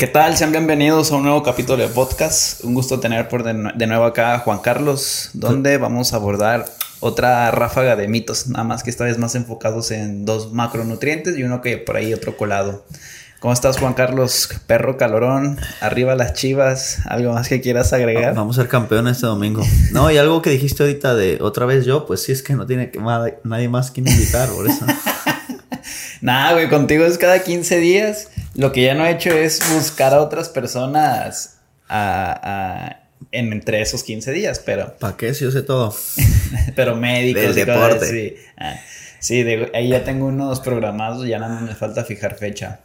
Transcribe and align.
¿Qué 0.00 0.06
tal? 0.06 0.34
Sean 0.34 0.50
bienvenidos 0.50 1.12
a 1.12 1.16
un 1.16 1.24
nuevo 1.24 1.42
capítulo 1.42 1.76
de 1.76 1.86
podcast. 1.86 2.64
Un 2.64 2.72
gusto 2.72 3.00
tener 3.00 3.28
por 3.28 3.42
de, 3.42 3.70
de 3.74 3.86
nuevo 3.86 4.06
acá 4.06 4.32
a 4.32 4.38
Juan 4.38 4.60
Carlos, 4.60 5.28
donde 5.34 5.76
vamos 5.76 6.14
a 6.14 6.16
abordar 6.16 6.64
otra 7.00 7.50
ráfaga 7.50 7.96
de 7.96 8.08
mitos, 8.08 8.48
nada 8.48 8.64
más 8.64 8.82
que 8.82 8.88
esta 8.88 9.04
vez 9.04 9.18
más 9.18 9.34
enfocados 9.34 9.90
en 9.90 10.24
dos 10.24 10.54
macronutrientes 10.54 11.36
y 11.36 11.42
uno 11.42 11.60
que 11.60 11.76
por 11.76 11.96
ahí 11.98 12.14
otro 12.14 12.38
colado. 12.38 12.82
¿Cómo 13.40 13.52
estás, 13.52 13.76
Juan 13.76 13.92
Carlos? 13.92 14.48
Perro 14.66 14.96
calorón, 14.96 15.58
arriba 15.82 16.14
las 16.14 16.32
chivas, 16.32 17.00
¿algo 17.04 17.34
más 17.34 17.50
que 17.50 17.60
quieras 17.60 17.92
agregar? 17.92 18.34
Vamos 18.34 18.56
a 18.56 18.62
ser 18.62 18.70
campeones 18.70 19.16
este 19.16 19.26
domingo. 19.26 19.62
No, 19.92 20.10
y 20.10 20.16
algo 20.16 20.40
que 20.40 20.48
dijiste 20.48 20.82
ahorita 20.82 21.14
de 21.14 21.36
otra 21.42 21.66
vez 21.66 21.84
yo, 21.84 22.06
pues 22.06 22.22
sí 22.22 22.32
es 22.32 22.42
que 22.42 22.54
no 22.54 22.64
tiene 22.64 22.90
que 22.90 23.00
nadie 23.44 23.68
más 23.68 23.90
que 23.90 24.00
invitar, 24.00 24.48
por 24.48 24.66
eso. 24.66 24.86
Nada, 26.22 26.54
güey, 26.54 26.70
contigo 26.70 27.04
es 27.04 27.18
cada 27.18 27.42
15 27.42 27.76
días. 27.80 28.28
Lo 28.54 28.72
que 28.72 28.82
ya 28.82 28.94
no 28.94 29.06
he 29.06 29.10
hecho 29.10 29.30
es 29.30 29.60
buscar 29.74 30.14
a 30.14 30.20
otras 30.20 30.48
personas 30.48 31.58
a, 31.88 33.00
en, 33.32 33.52
entre 33.52 33.80
esos 33.80 34.02
15 34.02 34.32
días, 34.32 34.60
pero... 34.64 34.96
¿Para 34.98 35.16
qué? 35.16 35.34
Si 35.34 35.44
yo 35.44 35.50
sé 35.50 35.62
todo. 35.62 35.94
pero 36.76 36.96
médicos. 36.96 37.54
Del 37.54 37.66
deporte. 37.66 38.36
sí, 39.18 39.44
ah, 39.44 39.68
ahí 39.74 39.88
ya 39.88 40.04
tengo 40.04 40.26
unos 40.26 40.60
programados, 40.60 41.26
ya 41.26 41.38
nada 41.38 41.54
más 41.54 41.62
me 41.62 41.74
falta 41.74 42.04
fijar 42.04 42.36
fecha. 42.36 42.80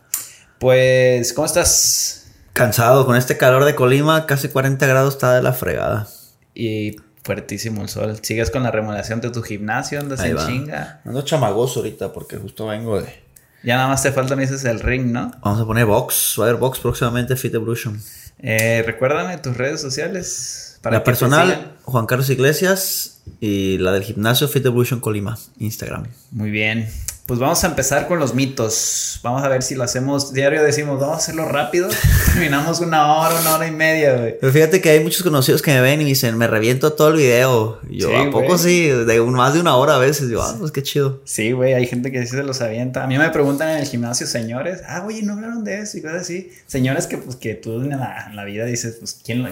Pues, 0.60 1.34
¿cómo 1.34 1.46
estás? 1.46 2.32
Cansado, 2.54 3.06
con 3.06 3.18
este 3.18 3.38
calor 3.38 3.66
de 3.66 3.76
Colima, 3.76 4.26
casi 4.26 4.48
40 4.48 4.86
grados 4.88 5.16
está 5.16 5.36
de 5.36 5.42
la 5.42 5.52
fregada. 5.52 6.08
Y 6.54 6.96
fuertísimo 7.24 7.82
el 7.82 7.90
sol. 7.90 8.18
¿Sigues 8.22 8.52
con 8.52 8.64
la 8.64 8.72
remodelación 8.72 9.20
de 9.20 9.32
tu 9.32 9.42
gimnasio? 9.42 10.00
¿Andas 10.00 10.24
en 10.24 10.38
chinga? 10.38 11.02
Ando 11.04 11.22
chamagoso 11.24 11.80
ahorita 11.80 12.14
porque 12.14 12.38
justo 12.38 12.68
vengo 12.68 13.02
de... 13.02 13.25
Ya 13.66 13.78
nada 13.78 13.88
más 13.88 14.04
te 14.04 14.12
falta, 14.12 14.36
me 14.36 14.44
dices, 14.44 14.64
el 14.64 14.80
ring, 14.80 15.12
¿no? 15.12 15.32
Vamos 15.42 15.60
a 15.60 15.66
poner 15.66 15.86
box. 15.86 16.36
Va 16.40 16.46
a 16.46 16.50
haber 16.50 16.60
box 16.60 16.80
próximamente, 16.80 17.36
Fit 17.36 17.54
Evolution. 17.54 18.00
Eh, 18.40 18.84
recuérdame 18.86 19.38
tus 19.40 19.58
redes 19.58 19.82
sociales. 19.82 20.78
Para 20.84 20.98
la 20.98 21.04
personal, 21.04 21.74
Juan 21.84 22.06
Carlos 22.06 22.30
Iglesias. 22.30 23.24
Y 23.40 23.80
la 23.80 23.92
del 23.92 24.04
gimnasio, 24.04 24.48
Fit 24.48 24.66
Evolution 24.66 25.00
Colima, 25.00 25.38
Instagram. 25.58 26.06
Muy 26.32 26.52
bien. 26.52 26.88
Pues 27.26 27.40
vamos 27.40 27.64
a 27.64 27.68
empezar 27.68 28.08
con 28.08 28.20
los 28.20 28.36
mitos. 28.36 29.20
Vamos 29.24 29.44
a 29.44 29.48
ver 29.48 29.64
si 29.64 29.74
lo 29.74 29.84
hacemos. 29.84 30.32
Diario 30.32 30.62
decimos, 30.62 31.00
vamos 31.00 31.16
a 31.16 31.18
hacerlo 31.18 31.46
rápido. 31.48 31.90
Terminamos 32.34 32.82
una 32.82 33.16
hora, 33.16 33.40
una 33.42 33.56
hora 33.56 33.68
y 33.68 33.72
media, 33.72 34.16
güey. 34.16 34.38
Pero 34.40 34.54
fíjate 34.54 34.80
que 34.80 34.92
hay 34.92 35.00
muchos 35.00 35.24
conocidos 35.24 35.64
que 35.64 35.74
me 35.74 35.82
ven 35.82 36.02
y 36.02 36.04
me 36.04 36.10
dicen, 36.12 36.38
me 36.38 36.46
reviento 36.46 36.94
todo 36.94 37.08
el 37.08 37.16
video. 37.16 37.80
yo, 37.90 38.16
¿a 38.16 38.30
poco 38.30 38.60
sí? 38.60 38.90
De 38.90 39.20
más 39.22 39.56
de 39.56 39.60
una 39.60 39.76
hora 39.76 39.96
a 39.96 39.98
veces. 39.98 40.30
Yo, 40.30 40.40
ah, 40.44 40.56
pues 40.60 40.72
qué 40.72 40.84
chido. 40.84 41.22
Sí, 41.26 41.52
güey. 41.52 41.74
Hay 41.74 41.88
gente 41.88 42.12
que 42.12 42.22
sí 42.22 42.28
se 42.28 42.44
los 42.44 42.62
avienta. 42.62 43.04
A 43.04 43.08
mí 43.08 43.18
me 43.18 43.28
preguntan 43.32 43.70
en 43.70 43.78
el 43.78 43.88
gimnasio, 43.88 44.28
señores, 44.28 44.84
ah, 44.88 45.00
güey, 45.00 45.24
no 45.24 45.34
hablaron 45.34 45.64
de 45.64 45.80
eso 45.80 45.98
y 45.98 46.04
cosas 46.04 46.22
así. 46.22 46.52
Señores 46.68 47.08
que, 47.08 47.18
pues, 47.18 47.38
que 47.38 47.56
tú 47.56 47.82
en 47.82 47.90
la, 47.90 48.44
vida 48.46 48.66
dices, 48.66 48.98
pues, 49.00 49.20
¿quién 49.26 49.42
lo.? 49.42 49.50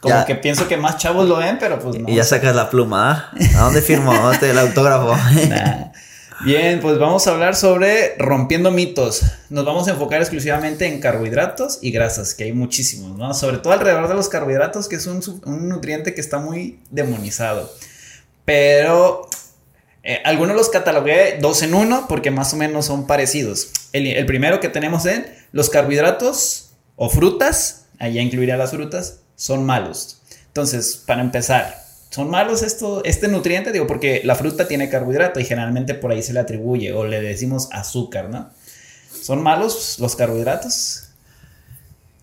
Como 0.00 0.24
que 0.26 0.36
pienso 0.36 0.68
que 0.68 0.76
más 0.76 0.96
chavos 0.98 1.28
lo 1.28 1.38
ven, 1.38 1.56
pero 1.58 1.80
pues 1.80 1.98
no. 1.98 2.08
Y 2.08 2.14
ya 2.14 2.24
sacas 2.24 2.54
la 2.54 2.70
pluma, 2.70 3.32
¿ah? 3.32 3.58
¿A 3.58 3.64
dónde 3.64 3.82
firmo? 3.82 4.14
¿Dónde 4.14 4.50
el 4.50 4.58
autógrafo? 4.58 5.16
Bien, 6.42 6.80
pues 6.80 6.98
vamos 6.98 7.26
a 7.26 7.32
hablar 7.32 7.54
sobre 7.54 8.16
rompiendo 8.16 8.70
mitos. 8.70 9.22
Nos 9.50 9.66
vamos 9.66 9.88
a 9.88 9.90
enfocar 9.90 10.22
exclusivamente 10.22 10.86
en 10.86 10.98
carbohidratos 10.98 11.78
y 11.82 11.90
grasas, 11.90 12.32
que 12.34 12.44
hay 12.44 12.54
muchísimos, 12.54 13.18
¿no? 13.18 13.34
Sobre 13.34 13.58
todo 13.58 13.74
alrededor 13.74 14.08
de 14.08 14.14
los 14.14 14.30
carbohidratos, 14.30 14.88
que 14.88 14.96
es 14.96 15.06
un, 15.06 15.20
nutriente 15.68 16.14
que 16.14 16.20
está 16.22 16.38
muy 16.38 16.80
demonizado. 16.90 17.70
Pero 18.46 19.28
eh, 20.02 20.20
algunos 20.24 20.56
los 20.56 20.70
catalogué 20.70 21.36
dos 21.42 21.62
en 21.62 21.74
uno 21.74 22.06
porque 22.08 22.30
más 22.30 22.54
o 22.54 22.56
menos 22.56 22.86
son 22.86 23.06
parecidos. 23.06 23.70
El, 23.92 24.24
primero 24.24 24.60
que 24.60 24.70
tenemos 24.70 25.04
en 25.04 25.26
los 25.52 25.68
carbohidratos 25.68 26.70
o 26.96 27.10
frutas, 27.10 27.84
allá 27.98 28.22
incluiría 28.22 28.56
las 28.56 28.70
frutas, 28.70 29.20
son 29.36 29.66
malos. 29.66 30.22
Entonces, 30.46 30.96
para 31.06 31.20
empezar, 31.20 31.84
son 32.10 32.28
malos 32.28 32.62
esto, 32.62 33.02
este 33.04 33.28
nutriente, 33.28 33.70
digo, 33.70 33.86
porque 33.86 34.22
la 34.24 34.34
fruta 34.34 34.66
tiene 34.66 34.88
carbohidrato 34.88 35.38
y 35.38 35.44
generalmente 35.44 35.94
por 35.94 36.10
ahí 36.10 36.22
se 36.22 36.32
le 36.32 36.40
atribuye 36.40 36.92
o 36.92 37.06
le 37.06 37.20
decimos 37.20 37.68
azúcar, 37.70 38.28
¿no? 38.28 38.50
¿Son 39.22 39.42
malos 39.42 39.98
los 40.00 40.16
carbohidratos? 40.16 41.10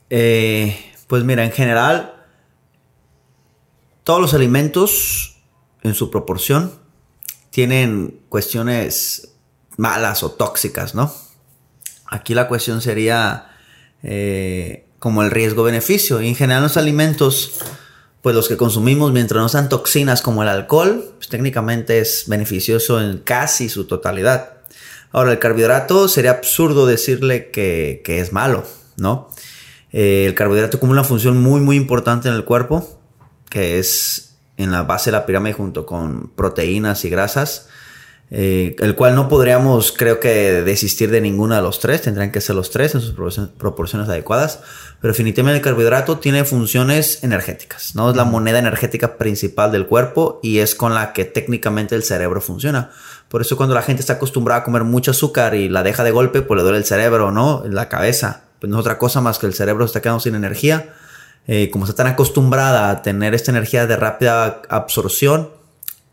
Eh, 0.09 0.77
pues 1.07 1.23
mira, 1.23 1.45
en 1.45 1.51
general, 1.51 2.25
todos 4.03 4.19
los 4.19 4.33
alimentos 4.33 5.37
en 5.83 5.93
su 5.93 6.11
proporción 6.11 6.73
tienen 7.49 8.19
cuestiones 8.27 9.35
malas 9.77 10.21
o 10.21 10.31
tóxicas, 10.31 10.95
¿no? 10.95 11.13
Aquí 12.07 12.33
la 12.33 12.49
cuestión 12.49 12.81
sería 12.81 13.51
eh, 14.03 14.85
como 14.99 15.23
el 15.23 15.31
riesgo-beneficio. 15.31 16.19
En 16.19 16.35
general 16.35 16.63
los 16.63 16.77
alimentos 16.77 17.61
pues 18.27 18.35
los 18.35 18.49
que 18.49 18.57
consumimos 18.57 19.13
mientras 19.13 19.41
no 19.41 19.47
sean 19.47 19.69
toxinas 19.69 20.21
como 20.21 20.43
el 20.43 20.49
alcohol, 20.49 21.13
pues 21.15 21.29
técnicamente 21.29 21.99
es 21.99 22.25
beneficioso 22.27 22.99
en 22.99 23.19
casi 23.19 23.69
su 23.69 23.85
totalidad. 23.85 24.57
Ahora, 25.13 25.31
el 25.31 25.39
carbohidrato 25.39 26.09
sería 26.09 26.31
absurdo 26.31 26.85
decirle 26.85 27.51
que, 27.51 28.03
es 28.05 28.33
malo, 28.33 28.65
¿no? 28.97 29.29
Eh, 29.93 30.25
el 30.27 30.35
carbohidrato 30.35 30.77
cumple 30.77 30.99
una 30.99 31.05
función 31.05 31.41
muy, 31.41 31.61
muy 31.61 31.77
importante 31.77 32.27
en 32.27 32.35
el 32.35 32.43
cuerpo, 32.43 32.99
que 33.49 33.79
es 33.79 34.35
en 34.57 34.73
la 34.73 34.83
base 34.83 35.09
de 35.09 35.15
la 35.15 35.25
pirámide 35.25 35.53
junto 35.53 35.85
con 35.85 36.29
proteínas 36.35 37.05
y 37.05 37.09
grasas. 37.09 37.69
Eh, 38.29 38.75
el 38.79 38.95
cual 38.95 39.15
no 39.15 39.29
podríamos, 39.29 39.93
creo 39.93 40.19
que, 40.19 40.61
desistir 40.61 41.09
de 41.11 41.21
ninguno 41.21 41.55
de 41.55 41.61
los 41.61 41.79
tres, 41.79 42.01
tendrían 42.01 42.31
que 42.31 42.41
ser 42.41 42.57
los 42.57 42.71
tres 42.71 42.93
en 42.93 42.99
sus 42.99 43.13
proporciones 43.57 44.09
adecuadas, 44.09 44.59
pero 44.99 45.13
definitivamente 45.13 45.59
el 45.59 45.63
carbohidrato 45.63 46.17
tiene 46.17 46.43
funciones 46.43 47.23
energéticas, 47.23 47.95
¿no? 47.95 48.09
Es 48.09 48.17
la 48.17 48.25
moneda 48.25 48.59
energética 48.59 49.17
principal 49.17 49.71
del 49.71 49.87
cuerpo 49.87 50.41
y 50.43 50.59
es 50.59 50.75
con 50.75 50.93
la 50.93 51.13
que 51.13 51.23
técnicamente 51.23 51.95
el 51.95 52.03
cerebro 52.03 52.41
funciona. 52.41 52.91
Por 53.29 53.41
eso 53.41 53.55
cuando 53.55 53.75
la 53.75 53.81
gente 53.81 54.01
está 54.01 54.13
acostumbrada 54.13 54.61
a 54.61 54.63
comer 54.63 54.83
mucho 54.83 55.11
azúcar 55.11 55.55
y 55.55 55.69
la 55.69 55.83
deja 55.83 56.03
de 56.03 56.11
golpe, 56.11 56.41
pues 56.41 56.57
le 56.57 56.63
duele 56.63 56.79
el 56.79 56.85
cerebro, 56.85 57.31
¿no? 57.31 57.63
La 57.65 57.87
cabeza. 57.87 58.43
Pues 58.59 58.69
no 58.69 58.77
es 58.77 58.81
otra 58.81 58.97
cosa 58.97 59.21
más 59.21 59.39
que 59.39 59.45
el 59.45 59.53
cerebro 59.53 59.85
está 59.85 60.01
quedando 60.01 60.19
sin 60.19 60.35
energía. 60.35 60.93
Eh, 61.47 61.69
como 61.69 61.85
está 61.85 62.03
tan 62.03 62.07
acostumbrada 62.11 62.89
a 62.89 63.01
tener 63.01 63.33
esta 63.33 63.51
energía 63.51 63.87
de 63.87 63.95
rápida 63.95 64.61
absorción, 64.67 65.49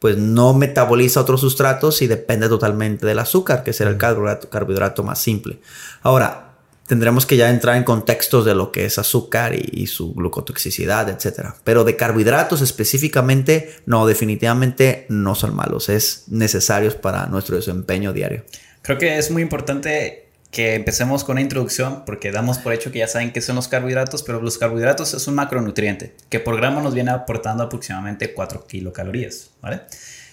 pues 0.04 0.19
no 0.19 0.53
metaboliza 0.53 1.22
otros 1.22 1.41
sustratos 1.41 2.03
y 2.03 2.06
depende 2.06 2.47
totalmente 2.50 3.06
del 3.06 3.19
azúcar, 3.19 3.65
que 3.65 3.72
será 3.72 3.88
el 3.88 3.97
carbohidrato, 3.97 5.03
más 5.03 5.19
simple. 5.19 5.60
Ahora, 6.03 6.59
tendremos 6.87 7.25
que 7.25 7.38
ya 7.38 7.48
entrar 7.48 7.78
en 7.78 7.84
contextos 7.84 8.44
de 8.44 8.54
lo 8.54 8.70
que 8.70 8.84
es 8.84 8.98
azúcar 8.98 9.54
y, 9.54 9.87
su 9.87 10.12
glucotoxicidad, 10.12 11.09
etc. 11.09 11.54
Pero 11.65 11.84
de 11.84 11.97
carbohidratos 11.97 12.60
específicamente, 12.60 13.76
no, 13.87 14.06
definitivamente 14.06 15.06
no 15.09 15.34
son 15.34 15.56
malos, 15.56 15.88
es 15.88 16.25
necesarios 16.28 16.94
para 16.97 17.25
nuestro 17.28 17.56
desempeño 17.56 18.12
diario. 18.12 18.44
Creo 18.82 18.98
que 18.98 19.16
es 19.16 19.31
muy 19.31 19.41
importante 19.41 20.24
que 20.54 20.75
empecemos 20.75 21.25
con 21.25 21.34
una 21.34 21.41
introducción, 21.42 22.04
porque 22.06 22.31
damos 22.31 22.59
por 22.59 22.72
hecho 22.72 22.92
que 22.92 23.00
ya 23.00 23.09
saben 23.09 23.32
qué 23.32 23.42
son 23.42 23.56
los 23.56 23.66
carbohidratos, 23.66 24.22
pero 24.22 24.41
los 24.41 24.56
carbohidratos 24.56 25.12
es 25.12 25.26
un 25.26 25.34
macronutriente 25.34 26.15
que 26.31 26.38
por 26.38 26.56
gramo 26.56 26.81
nos 26.81 26.94
viene 26.94 27.10
aportando 27.10 27.65
aproximadamente 27.65 28.32
4 28.32 28.66
kilocalorías, 28.66 29.50
¿vale? 29.60 29.81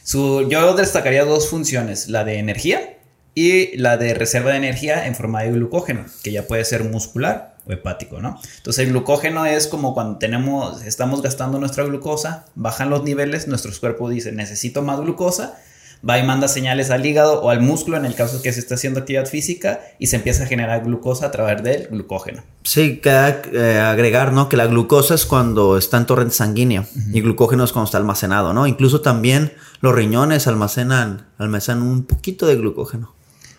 Su, 0.03 0.47
yo 0.47 0.75
destacaría 0.75 1.25
dos 1.25 1.49
funciones, 1.49 2.07
la 2.07 2.23
de 2.23 2.37
energía 2.37 2.97
y 3.33 3.75
la 3.77 3.97
de 3.97 4.13
reserva 4.13 4.51
de 4.51 4.57
energía 4.57 5.07
en 5.07 5.15
forma 5.15 5.41
de 5.41 5.51
glucógeno, 5.51 6.05
que 6.23 6.31
ya 6.31 6.47
puede 6.47 6.65
ser 6.65 6.83
muscular 6.83 7.55
o 7.65 7.71
hepático, 7.71 8.21
¿no? 8.21 8.39
Entonces 8.57 8.85
el 8.85 8.91
glucógeno 8.91 9.47
es 9.47 9.67
como 9.67 9.95
cuando 9.95 10.19
tenemos, 10.19 10.83
estamos 10.83 11.23
gastando 11.23 11.59
nuestra 11.59 11.83
glucosa, 11.83 12.45
bajan 12.53 12.91
los 12.91 13.03
niveles, 13.03 13.47
nuestro 13.47 13.71
cuerpo 13.79 14.07
dice 14.09 14.31
necesito 14.31 14.83
más 14.83 14.99
glucosa, 14.99 15.59
va 16.07 16.17
y 16.17 16.23
manda 16.23 16.47
señales 16.47 16.89
al 16.89 17.05
hígado 17.05 17.41
o 17.41 17.49
al 17.49 17.61
músculo 17.61 17.97
en 17.97 18.05
el 18.05 18.15
caso 18.15 18.41
que 18.41 18.51
se 18.51 18.59
está 18.59 18.75
haciendo 18.75 18.99
actividad 18.99 19.27
física 19.27 19.81
y 19.99 20.07
se 20.07 20.15
empieza 20.15 20.43
a 20.43 20.47
generar 20.47 20.83
glucosa 20.83 21.27
a 21.27 21.31
través 21.31 21.61
del 21.63 21.87
glucógeno. 21.87 22.43
Sí, 22.63 22.97
queda 22.97 23.41
eh, 23.53 23.79
agregar, 23.79 24.33
¿no? 24.33 24.49
Que 24.49 24.57
la 24.57 24.65
glucosa 24.65 25.15
es 25.15 25.25
cuando 25.25 25.77
está 25.77 25.97
en 25.97 26.05
torrente 26.05 26.33
sanguíneo 26.33 26.85
y 27.13 27.21
glucógeno 27.21 27.63
es 27.63 27.71
cuando 27.71 27.85
está 27.85 27.97
almacenado, 27.97 28.53
¿no? 28.53 28.67
Incluso 28.67 29.01
también 29.01 29.53
los 29.81 29.93
riñones 29.93 30.47
almacenan, 30.47 31.27
almacenan 31.37 31.83
un 31.83 32.03
poquito 32.05 32.47
de 32.47 32.55
glucógeno. 32.55 33.13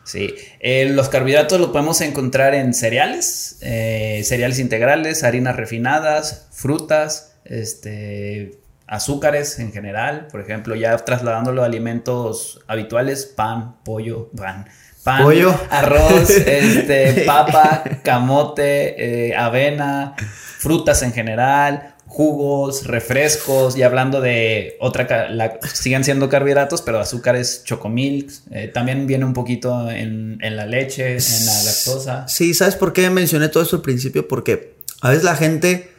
Sí, 0.04 0.34
eh, 0.58 0.88
los 0.90 1.08
carbohidratos 1.08 1.60
los 1.60 1.70
podemos 1.70 2.00
encontrar 2.00 2.54
en 2.54 2.74
cereales, 2.74 3.58
eh, 3.60 4.22
cereales 4.24 4.58
integrales, 4.58 5.22
harinas 5.22 5.56
refinadas, 5.56 6.48
frutas, 6.50 7.34
este, 7.44 8.58
azúcares 8.92 9.58
en 9.58 9.72
general, 9.72 10.28
por 10.30 10.42
ejemplo, 10.42 10.74
ya 10.74 10.94
trasladándolo 10.98 11.62
a 11.62 11.66
alimentos 11.66 12.60
habituales, 12.66 13.24
pan, 13.24 13.76
pollo, 13.84 14.30
pan, 14.36 14.66
pan, 15.02 15.22
pollo, 15.22 15.58
arroz, 15.70 16.28
este, 16.46 17.22
papa, 17.24 17.84
camote, 18.04 19.30
eh, 19.30 19.34
avena, 19.34 20.14
frutas 20.58 21.02
en 21.02 21.14
general, 21.14 21.94
jugos, 22.04 22.86
refrescos, 22.86 23.78
y 23.78 23.82
hablando 23.82 24.20
de 24.20 24.76
otra, 24.78 25.30
la, 25.30 25.58
siguen 25.72 26.04
siendo 26.04 26.28
carbohidratos, 26.28 26.82
pero 26.82 27.00
azúcares, 27.00 27.64
chocomilk, 27.64 28.30
eh, 28.50 28.68
también 28.68 29.06
viene 29.06 29.24
un 29.24 29.32
poquito 29.32 29.90
en, 29.90 30.36
la 30.38 30.66
leche, 30.66 31.12
en 31.12 31.46
la 31.46 31.62
lactosa. 31.62 32.28
Sí, 32.28 32.52
¿sabes 32.52 32.76
por 32.76 32.92
qué 32.92 33.08
mencioné 33.08 33.48
todo 33.48 33.62
eso 33.62 33.76
al 33.76 33.82
principio? 33.82 34.28
Porque 34.28 34.74
a 35.00 35.08
veces 35.08 35.24
la 35.24 35.34
gente 35.34 35.90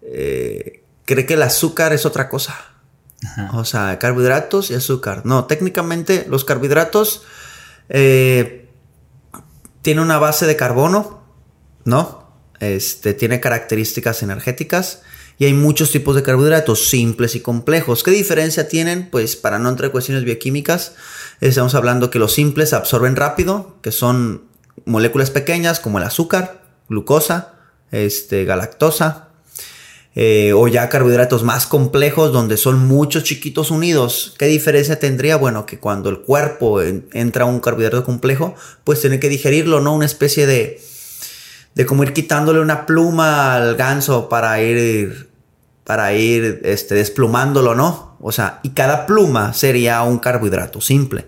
eh, 0.00 0.77
cree 1.08 1.24
que 1.24 1.34
el 1.34 1.42
azúcar 1.42 1.94
es 1.94 2.04
otra 2.04 2.28
cosa. 2.28 2.54
O 3.54 3.64
sea, 3.64 3.98
carbohidratos 3.98 4.70
y 4.70 4.74
azúcar. 4.74 5.22
No, 5.24 5.46
técnicamente 5.46 6.26
los 6.28 6.44
carbohidratos 6.44 7.22
eh, 7.88 8.68
tienen 9.80 10.04
una 10.04 10.18
base 10.18 10.46
de 10.46 10.54
carbono, 10.54 11.22
¿no? 11.84 12.28
Este, 12.60 13.14
tiene 13.14 13.40
características 13.40 14.22
energéticas 14.22 15.00
y 15.38 15.46
hay 15.46 15.54
muchos 15.54 15.90
tipos 15.90 16.14
de 16.14 16.22
carbohidratos, 16.22 16.90
simples 16.90 17.34
y 17.34 17.40
complejos. 17.40 18.02
¿Qué 18.02 18.10
diferencia 18.10 18.68
tienen? 18.68 19.08
Pues 19.08 19.34
para 19.34 19.58
no 19.58 19.70
entrar 19.70 19.86
en 19.86 19.92
cuestiones 19.92 20.24
bioquímicas, 20.24 20.94
estamos 21.40 21.74
hablando 21.74 22.10
que 22.10 22.18
los 22.18 22.34
simples 22.34 22.74
absorben 22.74 23.16
rápido, 23.16 23.78
que 23.80 23.92
son 23.92 24.44
moléculas 24.84 25.30
pequeñas 25.30 25.80
como 25.80 25.98
el 25.98 26.04
azúcar, 26.04 26.64
glucosa, 26.88 27.54
este, 27.92 28.44
galactosa, 28.44 29.27
eh, 30.20 30.52
o 30.52 30.66
ya 30.66 30.88
carbohidratos 30.88 31.44
más 31.44 31.68
complejos 31.68 32.32
donde 32.32 32.56
son 32.56 32.88
muchos 32.88 33.22
chiquitos 33.22 33.70
unidos. 33.70 34.34
¿Qué 34.36 34.46
diferencia 34.46 34.98
tendría? 34.98 35.36
Bueno, 35.36 35.64
que 35.64 35.78
cuando 35.78 36.10
el 36.10 36.22
cuerpo 36.22 36.82
entra 36.82 37.44
a 37.44 37.46
un 37.46 37.60
carbohidrato 37.60 38.02
complejo, 38.02 38.56
pues 38.82 39.00
tiene 39.00 39.20
que 39.20 39.28
digerirlo, 39.28 39.80
¿no? 39.80 39.94
Una 39.94 40.06
especie 40.06 40.48
de, 40.48 40.80
de 41.76 41.86
como 41.86 42.02
ir 42.02 42.14
quitándole 42.14 42.58
una 42.58 42.84
pluma 42.84 43.54
al 43.54 43.76
ganso 43.76 44.28
para 44.28 44.60
ir, 44.60 45.28
para 45.84 46.12
ir 46.14 46.62
este, 46.64 46.96
desplumándolo, 46.96 47.76
¿no? 47.76 48.07
O 48.20 48.32
sea, 48.32 48.58
y 48.64 48.70
cada 48.70 49.06
pluma 49.06 49.52
sería 49.52 50.02
un 50.02 50.18
carbohidrato 50.18 50.80
simple. 50.80 51.26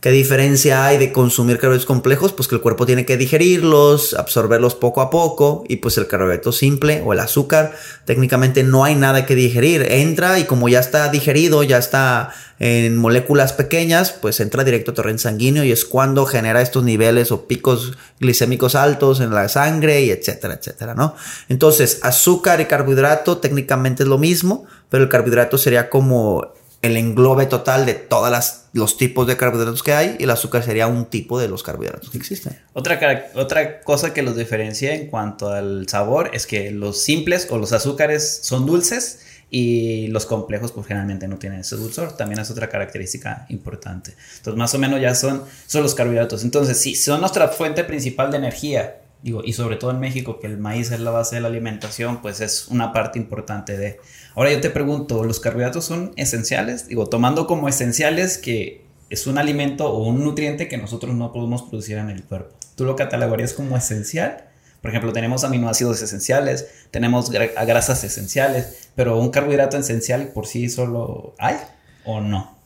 ¿Qué 0.00 0.10
diferencia 0.10 0.86
hay 0.86 0.96
de 0.96 1.12
consumir 1.12 1.58
carbohidratos 1.58 1.86
complejos? 1.86 2.32
Pues 2.32 2.48
que 2.48 2.54
el 2.54 2.62
cuerpo 2.62 2.86
tiene 2.86 3.04
que 3.04 3.18
digerirlos, 3.18 4.14
absorberlos 4.14 4.74
poco 4.74 5.02
a 5.02 5.10
poco 5.10 5.64
y 5.68 5.76
pues 5.76 5.98
el 5.98 6.06
carbohidrato 6.06 6.52
simple 6.52 7.02
o 7.04 7.12
el 7.12 7.20
azúcar, 7.20 7.74
técnicamente 8.06 8.62
no 8.62 8.84
hay 8.84 8.94
nada 8.94 9.26
que 9.26 9.34
digerir. 9.34 9.82
Entra 9.90 10.38
y 10.38 10.44
como 10.44 10.70
ya 10.70 10.80
está 10.80 11.10
digerido, 11.10 11.62
ya 11.62 11.76
está 11.76 12.32
en 12.58 12.96
moléculas 12.96 13.54
pequeñas, 13.54 14.12
pues 14.12 14.38
entra 14.38 14.64
directo 14.64 14.90
a 14.90 14.94
torrente 14.94 15.22
sanguíneo 15.22 15.64
y 15.64 15.72
es 15.72 15.86
cuando 15.86 16.26
genera 16.26 16.60
estos 16.60 16.84
niveles 16.84 17.32
o 17.32 17.46
picos 17.46 17.96
glicémicos 18.18 18.74
altos 18.74 19.20
en 19.20 19.34
la 19.34 19.48
sangre 19.48 20.02
y 20.02 20.10
etcétera, 20.10 20.54
etcétera, 20.54 20.94
¿no? 20.94 21.14
Entonces, 21.48 22.00
azúcar 22.02 22.60
y 22.60 22.66
carbohidrato 22.66 23.38
técnicamente 23.38 24.02
es 24.02 24.08
lo 24.08 24.18
mismo, 24.18 24.66
pero 24.90 25.04
el 25.04 25.08
carbohidrato 25.08 25.56
sería 25.56 25.88
como 25.88 26.52
el 26.82 26.96
englobe 26.96 27.46
total 27.46 27.84
de 27.84 27.94
todos 27.94 28.64
los 28.72 28.96
tipos 28.96 29.26
de 29.26 29.36
carbohidratos 29.36 29.82
que 29.82 29.92
hay 29.92 30.16
y 30.18 30.24
el 30.24 30.30
azúcar 30.30 30.62
sería 30.62 30.86
un 30.86 31.06
tipo 31.06 31.38
de 31.38 31.48
los 31.48 31.62
carbohidratos 31.62 32.10
que 32.10 32.18
existen. 32.18 32.58
Otra, 32.72 32.98
otra 33.34 33.80
cosa 33.82 34.14
que 34.14 34.22
los 34.22 34.36
diferencia 34.36 34.94
en 34.94 35.08
cuanto 35.08 35.50
al 35.50 35.88
sabor 35.88 36.30
es 36.32 36.46
que 36.46 36.70
los 36.70 37.02
simples 37.02 37.48
o 37.50 37.58
los 37.58 37.72
azúcares 37.72 38.40
son 38.42 38.64
dulces 38.64 39.20
y 39.50 40.06
los 40.08 40.26
complejos 40.26 40.72
pues 40.72 40.86
generalmente 40.86 41.28
no 41.28 41.36
tienen 41.36 41.60
ese 41.60 41.76
dulzor. 41.76 42.16
También 42.16 42.40
es 42.40 42.50
otra 42.50 42.68
característica 42.68 43.44
importante. 43.50 44.14
Entonces 44.38 44.58
más 44.58 44.74
o 44.74 44.78
menos 44.78 45.00
ya 45.00 45.14
son, 45.14 45.42
son 45.66 45.82
los 45.82 45.94
carbohidratos. 45.94 46.44
Entonces 46.44 46.78
sí, 46.78 46.94
son 46.94 47.20
nuestra 47.20 47.48
fuente 47.48 47.84
principal 47.84 48.30
de 48.30 48.38
energía 48.38 48.99
y 49.22 49.52
sobre 49.52 49.76
todo 49.76 49.90
en 49.90 50.00
México, 50.00 50.38
que 50.40 50.46
el 50.46 50.56
maíz 50.56 50.90
es 50.90 51.00
la 51.00 51.10
base 51.10 51.36
de 51.36 51.42
la 51.42 51.48
alimentación, 51.48 52.22
pues 52.22 52.40
es 52.40 52.68
una 52.68 52.92
parte 52.92 53.18
importante 53.18 53.76
de... 53.76 54.00
Ahora 54.34 54.52
yo 54.52 54.60
te 54.60 54.70
pregunto, 54.70 55.24
¿los 55.24 55.40
carbohidratos 55.40 55.84
son 55.84 56.12
esenciales? 56.16 56.88
Digo, 56.88 57.06
tomando 57.06 57.46
como 57.46 57.68
esenciales 57.68 58.38
que 58.38 58.86
es 59.10 59.26
un 59.26 59.38
alimento 59.38 59.92
o 59.92 60.04
un 60.04 60.24
nutriente 60.24 60.68
que 60.68 60.78
nosotros 60.78 61.14
no 61.14 61.32
podemos 61.32 61.62
producir 61.64 61.98
en 61.98 62.08
el 62.08 62.22
cuerpo. 62.22 62.56
¿Tú 62.76 62.84
lo 62.84 62.96
catalogarías 62.96 63.52
como 63.52 63.76
esencial? 63.76 64.46
Por 64.80 64.90
ejemplo, 64.90 65.12
tenemos 65.12 65.44
aminoácidos 65.44 66.00
esenciales, 66.00 66.68
tenemos 66.90 67.30
grasas 67.30 68.02
esenciales, 68.02 68.88
pero 68.94 69.18
un 69.18 69.30
carbohidrato 69.30 69.76
esencial 69.76 70.28
por 70.28 70.46
sí 70.46 70.70
solo 70.70 71.34
hay 71.38 71.56
o 72.04 72.20
no? 72.20 72.56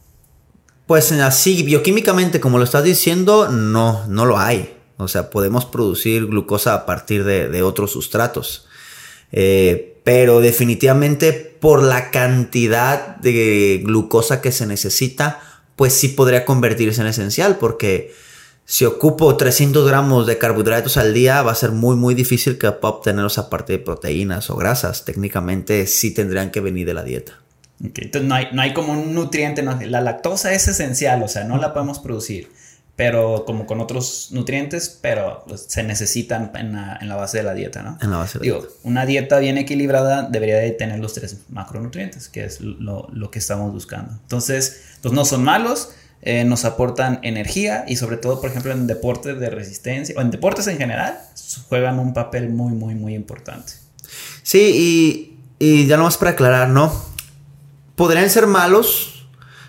Pues 0.87 1.11
así, 1.13 1.63
bioquímicamente, 1.63 2.41
como 2.41 2.59
lo 2.59 2.65
estás 2.65 2.85
diciendo, 2.85 3.49
no, 3.49 4.07
no 4.07 4.27
lo 4.27 4.39
hay. 4.39 4.77
O 4.97 5.09
sea, 5.09 5.31
podemos 5.31 5.65
producir 5.65 6.27
glucosa 6.27 6.75
a 6.75 6.87
partir 6.87 7.25
de, 7.25 7.63
otros 7.63 7.93
sustratos. 7.93 8.67
Eh, 9.33 10.01
pero 10.05 10.41
definitivamente 10.41 11.33
por 11.33 11.83
la 11.83 12.11
cantidad 12.11 13.17
de 13.17 13.81
glucosa 13.83 14.41
que 14.41 14.53
se 14.53 14.67
necesita, 14.67 15.41
pues 15.77 15.95
sí 15.95 16.09
podría 16.09 16.45
convertirse 16.45 17.01
en 17.01 17.09
esencial, 17.09 17.57
porque 17.57 18.13
si 18.67 18.85
ocupo 18.85 19.37
300 19.37 19.87
gramos 19.87 20.27
de 20.27 20.39
carbohidratos 20.39 20.97
al 20.97 21.13
día, 21.13 21.43
va 21.43 21.53
a 21.53 21.57
ser 21.57 21.73
muy, 21.73 21.97
muy 21.97 22.15
difícil 22.15 22.59
que 22.59 22.71
pueda 22.71 22.95
obtenerlos 22.95 23.39
a 23.39 23.51
partir 23.51 23.79
de 23.79 23.85
proteínas 23.85 24.51
o 24.51 24.57
grasas. 24.57 25.05
Técnicamente 25.05 25.87
sí 25.87 26.13
tendrían 26.13 26.51
que 26.51 26.61
venir 26.61 26.87
de 26.87 26.95
la 26.95 27.03
dieta. 27.03 27.41
entonces 27.83 28.23
no 28.23 28.35
hay, 28.35 28.49
no 28.53 28.63
hay 28.63 28.73
como 28.73 28.93
un 28.93 29.15
nutriente, 29.15 29.63
la 29.63 30.01
lactosa 30.01 30.53
es 30.53 30.69
esencial, 30.69 31.23
o 31.23 31.29
sea, 31.29 31.45
no 31.45 31.57
la 31.57 31.75
podemos 31.75 31.99
producir 31.99 32.49
pero 32.97 33.45
como 33.45 33.67
con 33.67 33.81
otros 33.81 34.29
nutrientes, 34.31 34.99
pero 35.03 35.45
pues, 35.49 35.67
se 35.69 35.83
necesitan 35.83 36.53
en 36.55 36.73
la, 37.09 37.17
base 37.17 37.39
de 37.39 37.45
la 37.45 37.55
dieta, 37.55 37.83
¿no? 37.83 37.99
En 38.01 38.11
la 38.11 38.19
base 38.19 38.39
de 38.39 38.47
la 38.47 38.53
dieta. 38.53 38.69
Una 38.85 39.05
dieta 39.05 39.39
bien 39.39 39.59
equilibrada 39.59 40.29
debería 40.29 40.57
de 40.57 40.71
tener 40.71 41.01
los 41.01 41.13
tres 41.15 41.39
macronutrientes, 41.49 42.29
que 42.29 42.45
es 42.45 42.61
lo, 42.61 43.31
que 43.33 43.39
estamos 43.41 43.73
buscando. 43.73 44.13
Entonces, 44.23 44.83
pues 45.03 45.13
no 45.13 45.25
son 45.25 45.43
malos, 45.43 45.91
eh, 46.23 46.45
nos 46.45 46.65
aportan 46.65 47.19
energía 47.23 47.85
y 47.89 47.97
sobre 47.97 48.17
todo, 48.17 48.41
por 48.41 48.51
ejemplo, 48.51 48.71
en 48.71 48.87
deportes 48.87 49.41
de 49.41 49.51
resistencia 49.51 50.15
o 50.17 50.21
en 50.21 50.31
deportes 50.31 50.69
en 50.69 50.79
general, 50.79 51.19
juegan 51.69 51.99
un 51.99 52.15
papel 52.15 52.49
muy, 52.51 52.73
muy, 52.75 52.95
muy 52.95 53.15
importante. 53.15 53.73
Sí, 54.45 55.39
y, 55.59 55.65
y 55.65 55.87
ya 55.87 55.97
nomás 55.97 56.17
para 56.17 56.31
aclarar, 56.33 56.69
¿no? 56.69 56.93
Podrían 57.97 58.31
ser 58.31 58.47
malos 58.47 59.14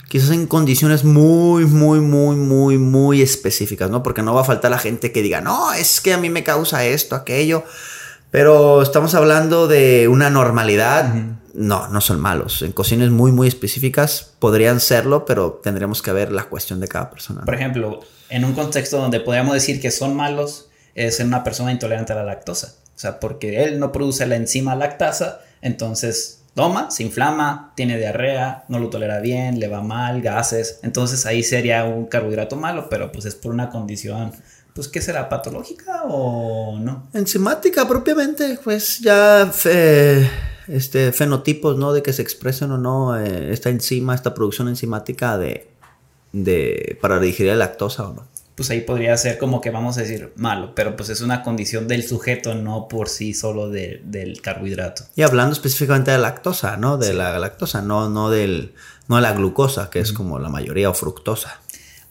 quizás 0.10 0.32
en 0.32 0.48
condiciones 0.48 1.04
muy, 1.04 1.66
muy, 1.66 2.00
muy, 2.00 2.36
muy, 2.36 2.78
muy 2.78 3.22
específicas, 3.22 3.90
¿no? 3.90 4.04
Porque 4.04 4.22
no 4.22 4.34
va 4.34 4.42
a 4.42 4.46
faltar 4.46 4.72
la 4.72 4.80
gente 4.80 5.12
que 5.12 5.22
diga, 5.22 5.42
no, 5.42 5.74
es 5.74 6.02
que 6.02 6.14
a 6.14 6.18
mí 6.18 6.30
me 6.30 6.44
causa 6.44 6.86
esto, 6.86 7.16
aquello. 7.16 7.64
Pero 8.32 8.82
estamos 8.82 9.16
hablando 9.16 9.68
de 9.68 10.08
una 10.08 10.30
normalidad. 10.30 11.14
No, 11.54 11.88
no 11.88 12.02
son 12.02 12.20
malos. 12.20 12.62
En 12.64 12.74
cocinas 12.74 13.10
muy, 13.10 13.32
muy 13.32 13.48
específicas 13.48 14.34
podrían 14.40 14.82
serlo, 14.82 15.26
pero 15.26 15.62
tendremos 15.64 16.02
que 16.02 16.12
ver 16.12 16.32
la 16.32 16.44
cuestión 16.44 16.82
de 16.82 16.88
cada 16.90 17.10
persona. 17.10 17.46
Por 17.46 17.56
ejemplo, 17.56 18.02
en 18.30 18.44
un 18.44 18.54
contexto 18.54 18.98
donde 18.98 19.22
podríamos 19.22 19.54
decir 19.54 19.80
que 19.80 19.90
son 19.90 20.16
malos, 20.16 20.68
es 20.96 21.20
en 21.22 21.28
una 21.28 21.44
persona 21.44 21.72
intolerante 21.72 22.12
a 22.12 22.18
la 22.18 22.26
lactosa. 22.26 22.74
O 22.96 23.00
sea, 23.00 23.20
porque 23.20 23.64
él 23.64 23.80
no 23.80 23.92
produce 23.92 24.26
la 24.26 24.36
enzima 24.36 24.76
lactasa, 24.76 25.42
entonces 25.62 26.42
toma, 26.56 26.90
se 26.90 27.04
inflama, 27.04 27.74
tiene 27.76 27.98
diarrea, 27.98 28.64
no 28.70 28.80
lo 28.80 28.90
tolera 28.90 29.20
bien, 29.20 29.60
le 29.60 29.68
va 29.68 29.84
mal, 29.84 30.22
gases. 30.22 30.80
Entonces 30.82 31.26
ahí 31.26 31.44
sería 31.44 31.84
un 31.84 32.06
carbohidrato 32.06 32.56
malo, 32.56 32.88
pero 32.90 33.12
pues 33.12 33.26
es 33.26 33.36
por 33.36 33.54
una 33.54 33.70
condición, 33.70 34.32
pues 34.74 34.88
¿qué 34.88 35.02
será? 35.02 35.30
¿Patológica 35.30 36.04
o 36.06 36.80
no? 36.80 37.10
Enzimática 37.14 37.88
propiamente, 37.88 38.58
pues 38.64 39.00
ya 39.00 39.52
este, 40.68 41.12
fenotipos, 41.12 41.78
¿no? 41.78 41.94
De 41.94 42.02
que 42.02 42.14
se 42.14 42.22
expresen 42.22 42.72
o 42.72 42.78
no 42.78 43.20
eh, 43.20 43.52
esta 43.52 43.70
enzima, 43.70 44.16
esta 44.16 44.34
producción 44.34 44.70
enzimática 44.70 45.38
de, 45.38 45.68
de, 46.32 46.98
para 47.02 47.20
digerir 47.20 47.52
la 47.52 47.60
lactosa 47.60 48.08
o 48.08 48.14
no 48.14 48.35
pues 48.56 48.70
ahí 48.70 48.82
podría 48.82 49.16
ser 49.18 49.38
como 49.38 49.60
que 49.60 49.70
vamos 49.70 49.98
a 49.98 50.02
decir 50.02 50.32
malo, 50.38 50.74
pero 50.76 50.96
pues 50.96 51.10
es 51.10 51.20
una 51.20 51.44
condición 51.44 51.88
del 51.88 52.08
sujeto, 52.08 52.56
no 52.56 52.88
por 52.88 53.10
sí 53.10 53.34
solo 53.34 53.70
del 53.70 54.40
carbohidrato. 54.42 55.04
Y 55.16 55.24
hablando 55.24 55.54
específicamente 55.54 56.12
de 56.12 56.18
la 56.18 56.30
lactosa, 56.30 56.78
¿no? 56.78 56.98
De 56.98 57.14
la 57.14 57.38
lactosa, 57.38 57.82
no, 57.82 58.10
no, 58.10 58.30
del, 58.30 58.74
no 59.10 59.18
de 59.18 59.22
la 59.22 59.34
glucosa, 59.34 59.90
que 59.90 60.00
es 60.00 60.14
como 60.14 60.40
la 60.40 60.50
mayoría, 60.50 60.90
o 60.90 60.94
fructosa. 60.94 61.60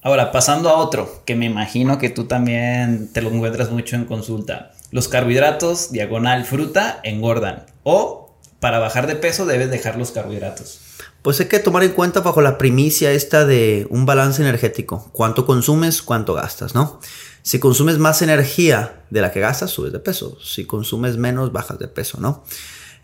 Ahora, 0.03 0.33
pasando 0.33 0.69
a 0.69 0.77
otro, 0.77 1.23
que 1.25 1.35
me 1.35 1.47
imagino 1.47 1.97
que 1.97 2.11
tú 2.11 2.25
también 2.25 3.11
te 3.11 3.23
lo 3.23 3.31
encuentras 3.31 3.71
mucho 3.71 3.97
en 3.97 4.05
consulta. 4.05 4.73
Los 4.91 5.09
carbohidratos, 5.09 5.93
diagonal 5.93 6.45
fruta, 6.45 7.01
engordan. 7.05 7.65
O 7.85 8.37
para 8.61 8.79
bajar 8.79 9.07
de 9.07 9.17
peso 9.17 9.47
debes 9.47 9.71
dejar 9.71 9.97
los 9.97 10.11
carbohidratos 10.11 10.81
pues 11.25 11.41
hay 11.41 11.47
que 11.47 11.59
tomar 11.59 11.83
en 11.85 11.93
cuenta 11.93 12.21
bajo 12.21 12.43
la 12.43 12.59
primicia 12.59 13.11
esta 13.11 13.47
de 13.47 13.87
un 13.89 14.05
balance 14.05 14.43
energético. 14.43 15.09
Cuánto 15.15 15.47
consumes, 15.47 16.03
cuánto 16.03 16.35
gastas, 16.35 16.75
¿no? 16.75 17.01
Si 17.41 17.59
consumes 17.59 17.97
más 17.97 18.21
energía 18.21 19.07
de 19.09 19.23
la 19.23 19.33
que 19.33 19.41
gastas, 19.41 19.71
subes 19.71 19.91
de 19.91 20.01
peso. 20.01 20.37
Si 20.45 20.67
consumes 20.67 21.17
menos, 21.17 21.51
bajas 21.51 21.79
de 21.79 21.89
peso, 21.89 22.21
¿no? 22.21 22.45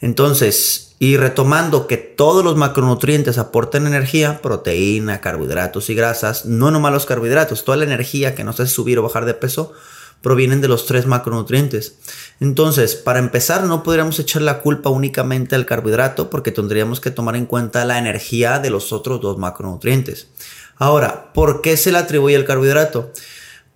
Entonces, 0.02 0.96
y 0.98 1.16
retomando 1.16 1.86
que 1.86 1.96
todos 1.96 2.44
los 2.44 2.56
macronutrientes 2.56 3.38
aportan 3.38 3.86
energía, 3.86 4.42
proteína, 4.42 5.22
carbohidratos 5.22 5.88
y 5.88 5.94
grasas, 5.94 6.44
no 6.44 6.70
nomás 6.70 6.92
los 6.92 7.06
carbohidratos, 7.06 7.64
toda 7.64 7.78
la 7.78 7.84
energía 7.84 8.34
que 8.34 8.44
nos 8.44 8.60
hace 8.60 8.70
subir 8.70 8.98
o 8.98 9.02
bajar 9.02 9.24
de 9.24 9.32
peso, 9.32 9.72
provienen 10.20 10.60
de 10.60 10.68
los 10.68 10.84
tres 10.84 11.06
macronutrientes. 11.06 11.94
Entonces, 12.40 12.94
para 12.94 13.18
empezar, 13.18 13.64
no 13.64 13.82
podríamos 13.82 14.18
echar 14.18 14.40
la 14.40 14.60
culpa 14.60 14.88
únicamente 14.88 15.54
al 15.54 15.66
carbohidrato 15.66 16.30
porque 16.30 16.50
tendríamos 16.50 16.98
que 16.98 17.10
tomar 17.10 17.36
en 17.36 17.44
cuenta 17.44 17.84
la 17.84 17.98
energía 17.98 18.58
de 18.58 18.70
los 18.70 18.92
otros 18.92 19.20
dos 19.20 19.36
macronutrientes. 19.36 20.28
Ahora, 20.76 21.34
¿por 21.34 21.60
qué 21.60 21.76
se 21.76 21.92
le 21.92 21.98
atribuye 21.98 22.34
el 22.34 22.46
carbohidrato? 22.46 23.12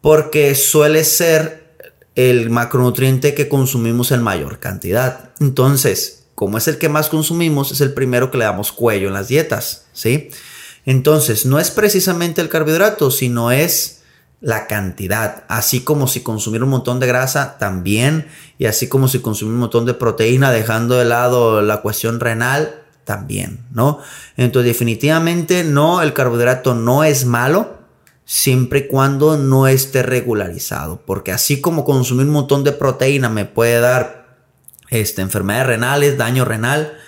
Porque 0.01 0.55
suele 0.55 1.05
ser 1.05 1.77
el 2.15 2.49
macronutriente 2.49 3.35
que 3.35 3.51
consumimos 3.51 4.11
en 4.13 4.23
mayor 4.23 4.59
cantidad. 4.59 5.31
Entonces, 5.41 6.25
como 6.35 6.57
es 6.57 6.67
el 6.67 6.79
que 6.79 6.89
más 6.89 7.09
consumimos, 7.11 7.71
es 7.71 7.83
el 7.83 7.93
primero 7.93 8.31
que 8.31 8.39
le 8.39 8.45
damos 8.45 8.73
cuello 8.73 9.09
en 9.09 9.15
las 9.15 9.29
dietas, 9.29 9.87
¿sí? 9.93 10.31
Entonces, 10.87 11.45
no 11.45 11.59
es 11.59 11.71
precisamente 11.71 12.41
el 12.41 12.49
carbohidrato, 12.49 13.11
sino 13.11 13.51
es 13.53 14.04
la 14.45 14.67
cantidad, 14.67 15.45
así 15.49 15.81
como 15.81 16.07
si 16.07 16.21
consumir 16.21 16.63
un 16.63 16.69
montón 16.69 17.01
de 17.01 17.07
grasa 17.07 17.57
también, 17.57 18.29
y 18.59 18.67
así 18.67 18.89
como 18.89 19.09
si 19.09 19.21
consumir 19.21 19.55
un 19.55 19.61
montón 19.61 19.87
de 19.87 19.95
proteína, 19.95 20.53
dejando 20.53 20.97
de 20.97 21.07
lado 21.07 21.63
la 21.63 21.81
cuestión 21.81 22.21
renal 22.21 22.83
también, 23.05 23.65
¿no? 23.73 24.01
Entonces, 24.37 24.71
definitivamente 24.71 25.65
no, 25.65 26.03
el 26.03 26.13
carbohidrato 26.13 26.75
no 26.75 27.05
es 27.05 27.25
malo, 27.25 27.79
siempre 28.27 28.81
y 28.81 28.87
cuando 28.87 29.39
no 29.39 29.67
esté 29.67 30.03
regularizado, 30.03 31.01
porque 31.07 31.33
así 31.33 31.63
como 31.63 31.87
consumir 31.87 32.27
un 32.27 32.33
montón 32.33 32.65
de 32.65 32.73
proteína 32.73 33.31
me 33.31 33.47
puede 33.47 33.81
dar 33.81 34.37
este, 34.91 35.23
enfermedades 35.23 35.69
renales, 35.69 36.19
daño 36.19 36.45
renal, 36.45 36.99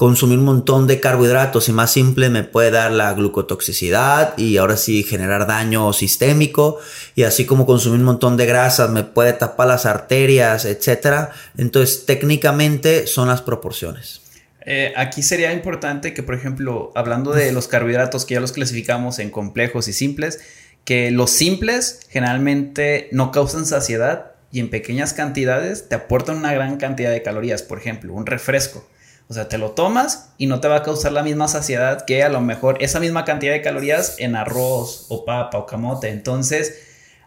consumir 0.00 0.38
un 0.38 0.46
montón 0.46 0.86
de 0.86 0.98
carbohidratos 0.98 1.68
y 1.68 1.72
más 1.72 1.92
simple 1.92 2.30
me 2.30 2.42
puede 2.42 2.70
dar 2.70 2.90
la 2.90 3.12
glucotoxicidad 3.12 4.32
y 4.38 4.56
ahora 4.56 4.78
sí 4.78 5.02
generar 5.02 5.46
daño 5.46 5.92
sistémico 5.92 6.78
y 7.14 7.24
así 7.24 7.44
como 7.44 7.66
consumir 7.66 7.98
un 7.98 8.06
montón 8.06 8.38
de 8.38 8.46
grasas 8.46 8.88
me 8.88 9.04
puede 9.04 9.34
tapar 9.34 9.68
las 9.68 9.84
arterias, 9.84 10.64
etcétera. 10.64 11.32
Entonces 11.58 12.06
técnicamente 12.06 13.06
son 13.06 13.28
las 13.28 13.42
proporciones. 13.42 14.22
Eh, 14.64 14.94
aquí 14.96 15.22
sería 15.22 15.52
importante 15.52 16.14
que, 16.14 16.22
por 16.22 16.34
ejemplo, 16.34 16.92
hablando 16.94 17.32
de 17.32 17.52
los 17.52 17.68
carbohidratos 17.68 18.24
que 18.24 18.32
ya 18.32 18.40
los 18.40 18.52
clasificamos 18.52 19.18
en 19.18 19.28
complejos 19.28 19.86
y 19.86 19.92
simples, 19.92 20.40
que 20.86 21.10
los 21.10 21.30
simples 21.30 22.00
generalmente 22.08 23.10
no 23.12 23.32
causan 23.32 23.66
saciedad 23.66 24.32
y 24.50 24.60
en 24.60 24.70
pequeñas 24.70 25.12
cantidades 25.12 25.90
te 25.90 25.94
aportan 25.94 26.38
una 26.38 26.54
gran 26.54 26.78
cantidad 26.78 27.10
de 27.10 27.20
calorías. 27.20 27.62
Por 27.62 27.76
ejemplo, 27.76 28.14
un 28.14 28.24
refresco 28.24 28.88
o 29.30 29.32
sea, 29.32 29.48
te 29.48 29.58
lo 29.58 29.70
tomas 29.70 30.32
y 30.38 30.48
no 30.48 30.58
te 30.58 30.66
va 30.66 30.76
a 30.76 30.82
causar 30.82 31.12
la 31.12 31.22
misma 31.22 31.46
saciedad 31.46 32.04
que 32.04 32.24
a 32.24 32.28
lo 32.28 32.40
mejor 32.40 32.78
esa 32.80 32.98
misma 32.98 33.24
cantidad 33.24 33.52
de 33.52 33.62
calorías 33.62 34.16
en 34.18 34.34
arroz 34.34 35.06
o 35.08 35.24
papa 35.24 35.56
o 35.56 35.66
camote. 35.66 36.08
Entonces, 36.08 36.80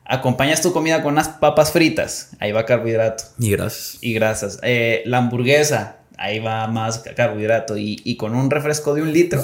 acompañas 0.04 0.62
tu 0.62 0.74
comida 0.74 1.02
con 1.02 1.14
unas 1.14 1.30
papas 1.30 1.72
fritas, 1.72 2.32
ahí 2.42 2.52
va 2.52 2.66
carbohidrato. 2.66 3.24
Y 3.40 3.52
grasas. 3.52 3.98
Y 4.02 4.14
grasas. 4.14 4.60
Eh, 4.64 5.04
la 5.06 5.20
hamburguesa, 5.20 5.96
ahí 6.18 6.40
va 6.40 6.68
más 6.68 7.00
carbohidrato. 7.00 7.78
Y, 7.78 8.02
y 8.04 8.18
con 8.18 8.36
un 8.36 8.52
refresco 8.52 8.94
de 8.94 9.02
un 9.02 9.14
litro 9.14 9.42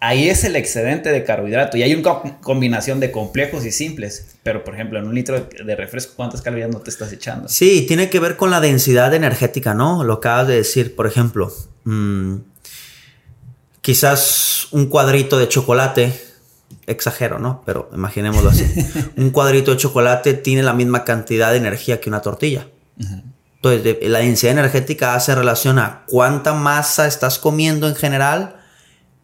ahí 0.00 0.28
es 0.28 0.44
el 0.44 0.56
excedente 0.56 1.10
de 1.10 1.24
carbohidrato 1.24 1.76
y 1.76 1.82
hay 1.82 1.94
una 1.94 2.22
combinación 2.40 3.00
de 3.00 3.12
complejos 3.12 3.64
y 3.66 3.70
simples. 3.70 4.36
Pero, 4.42 4.64
por 4.64 4.74
ejemplo, 4.74 4.98
en 4.98 5.06
un 5.06 5.14
litro 5.14 5.48
de 5.64 5.76
refresco, 5.76 6.14
¿cuántas 6.16 6.42
calorías 6.42 6.70
no 6.70 6.80
te 6.80 6.90
estás 6.90 7.12
echando? 7.12 7.48
Sí, 7.48 7.84
tiene 7.86 8.08
que 8.08 8.18
ver 8.18 8.36
con 8.36 8.50
la 8.50 8.60
densidad 8.60 9.14
energética, 9.14 9.74
¿no? 9.74 10.02
Lo 10.02 10.14
acabas 10.14 10.48
de 10.48 10.56
decir, 10.56 10.96
por 10.96 11.06
ejemplo, 11.06 11.52
mm, 11.84 12.36
quizás 13.82 14.68
un 14.72 14.86
cuadrito 14.86 15.38
de 15.38 15.48
chocolate, 15.48 16.12
exagero, 16.86 17.38
¿no? 17.38 17.62
Pero 17.66 17.90
imaginémoslo 17.92 18.50
así. 18.50 18.64
un 19.16 19.30
cuadrito 19.30 19.72
de 19.72 19.76
chocolate 19.76 20.34
tiene 20.34 20.62
la 20.62 20.72
misma 20.72 21.04
cantidad 21.04 21.50
de 21.50 21.58
energía 21.58 22.00
que 22.00 22.08
una 22.08 22.22
tortilla. 22.22 22.66
Entonces, 23.56 23.98
la 24.02 24.20
densidad 24.20 24.52
energética 24.52 25.14
hace 25.14 25.34
relación 25.34 25.78
a 25.78 26.04
cuánta 26.06 26.54
masa 26.54 27.06
estás 27.06 27.38
comiendo 27.38 27.88
en 27.88 27.94
general 27.94 28.59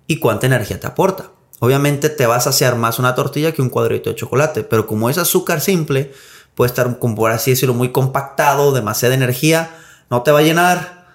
y 0.07 0.19
cuánta 0.19 0.47
energía 0.47 0.81
te 0.81 0.87
aporta. 0.87 1.31
Obviamente 1.59 2.11
te 2.11 2.27
va 2.27 2.37
a 2.37 2.41
saciar 2.41 2.77
más 2.77 2.99
una 2.99 3.15
tortilla 3.15 3.53
que 3.53 3.63
un 3.63 3.71
cuadrito 3.71 4.11
de 4.11 4.17
chocolate, 4.17 4.63
pero 4.63 4.87
como 4.87 5.09
es 5.09 5.19
azúcar 5.19 5.61
simple, 5.61 6.13
puede 6.55 6.69
estar, 6.69 6.99
por 6.99 7.31
así 7.31 7.53
decirlo, 7.53 7.75
muy 7.75 7.93
compactado, 7.93 8.73
demasiada 8.73 9.15
energía, 9.15 9.77
no 10.11 10.23
te 10.23 10.33
va 10.33 10.41
a 10.41 10.43
llenar, 10.43 11.07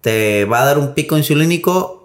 te 0.00 0.44
va 0.46 0.62
a 0.62 0.64
dar 0.64 0.78
un 0.78 0.94
pico 0.94 1.18
insulínico 1.18 2.00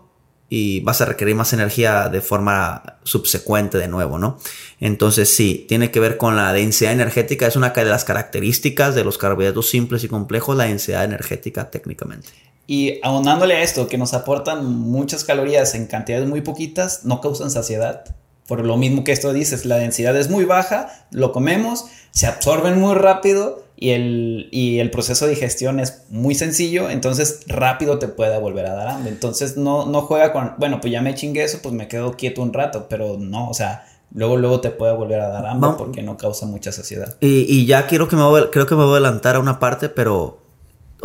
y 0.49 0.81
vas 0.81 1.01
a 1.01 1.05
requerir 1.05 1.35
más 1.35 1.53
energía 1.53 2.09
de 2.09 2.21
forma 2.21 2.99
subsecuente 3.03 3.77
de 3.77 3.87
nuevo, 3.87 4.19
¿no? 4.19 4.39
Entonces 4.79 5.33
sí, 5.33 5.65
tiene 5.67 5.89
que 5.89 5.99
ver 5.99 6.17
con 6.17 6.35
la 6.35 6.53
densidad 6.53 6.91
energética, 6.91 7.47
es 7.47 7.55
una 7.55 7.69
de 7.69 7.85
las 7.85 8.03
características 8.03 8.93
de 8.93 9.03
los 9.03 9.17
carbohidratos 9.17 9.69
simples 9.69 10.03
y 10.03 10.07
complejos, 10.07 10.55
la 10.55 10.65
densidad 10.65 11.03
energética 11.03 11.71
técnicamente. 11.71 12.29
Y 12.67 12.99
aunándole 13.03 13.55
a 13.55 13.61
esto, 13.61 13.87
que 13.87 13.97
nos 13.97 14.13
aportan 14.13 14.65
muchas 14.65 15.23
calorías 15.23 15.75
en 15.75 15.85
cantidades 15.85 16.27
muy 16.27 16.41
poquitas, 16.41 17.05
no 17.05 17.21
causan 17.21 17.51
saciedad. 17.51 18.03
Por 18.47 18.63
lo 18.63 18.77
mismo 18.77 19.03
que 19.03 19.11
esto 19.11 19.33
dices, 19.33 19.65
la 19.65 19.77
densidad 19.77 20.15
es 20.15 20.29
muy 20.29 20.45
baja, 20.45 21.07
lo 21.11 21.31
comemos, 21.31 21.85
se 22.11 22.27
absorben 22.27 22.79
muy 22.79 22.95
rápido 22.95 23.63
y 23.75 23.91
el, 23.91 24.49
y 24.51 24.79
el 24.79 24.91
proceso 24.91 25.25
de 25.25 25.31
digestión 25.31 25.79
es 25.79 26.03
muy 26.09 26.35
sencillo, 26.35 26.89
entonces 26.89 27.41
rápido 27.47 27.99
te 27.99 28.07
puede 28.07 28.39
volver 28.39 28.67
a 28.67 28.73
dar 28.73 28.87
hambre. 28.87 29.11
Entonces 29.11 29.57
no, 29.57 29.85
no 29.85 30.01
juega 30.01 30.31
con, 30.31 30.53
bueno, 30.57 30.79
pues 30.79 30.93
ya 30.93 31.01
me 31.01 31.15
chingué 31.15 31.43
eso, 31.43 31.59
pues 31.61 31.73
me 31.73 31.87
quedo 31.87 32.13
quieto 32.13 32.41
un 32.41 32.53
rato, 32.53 32.87
pero 32.87 33.17
no, 33.19 33.49
o 33.49 33.53
sea, 33.53 33.85
luego, 34.13 34.37
luego 34.37 34.61
te 34.61 34.69
puede 34.69 34.93
volver 34.93 35.21
a 35.21 35.27
dar 35.27 35.45
hambre 35.45 35.71
porque 35.77 36.03
no 36.03 36.17
causa 36.17 36.45
mucha 36.45 36.71
saciedad. 36.71 37.15
Y, 37.21 37.45
y 37.49 37.65
ya 37.65 37.87
quiero 37.87 38.07
que 38.07 38.15
me 38.15 38.23
creo 38.51 38.65
que 38.65 38.75
me 38.75 38.83
voy 38.83 38.93
a 38.93 38.97
adelantar 38.97 39.35
a 39.35 39.39
una 39.39 39.59
parte, 39.59 39.89
pero 39.89 40.44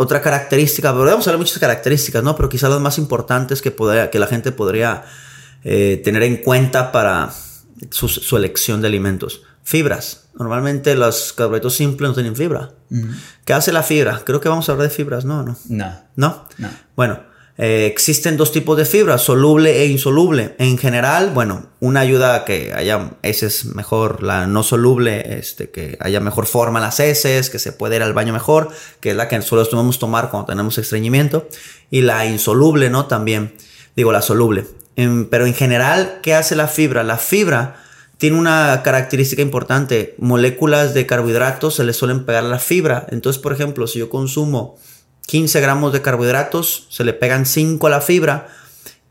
otra 0.01 0.23
característica, 0.23 0.95
podríamos 0.95 1.27
hablar 1.27 1.37
de 1.37 1.43
muchas 1.43 1.59
características, 1.59 2.23
¿no? 2.23 2.35
Pero 2.35 2.49
quizás 2.49 2.71
las 2.71 2.81
más 2.81 2.97
importantes 2.97 3.61
que, 3.61 3.75
que 4.11 4.19
la 4.19 4.27
gente 4.27 4.51
podría 4.51 5.05
eh, 5.63 6.01
tener 6.03 6.23
en 6.23 6.39
cuenta 6.39 6.91
para 6.91 7.31
su, 7.91 8.37
elección 8.39 8.81
de 8.81 8.89
alimentos. 8.89 9.43
Fibras. 9.63 10.31
Normalmente 10.39 10.95
los 10.95 11.35
carbohidratos 11.35 11.77
simples 11.77 12.09
no 12.09 12.15
tienen 12.15 12.35
fibra. 12.35 12.71
¿Qué 13.45 13.53
hace 13.53 13.73
la 13.73 13.83
fibra? 13.83 14.23
Creo 14.25 14.41
que 14.41 14.49
vamos 14.49 14.71
a 14.71 14.73
hablar 14.73 14.89
de 14.89 14.95
fibras, 14.95 15.27
¿no? 15.27 15.43
No. 15.43 15.59
No. 15.69 16.01
¿No? 16.17 16.49
no. 16.57 16.71
Bueno, 16.97 17.21
eh, 17.63 17.85
existen 17.85 18.39
dos 18.39 18.53
tipos 18.53 18.75
de 18.79 18.87
fibra, 18.87 19.19
soluble 19.19 19.83
e 19.83 19.87
insoluble. 19.87 20.55
En 20.57 20.79
general, 20.79 21.33
bueno, 21.35 21.67
una 21.79 22.01
ayuda 22.01 22.35
a 22.35 22.45
que 22.47 22.73
haya 22.75 23.11
es 23.21 23.67
mejor, 23.67 24.23
la 24.23 24.47
no 24.47 24.63
soluble, 24.63 25.39
este, 25.39 25.69
que 25.69 25.99
haya 26.01 26.21
mejor 26.21 26.47
forma 26.47 26.81
las 26.81 27.01
heces, 27.01 27.51
que 27.51 27.59
se 27.59 27.73
pueda 27.73 27.97
ir 27.97 28.03
al 28.03 28.15
baño 28.15 28.33
mejor, 28.33 28.71
que 29.01 29.11
es 29.11 29.17
la 29.17 29.29
que 29.29 29.43
solo 29.43 29.63
debemos 29.63 29.99
tomar 29.99 30.31
cuando 30.31 30.47
tenemos 30.47 30.79
estreñimiento. 30.79 31.49
Y 31.91 32.01
la 32.01 32.25
insoluble, 32.25 32.89
¿no? 32.89 33.05
También, 33.05 33.55
digo, 33.95 34.11
la 34.11 34.23
soluble. 34.23 34.65
pero 35.29 35.45
en 35.45 35.53
general, 35.53 36.21
¿qué 36.23 36.33
hace 36.33 36.57
la 36.57 36.67
fibra? 36.67 37.05
La 37.05 37.19
fibra 37.19 37.77
tiene 38.17 38.39
una 38.39 38.81
característica 38.83 39.43
importante. 39.43 40.15
Moléculas 40.17 40.95
de 40.95 41.05
carbohidratos 41.05 41.75
se 41.75 41.85
le 41.85 41.93
suelen 41.93 42.25
pegar 42.25 42.43
a 42.47 42.49
la 42.49 42.59
fibra. 42.59 43.07
Entonces, 43.11 43.43
por 43.43 43.53
ejemplo, 43.53 43.87
si 43.87 43.99
yo 43.99 44.09
consumo 44.09 44.79
15 45.27 45.61
gramos 45.61 45.93
de 45.93 46.03
carbohidratos, 46.03 46.87
se 46.91 47.05
le 47.05 47.13
pegan 47.13 47.47
5 47.47 47.87
a 47.87 47.91
la 47.91 48.01
fibra 48.01 48.49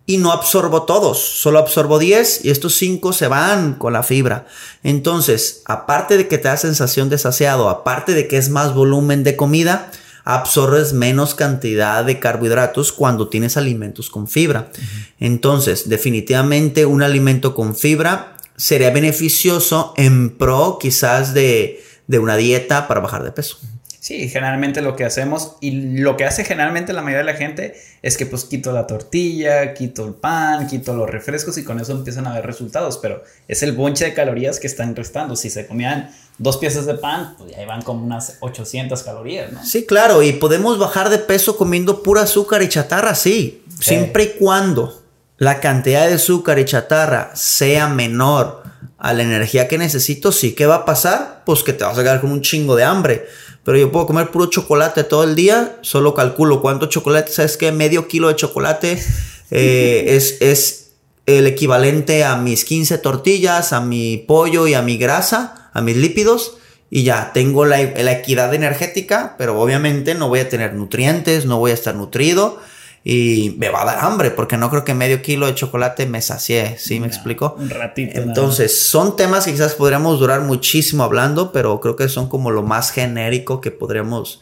y 0.06 0.18
no 0.18 0.32
absorbo 0.32 0.84
todos, 0.84 1.20
solo 1.20 1.60
absorbo 1.60 2.00
10 2.00 2.46
y 2.46 2.50
estos 2.50 2.76
5 2.76 3.14
se 3.14 3.28
van 3.28 3.76
con 3.76 3.94
la 3.94 4.02
fibra. 4.02 4.48
Entonces, 4.82 5.62
aparte 5.66 6.18
de 6.18 6.28
que 6.28 6.40
te 6.40 6.48
da 6.48 6.58
sensación 6.58 7.10
de 7.10 7.20
saciado, 7.20 7.70
aparte 7.70 8.14
de 8.16 8.28
que 8.28 8.38
es 8.38 8.50
más 8.50 8.74
volumen 8.74 9.24
de 9.24 9.36
comida, 9.36 9.92
absorbes 10.24 10.94
menos 10.94 11.36
cantidad 11.36 12.04
de 12.04 12.20
carbohidratos 12.20 12.92
cuando 12.92 13.30
tienes 13.30 13.56
alimentos 13.56 14.10
con 14.10 14.28
fibra. 14.28 14.72
Entonces, 15.20 15.90
definitivamente 15.90 16.86
un 16.86 17.04
alimento 17.04 17.54
con 17.54 17.76
fibra 17.76 18.36
sería 18.56 18.90
beneficioso 18.90 19.94
en 19.96 20.38
pro 20.38 20.80
quizás 20.82 21.34
de, 21.34 21.84
de 22.08 22.20
una 22.20 22.36
dieta 22.36 22.88
para 22.88 23.00
bajar 23.00 23.24
de 23.24 23.32
peso. 23.32 23.60
Sí, 24.00 24.30
generalmente 24.30 24.82
lo 24.82 24.96
que 24.96 25.04
hacemos 25.04 25.58
y 25.60 25.72
lo 26.00 26.16
que 26.16 26.24
hace 26.24 26.46
generalmente 26.46 26.94
la 26.94 27.02
mayoría 27.02 27.26
de 27.26 27.34
la 27.34 27.38
gente 27.38 27.76
es 28.02 28.16
que 28.16 28.26
pues 28.26 28.46
quito 28.46 28.72
la 28.72 28.88
tortilla, 28.88 29.74
quito 29.74 30.06
el 30.08 30.14
pan, 30.14 30.68
quito 30.68 30.94
los 30.94 31.10
refrescos 31.10 31.58
y 31.58 31.66
con 31.66 31.82
eso 31.82 31.92
empiezan 31.92 32.26
a 32.26 32.34
ver 32.34 32.46
resultados, 32.46 32.98
pero 32.98 33.22
es 33.50 33.62
el 33.62 33.74
bonche 33.74 34.06
de 34.06 34.14
calorías 34.14 34.62
que 34.62 34.68
están 34.68 34.96
restando. 34.96 35.36
Si 35.36 35.50
se 35.50 35.68
comían 35.68 36.12
dos 36.38 36.56
piezas 36.58 36.86
de 36.86 36.94
pan, 36.94 37.36
pues 37.38 37.54
ahí 37.58 37.66
van 37.66 37.82
como 37.82 38.06
unas 38.06 38.38
800 38.40 39.04
calorías, 39.04 39.52
¿no? 39.52 39.66
Sí, 39.66 39.86
claro, 39.86 40.24
y 40.24 40.32
podemos 40.32 40.80
bajar 40.80 41.10
de 41.10 41.18
peso 41.18 41.58
comiendo 41.58 42.02
pura 42.02 42.22
azúcar 42.22 42.62
y 42.64 42.70
chatarra, 42.70 43.16
sí, 43.16 43.64
siempre 43.82 44.24
y 44.24 44.28
cuando 44.40 45.04
la 45.38 45.60
cantidad 45.60 46.08
de 46.08 46.14
azúcar 46.14 46.58
y 46.58 46.64
chatarra 46.64 47.32
sea 47.36 47.90
menor 47.90 48.64
a 48.98 49.14
la 49.14 49.24
energía 49.24 49.68
que 49.68 49.78
necesito, 49.78 50.32
sí, 50.32 50.54
¿qué 50.54 50.66
va 50.66 50.76
a 50.76 50.86
pasar? 50.86 51.44
Pues 51.46 51.64
que 51.64 51.74
te 51.74 51.84
vas 51.84 51.98
a 51.98 52.02
quedar 52.02 52.22
con 52.22 52.32
un 52.32 52.42
chingo 52.42 52.78
de 52.78 52.86
hambre 52.86 53.26
pero 53.70 53.78
yo 53.78 53.92
puedo 53.92 54.08
comer 54.08 54.32
puro 54.32 54.48
chocolate 54.48 55.04
todo 55.04 55.24
el 55.24 55.36
día, 55.36 55.78
solo 55.82 56.16
calculo 56.16 56.60
cuánto 56.60 56.88
chocolate, 56.88 57.32
¿sabes 57.32 57.56
qué? 57.56 57.72
Medio 57.72 58.08
kilo 58.08 58.28
de 58.28 58.36
chocolate 58.36 58.98
eh, 59.52 60.06
es, 60.08 60.38
es 60.42 60.94
el 61.28 61.46
equivalente 61.46 62.24
a 62.24 62.36
mis 62.36 62.66
15 62.66 62.98
tortillas, 62.98 63.72
a 63.72 63.80
mi 63.80 64.18
pollo 64.18 64.66
y 64.66 64.74
a 64.74 64.82
mi 64.82 64.98
grasa, 64.98 65.70
a 65.72 65.82
mis 65.82 65.98
lípidos, 65.98 66.58
y 66.90 67.04
ya 67.04 67.30
tengo 67.32 67.64
la, 67.66 67.78
la 67.80 68.12
equidad 68.12 68.56
energética, 68.56 69.36
pero 69.38 69.62
obviamente 69.62 70.16
no 70.16 70.30
voy 70.30 70.40
a 70.40 70.50
tener 70.50 70.74
nutrientes, 70.74 71.46
no 71.46 71.60
voy 71.60 71.70
a 71.70 71.76
estar 71.76 71.94
nutrido 71.94 72.60
y 73.04 73.56
me 73.58 73.70
va 73.70 73.84
a 73.84 73.86
dar 73.86 74.06
hambre 74.06 74.32
porque 74.32 74.58
no 74.58 74.70
creo 74.70 74.84
que 74.84 74.94
medio 74.94 75.22
kilo 75.22 75.46
de 75.46 75.56
chocolate 75.56 76.06
me 76.06 76.22
sacie, 76.22 76.78
¿sí 76.78 77.00
me 77.00 77.08
explico? 77.08 77.56
Un 77.58 77.70
ratito. 77.70 78.20
Entonces, 78.20 78.88
son 78.88 79.16
temas 79.16 79.46
que 79.46 79.52
quizás 79.52 79.76
podríamos 79.76 80.20
durar 80.20 80.42
muchísimo 80.42 81.04
hablando, 81.04 81.52
pero 81.52 81.80
creo 81.80 81.96
que 81.96 82.10
son 82.10 82.28
como 82.28 82.52
lo 82.52 82.64
más 82.64 82.92
genérico 82.92 83.62
que 83.62 83.72
podríamos 83.72 84.42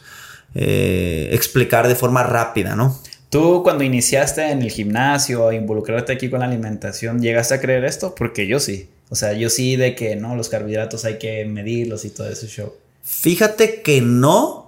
eh, 0.54 1.30
explicar 1.32 1.88
de 1.88 1.94
forma 1.94 2.22
rápida, 2.22 2.74
¿no? 2.74 2.98
Tú 3.30 3.62
cuando 3.62 3.84
iniciaste 3.84 4.50
en 4.50 4.62
el 4.62 4.70
gimnasio 4.70 5.52
involucrarte 5.52 6.12
aquí 6.12 6.30
con 6.30 6.40
la 6.40 6.46
alimentación, 6.46 7.20
¿llegaste 7.20 7.54
a 7.54 7.60
creer 7.60 7.84
esto? 7.84 8.14
Porque 8.14 8.46
yo 8.46 8.58
sí. 8.58 8.88
O 9.10 9.14
sea, 9.14 9.34
yo 9.34 9.50
sí 9.50 9.76
de 9.76 9.94
que 9.94 10.16
no, 10.16 10.34
los 10.34 10.48
carbohidratos 10.48 11.04
hay 11.04 11.18
que 11.18 11.44
medirlos 11.44 12.04
y 12.04 12.10
todo 12.10 12.28
ese 12.28 12.46
show. 12.46 12.72
Fíjate 13.02 13.82
que 13.82 14.00
no, 14.00 14.67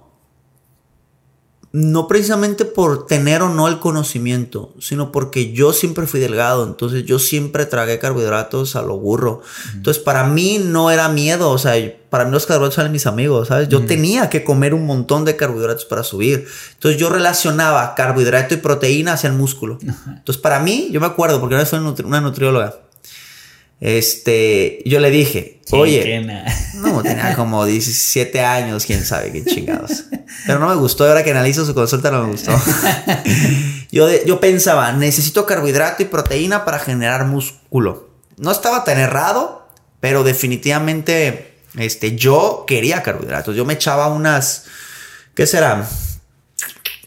no 1.73 2.07
precisamente 2.07 2.65
por 2.65 3.05
tener 3.05 3.41
o 3.41 3.49
no 3.49 3.69
el 3.69 3.79
conocimiento, 3.79 4.73
sino 4.79 5.11
porque 5.11 5.53
yo 5.53 5.71
siempre 5.71 6.05
fui 6.05 6.19
delgado, 6.19 6.65
entonces 6.65 7.05
yo 7.05 7.17
siempre 7.17 7.65
tragué 7.65 7.97
carbohidratos 7.97 8.75
a 8.75 8.81
lo 8.81 8.97
burro. 8.97 9.41
Entonces 9.73 10.03
para 10.03 10.25
mí 10.25 10.59
no 10.61 10.91
era 10.91 11.07
miedo, 11.07 11.49
o 11.49 11.57
sea, 11.57 11.73
para 12.09 12.25
mí 12.25 12.31
los 12.31 12.45
carbohidratos 12.45 12.79
eran 12.79 12.91
mis 12.91 13.07
amigos, 13.07 13.47
¿sabes? 13.47 13.69
Yo 13.69 13.85
tenía 13.85 14.29
que 14.29 14.43
comer 14.43 14.73
un 14.73 14.85
montón 14.85 15.23
de 15.23 15.37
carbohidratos 15.37 15.85
para 15.85 16.03
subir. 16.03 16.45
Entonces 16.73 16.99
yo 16.99 17.09
relacionaba 17.09 17.95
carbohidrato 17.95 18.53
y 18.53 18.57
proteína 18.57 19.13
hacia 19.13 19.29
el 19.29 19.35
músculo. 19.35 19.79
Entonces 19.81 20.41
para 20.41 20.59
mí, 20.59 20.89
yo 20.91 20.99
me 20.99 21.07
acuerdo, 21.07 21.39
porque 21.39 21.55
una 21.55 21.63
vez 21.63 21.69
soy 21.69 21.79
una 22.03 22.19
nutrióloga, 22.19 22.75
este, 23.81 24.83
yo 24.85 24.99
le 24.99 25.09
dije, 25.09 25.59
oye, 25.71 26.23
no, 26.75 27.01
tenía 27.01 27.35
como 27.35 27.65
17 27.65 28.39
años, 28.41 28.85
quién 28.85 29.03
sabe 29.03 29.31
qué 29.31 29.43
chingados. 29.43 30.05
Pero 30.45 30.59
no 30.59 30.69
me 30.69 30.75
gustó, 30.75 31.07
ahora 31.07 31.23
que 31.23 31.31
analizo 31.31 31.65
su 31.65 31.73
consulta 31.73 32.11
no 32.11 32.23
me 32.23 32.31
gustó. 32.31 32.51
yo, 33.91 34.07
yo 34.23 34.39
pensaba, 34.39 34.91
necesito 34.91 35.47
carbohidrato 35.47 36.03
y 36.03 36.05
proteína 36.05 36.63
para 36.63 36.77
generar 36.77 37.25
músculo. 37.25 38.11
No 38.37 38.51
estaba 38.51 38.83
tan 38.83 38.99
errado, 38.99 39.67
pero 39.99 40.23
definitivamente, 40.23 41.55
este, 41.75 42.15
yo 42.15 42.65
quería 42.67 43.01
carbohidratos. 43.01 43.55
Yo 43.55 43.65
me 43.65 43.73
echaba 43.73 44.09
unas, 44.09 44.65
¿qué 45.33 45.47
será? 45.47 45.89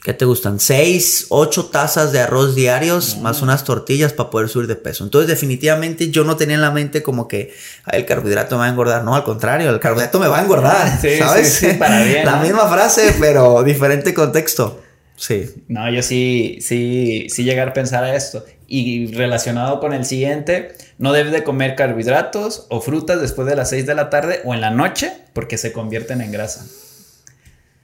¿Qué 0.04 0.12
te 0.12 0.26
gustan? 0.26 0.60
Seis, 0.60 1.28
ocho 1.30 1.64
tazas 1.70 2.12
de 2.12 2.20
arroz 2.20 2.54
diarios 2.54 3.16
más 3.22 3.40
unas 3.40 3.64
tortillas 3.64 4.12
para 4.12 4.28
poder 4.28 4.50
subir 4.50 4.66
de 4.68 4.76
peso. 4.76 5.02
Entonces, 5.02 5.30
definitivamente 5.30 6.10
yo 6.10 6.24
no 6.24 6.36
tenía 6.36 6.56
en 6.56 6.60
la 6.60 6.70
mente 6.70 7.02
como 7.02 7.26
que 7.26 7.54
el 7.90 8.04
carbohidrato 8.04 8.56
me 8.56 8.58
va 8.58 8.66
a 8.66 8.68
engordar. 8.68 9.02
No, 9.02 9.14
al 9.14 9.24
contrario, 9.24 9.70
el 9.70 9.80
carbohidrato 9.80 10.20
me 10.20 10.28
va 10.28 10.40
a 10.40 10.42
engordar. 10.42 11.00
¿Sabes? 11.18 11.54
Sí, 11.54 11.68
para 11.78 12.02
bien. 12.02 12.22
La 12.26 12.36
misma 12.36 12.68
frase, 12.68 13.14
pero 13.18 13.62
diferente 13.62 14.12
contexto. 14.12 14.82
Sí. 15.16 15.50
No, 15.68 15.90
yo 15.90 16.02
sí, 16.02 16.58
sí, 16.60 17.28
sí 17.30 17.44
llegar 17.44 17.70
a 17.70 17.72
pensar 17.72 18.04
a 18.04 18.14
esto. 18.14 18.44
Y 18.66 19.06
relacionado 19.14 19.80
con 19.80 19.94
el 19.94 20.04
siguiente, 20.04 20.76
no 20.98 21.14
debes 21.14 21.32
de 21.32 21.44
comer 21.44 21.76
carbohidratos 21.76 22.66
o 22.68 22.82
frutas 22.82 23.22
después 23.22 23.48
de 23.48 23.56
las 23.56 23.70
6 23.70 23.86
de 23.86 23.94
la 23.94 24.10
tarde 24.10 24.42
o 24.44 24.52
en 24.52 24.60
la 24.60 24.70
noche 24.70 25.14
porque 25.32 25.56
se 25.56 25.72
convierten 25.72 26.20
en 26.20 26.30
grasa. 26.30 26.66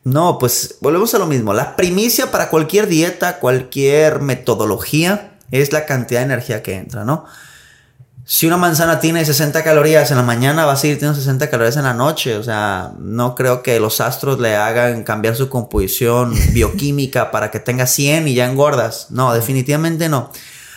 No, 0.05 0.39
pues 0.39 0.77
volvemos 0.81 1.15
a 1.15 1.19
lo 1.19 1.27
mismo. 1.27 1.53
La 1.53 1.77
primicia 1.77 2.31
para 2.31 2.49
cualquier 2.49 2.87
dieta, 2.87 3.39
cualquier 3.39 4.21
metodología, 4.21 5.39
es 5.51 5.73
la 5.73 5.85
cantidad 5.85 6.21
de 6.21 6.27
energía 6.27 6.63
que 6.63 6.77
entra, 6.77 7.05
¿no? 7.05 7.27
Si 8.25 8.47
una 8.47 8.57
manzana 8.57 9.01
tiene 9.01 9.25
60 9.25 9.65
calorías 9.65 10.11
en 10.13 10.17
la 10.17 10.23
mañana, 10.23 10.65
va 10.65 10.75
a 10.75 10.77
seguir 10.77 10.99
teniendo 10.99 11.19
60 11.19 11.51
calorías 11.51 11.77
en 11.77 11.83
la 11.83 11.95
noche. 11.95 12.37
O 12.37 12.45
sea, 12.45 12.93
no 13.01 13.35
creo 13.35 13.63
que 13.63 13.81
los 13.81 14.01
astros 14.01 14.39
le 14.39 14.55
hagan 14.55 15.03
cambiar 15.03 15.35
su 15.35 15.49
composición 15.49 16.33
bioquímica 16.53 17.33
para 17.33 17.51
que 17.51 17.59
tenga 17.59 17.89
100 17.89 18.29
y 18.29 18.35
ya 18.35 18.49
engordas. 18.49 19.09
No, 19.11 19.35
definitivamente 19.35 20.09
no. 20.09 20.31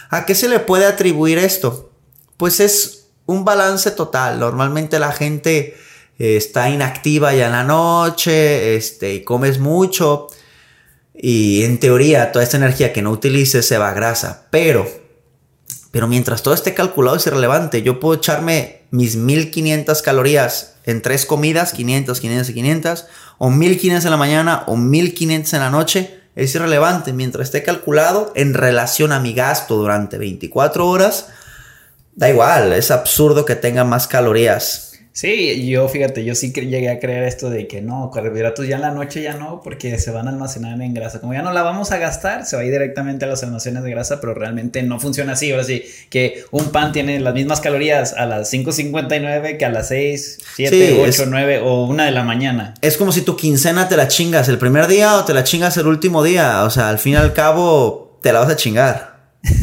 ¿A 0.10 0.25
qué 0.25 0.34
se 0.34 0.50
le 0.50 0.60
puede 0.60 0.88
atribuir 0.88 1.38
esto? 1.38 1.92
Pues 2.38 2.60
es 2.60 3.06
un 3.27 3.46
balance 3.46 3.92
total. 3.92 4.39
Normalmente 4.39 4.98
la 4.98 5.12
gente 5.12 5.77
está 6.17 6.70
inactiva 6.70 7.34
ya 7.34 7.48
en 7.48 7.51
la 7.51 7.63
noche, 7.63 8.75
este, 8.75 9.15
y 9.15 9.24
comes 9.24 9.60
mucho. 9.60 10.27
Y 11.13 11.63
en 11.63 11.79
teoría, 11.79 12.32
toda 12.32 12.43
esta 12.43 12.58
energía 12.58 12.93
que 12.93 13.01
no 13.01 13.12
utilices 13.12 13.67
se 13.67 13.77
va 13.77 13.89
a 13.89 13.93
grasa. 13.93 14.48
Pero, 14.50 14.89
pero 15.91 16.07
mientras 16.07 16.44
todo 16.44 16.53
esté 16.53 16.74
calculado 16.74 17.18
es 17.18 17.27
irrelevante. 17.27 17.81
Yo 17.81 18.00
puedo 18.00 18.16
echarme 18.16 18.83
mis 18.92 19.16
1500 19.16 20.01
calorías 20.01 20.75
en 20.85 21.01
tres 21.01 21.25
comidas, 21.25 21.74
500, 21.74 22.20
500 22.20 22.50
y 22.50 22.53
500, 22.53 23.05
o 23.37 23.50
1500 23.50 24.05
en 24.05 24.11
la 24.11 24.18
mañana 24.18 24.64
o 24.68 24.75
1500 24.75 25.53
en 25.53 25.59
la 25.59 25.70
noche. 25.70 26.20
Es 26.35 26.55
irrelevante. 26.55 27.14
Mientras 27.14 27.48
esté 27.48 27.64
calculado 27.64 28.31
en 28.35 28.55
relación 28.55 29.11
a 29.11 29.20
mi 29.20 29.33
gasto 29.33 29.75
durante 29.75 30.18
24 30.18 30.87
horas, 30.87 31.27
da 32.16 32.29
igual. 32.29 32.74
Es 32.74 32.90
absurdo 32.90 33.46
que 33.46 33.55
tenga 33.55 33.83
más 33.83 34.07
calorías 34.07 34.93
Sí, 35.15 35.69
yo 35.69 35.87
fíjate, 35.87 36.25
yo 36.25 36.33
sí 36.33 36.51
llegué 36.51 36.89
a 36.89 36.99
creer 36.99 37.23
esto 37.25 37.51
de 37.51 37.67
que 37.67 37.83
no, 37.83 38.09
carbohidratos 38.09 38.67
ya 38.67 38.77
en 38.77 38.81
la 38.81 38.89
noche 38.89 39.21
ya 39.21 39.35
no, 39.35 39.61
porque 39.63 39.99
se 39.99 40.09
van 40.09 40.27
a 40.27 40.31
almacenar 40.31 40.81
en 40.81 40.95
grasa. 40.95 41.21
Como 41.21 41.33
ya 41.33 41.43
no 41.43 41.53
la 41.53 41.61
vamos 41.61 41.91
a 41.91 41.99
gastar, 41.99 42.47
se 42.47 42.55
va 42.55 42.63
a 42.63 42.65
ir 42.65 42.71
directamente 42.71 43.25
a 43.25 43.27
los 43.27 43.43
almacenes 43.43 43.83
de 43.83 43.91
grasa, 43.91 44.19
pero 44.19 44.33
realmente 44.33 44.81
no 44.81 44.99
funciona 44.99 45.33
así. 45.33 45.51
Ahora 45.51 45.65
sí, 45.65 45.83
que 46.09 46.43
un 46.49 46.71
pan 46.71 46.91
tiene 46.91 47.19
las 47.19 47.35
mismas 47.35 47.61
calorías 47.61 48.13
a 48.13 48.25
las 48.25 48.51
5.59 48.51 49.57
que 49.57 49.65
a 49.65 49.69
las 49.69 49.89
6, 49.89 50.39
7, 50.55 51.03
8, 51.07 51.25
9 51.27 51.59
o 51.59 51.85
una 51.85 52.05
de 52.05 52.11
la 52.11 52.23
mañana. 52.23 52.73
Es 52.81 52.97
como 52.97 53.11
si 53.11 53.21
tu 53.21 53.37
quincena 53.37 53.87
te 53.87 53.95
la 53.95 54.07
chingas 54.07 54.49
el 54.49 54.57
primer 54.57 54.87
día 54.87 55.17
o 55.17 55.25
te 55.25 55.35
la 55.35 55.43
chingas 55.43 55.77
el 55.77 55.85
último 55.85 56.23
día. 56.23 56.63
O 56.63 56.71
sea, 56.71 56.89
al 56.89 56.97
fin 56.97 57.13
y 57.13 57.17
al 57.17 57.33
cabo 57.33 58.19
te 58.23 58.33
la 58.33 58.39
vas 58.39 58.49
a 58.49 58.55
chingar. 58.55 59.13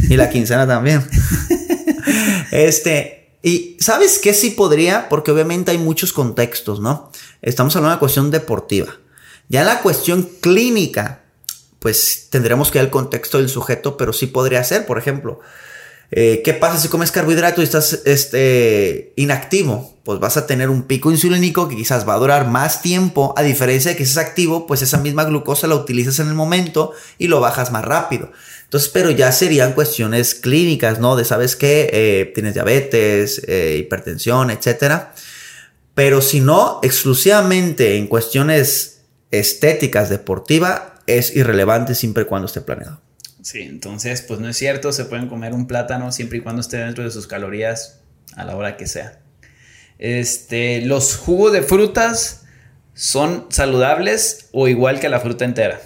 Y 0.08 0.16
la 0.16 0.30
quincena 0.30 0.64
también. 0.64 1.02
este, 2.52 3.19
y 3.42 3.76
¿sabes 3.80 4.18
qué 4.18 4.34
sí 4.34 4.50
podría? 4.50 5.08
Porque 5.08 5.30
obviamente 5.30 5.70
hay 5.70 5.78
muchos 5.78 6.12
contextos, 6.12 6.80
¿no? 6.80 7.10
Estamos 7.42 7.74
hablando 7.74 7.90
de 7.90 7.94
una 7.94 8.00
cuestión 8.00 8.30
deportiva. 8.30 8.98
Ya 9.48 9.60
en 9.60 9.66
la 9.66 9.80
cuestión 9.80 10.28
clínica, 10.40 11.22
pues 11.78 12.28
tendremos 12.30 12.70
que 12.70 12.78
ver 12.78 12.86
el 12.86 12.90
contexto 12.90 13.38
del 13.38 13.48
sujeto, 13.48 13.96
pero 13.96 14.12
sí 14.12 14.26
podría 14.26 14.62
ser, 14.62 14.86
por 14.86 14.98
ejemplo, 14.98 15.40
eh, 16.12 16.42
¿qué 16.44 16.54
pasa 16.54 16.78
si 16.78 16.88
comes 16.88 17.12
carbohidratos 17.12 17.60
y 17.60 17.64
estás 17.64 18.02
este, 18.04 19.12
inactivo? 19.16 19.96
Pues 20.02 20.18
vas 20.18 20.36
a 20.36 20.46
tener 20.46 20.68
un 20.68 20.82
pico 20.82 21.10
insulínico 21.10 21.68
que 21.68 21.76
quizás 21.76 22.08
va 22.08 22.14
a 22.14 22.18
durar 22.18 22.48
más 22.48 22.82
tiempo, 22.82 23.32
a 23.36 23.42
diferencia 23.42 23.92
de 23.92 23.96
que 23.96 24.04
si 24.04 24.12
es 24.12 24.18
activo, 24.18 24.66
pues 24.66 24.82
esa 24.82 24.98
misma 24.98 25.24
glucosa 25.24 25.66
la 25.66 25.76
utilizas 25.76 26.18
en 26.18 26.28
el 26.28 26.34
momento 26.34 26.92
y 27.16 27.28
lo 27.28 27.40
bajas 27.40 27.70
más 27.70 27.84
rápido. 27.84 28.32
Entonces, 28.70 28.88
pero 28.94 29.10
ya 29.10 29.32
serían 29.32 29.72
cuestiones 29.72 30.36
clínicas, 30.36 31.00
¿no? 31.00 31.16
De, 31.16 31.24
¿sabes 31.24 31.56
qué? 31.56 31.90
Eh, 31.92 32.30
tienes 32.32 32.54
diabetes, 32.54 33.42
eh, 33.48 33.78
hipertensión, 33.80 34.48
etcétera. 34.48 35.12
Pero 35.96 36.20
si 36.20 36.38
no, 36.38 36.78
exclusivamente 36.84 37.96
en 37.96 38.06
cuestiones 38.06 39.00
estéticas, 39.32 40.08
deportiva, 40.08 40.94
es 41.08 41.34
irrelevante 41.34 41.96
siempre 41.96 42.22
y 42.22 42.26
cuando 42.26 42.46
esté 42.46 42.60
planeado. 42.60 43.00
Sí, 43.42 43.62
entonces, 43.62 44.22
pues 44.22 44.38
no 44.38 44.48
es 44.48 44.56
cierto, 44.56 44.92
se 44.92 45.04
pueden 45.04 45.26
comer 45.26 45.52
un 45.52 45.66
plátano 45.66 46.12
siempre 46.12 46.38
y 46.38 46.40
cuando 46.40 46.60
esté 46.60 46.76
dentro 46.76 47.02
de 47.02 47.10
sus 47.10 47.26
calorías 47.26 47.98
a 48.36 48.44
la 48.44 48.54
hora 48.54 48.76
que 48.76 48.86
sea. 48.86 49.18
Este, 49.98 50.80
los 50.82 51.16
jugos 51.16 51.52
de 51.52 51.62
frutas 51.62 52.42
son 52.94 53.46
saludables 53.50 54.48
o 54.52 54.68
igual 54.68 55.00
que 55.00 55.08
la 55.08 55.18
fruta 55.18 55.44
entera. 55.44 55.80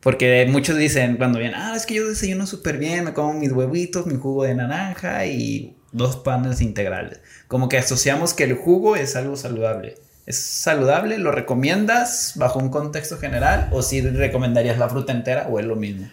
Porque 0.00 0.46
muchos 0.48 0.76
dicen 0.78 1.16
cuando 1.16 1.38
vienen, 1.38 1.56
ah, 1.58 1.74
es 1.76 1.86
que 1.86 1.94
yo 1.94 2.08
desayuno 2.08 2.46
súper 2.46 2.78
bien, 2.78 3.04
me 3.04 3.12
como 3.12 3.34
mis 3.34 3.52
huevitos, 3.52 4.06
mi 4.06 4.16
jugo 4.16 4.44
de 4.44 4.54
naranja 4.54 5.26
y 5.26 5.76
dos 5.92 6.16
panes 6.16 6.60
integrales. 6.60 7.20
Como 7.48 7.68
que 7.68 7.78
asociamos 7.78 8.34
que 8.34 8.44
el 8.44 8.54
jugo 8.54 8.96
es 8.96 9.16
algo 9.16 9.36
saludable. 9.36 9.96
¿Es 10.26 10.38
saludable? 10.38 11.18
¿Lo 11.18 11.32
recomiendas 11.32 12.34
bajo 12.36 12.58
un 12.58 12.68
contexto 12.68 13.18
general? 13.18 13.68
¿O 13.72 13.82
si 13.82 14.02
recomendarías 14.02 14.78
la 14.78 14.88
fruta 14.88 15.12
entera 15.12 15.48
o 15.48 15.58
es 15.58 15.64
lo 15.64 15.74
mismo? 15.74 16.08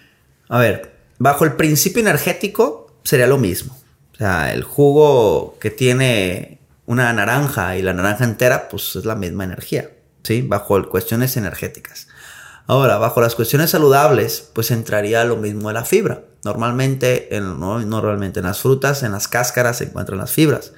A 0.47 0.57
ver, 0.57 0.93
bajo 1.19 1.43
el 1.43 1.53
principio 1.53 2.01
energético 2.01 2.93
sería 3.03 3.27
lo 3.27 3.37
mismo. 3.37 3.77
O 4.13 4.17
sea, 4.17 4.53
el 4.53 4.63
jugo 4.63 5.57
que 5.59 5.69
tiene 5.69 6.59
una 6.85 7.11
naranja 7.11 7.75
y 7.75 7.81
la 7.81 7.93
naranja 7.93 8.23
entera, 8.23 8.69
pues 8.69 8.95
es 8.95 9.05
la 9.05 9.15
misma 9.15 9.43
energía. 9.43 9.89
¿Sí? 10.23 10.41
Bajo 10.41 10.89
cuestiones 10.89 11.37
energéticas. 11.37 12.07
Ahora, 12.67 12.97
bajo 12.97 13.21
las 13.21 13.36
cuestiones 13.36 13.69
saludables, 13.69 14.49
pues 14.54 14.71
entraría 14.71 15.23
lo 15.23 15.36
mismo 15.38 15.67
de 15.67 15.75
la 15.75 15.86
fibra. 15.86 16.23
Normalmente, 16.43 17.36
en, 17.36 17.60
no, 17.60 17.80
normalmente 17.80 18.39
en 18.39 18.45
las 18.45 18.60
frutas, 18.60 19.04
en 19.04 19.12
las 19.12 19.28
cáscaras 19.28 19.78
se 19.78 19.86
encuentran 19.86 20.17
las 20.17 20.32
fibras. 20.32 20.73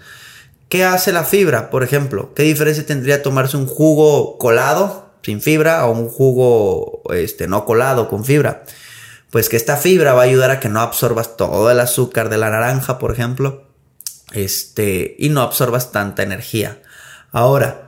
¿Qué 0.70 0.84
hace 0.84 1.14
la 1.14 1.24
fibra? 1.24 1.70
Por 1.70 1.84
ejemplo, 1.84 2.34
¿qué 2.34 2.44
diferencia 2.44 2.86
tendría 2.86 3.24
tomarse 3.24 3.56
un 3.56 3.68
jugo 3.68 4.38
colado 4.38 5.12
sin 5.24 5.42
fibra 5.42 5.86
o 5.86 5.92
un 5.92 6.10
jugo 6.10 7.04
este, 7.14 7.48
no 7.48 7.64
colado 7.64 8.10
con 8.10 8.26
fibra? 8.26 8.64
Pues 9.30 9.48
que 9.48 9.56
esta 9.58 9.78
fibra 9.78 10.14
va 10.14 10.22
a 10.22 10.26
ayudar 10.26 10.52
a 10.52 10.60
que 10.60 10.70
no 10.70 10.82
absorbas 10.82 11.38
todo 11.38 11.72
el 11.72 11.80
azúcar 11.80 12.30
de 12.30 12.38
la 12.38 12.50
naranja, 12.50 12.98
por 13.00 13.12
ejemplo, 13.12 13.64
este, 14.34 15.16
y 15.20 15.30
no 15.30 15.42
absorbas 15.42 15.92
tanta 15.92 16.24
energía. 16.24 16.82
Ahora, 17.32 17.84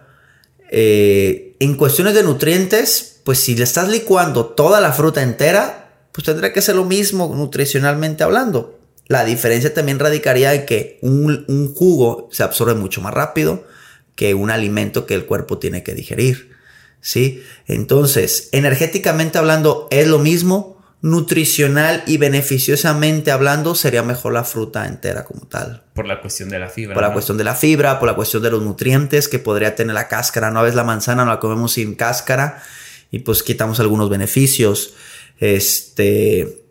Eh, 0.71 1.55
en 1.59 1.75
cuestiones 1.75 2.13
de 2.13 2.21
nutrientes, 2.21 3.18
pues 3.29 3.41
si 3.41 3.55
le 3.55 3.63
estás 3.63 3.87
licuando 3.89 4.47
toda 4.47 4.81
la 4.81 4.91
fruta 4.91 5.21
entera, 5.21 5.91
pues 6.11 6.25
tendría 6.25 6.51
que 6.51 6.63
ser 6.63 6.75
lo 6.75 6.83
mismo 6.83 7.31
nutricionalmente 7.35 8.23
hablando. 8.23 8.79
La 9.05 9.23
diferencia 9.23 9.71
también 9.71 9.99
radicaría 9.99 10.55
en 10.55 10.65
que 10.65 10.97
un, 11.03 11.45
un 11.47 11.71
jugo 11.75 12.27
se 12.31 12.41
absorbe 12.41 12.73
mucho 12.73 13.01
más 13.01 13.13
rápido 13.13 13.67
que 14.15 14.33
un 14.33 14.49
alimento 14.49 15.05
que 15.05 15.13
el 15.13 15.27
cuerpo 15.27 15.59
tiene 15.59 15.83
que 15.83 15.93
digerir. 15.93 16.55
¿Sí? 17.01 17.43
Entonces, 17.67 18.49
energéticamente 18.51 19.37
hablando, 19.37 19.87
es 19.91 20.07
lo 20.07 20.17
mismo. 20.17 20.81
Nutricional 21.03 22.01
y 22.07 22.17
beneficiosamente 22.17 23.29
hablando, 23.29 23.75
sería 23.75 24.01
mejor 24.01 24.33
la 24.33 24.43
fruta 24.43 24.87
entera 24.87 25.23
como 25.23 25.45
tal. 25.45 25.83
Por 25.93 26.07
la 26.07 26.19
cuestión 26.19 26.49
de 26.49 26.57
la 26.57 26.69
fibra. 26.69 26.95
Por 26.95 27.03
la 27.03 27.13
cuestión 27.13 27.37
de 27.37 27.43
la 27.43 27.53
fibra, 27.53 27.99
por 27.99 28.09
la 28.09 28.15
cuestión 28.15 28.41
de 28.41 28.49
los 28.49 28.63
nutrientes 28.63 29.27
que 29.27 29.37
podría 29.37 29.75
tener 29.75 29.93
la 29.93 30.07
cáscara. 30.07 30.49
No 30.49 30.61
a 30.61 30.63
veces 30.63 30.75
la 30.75 30.83
manzana 30.83 31.25
no 31.25 31.29
la 31.29 31.39
comemos 31.39 31.73
sin 31.73 31.93
cáscara 31.93 32.63
y 33.11 33.19
pues 33.19 33.43
quitamos 33.43 33.79
algunos 33.79 34.09
beneficios. 34.09 34.93
Este, 35.39 36.65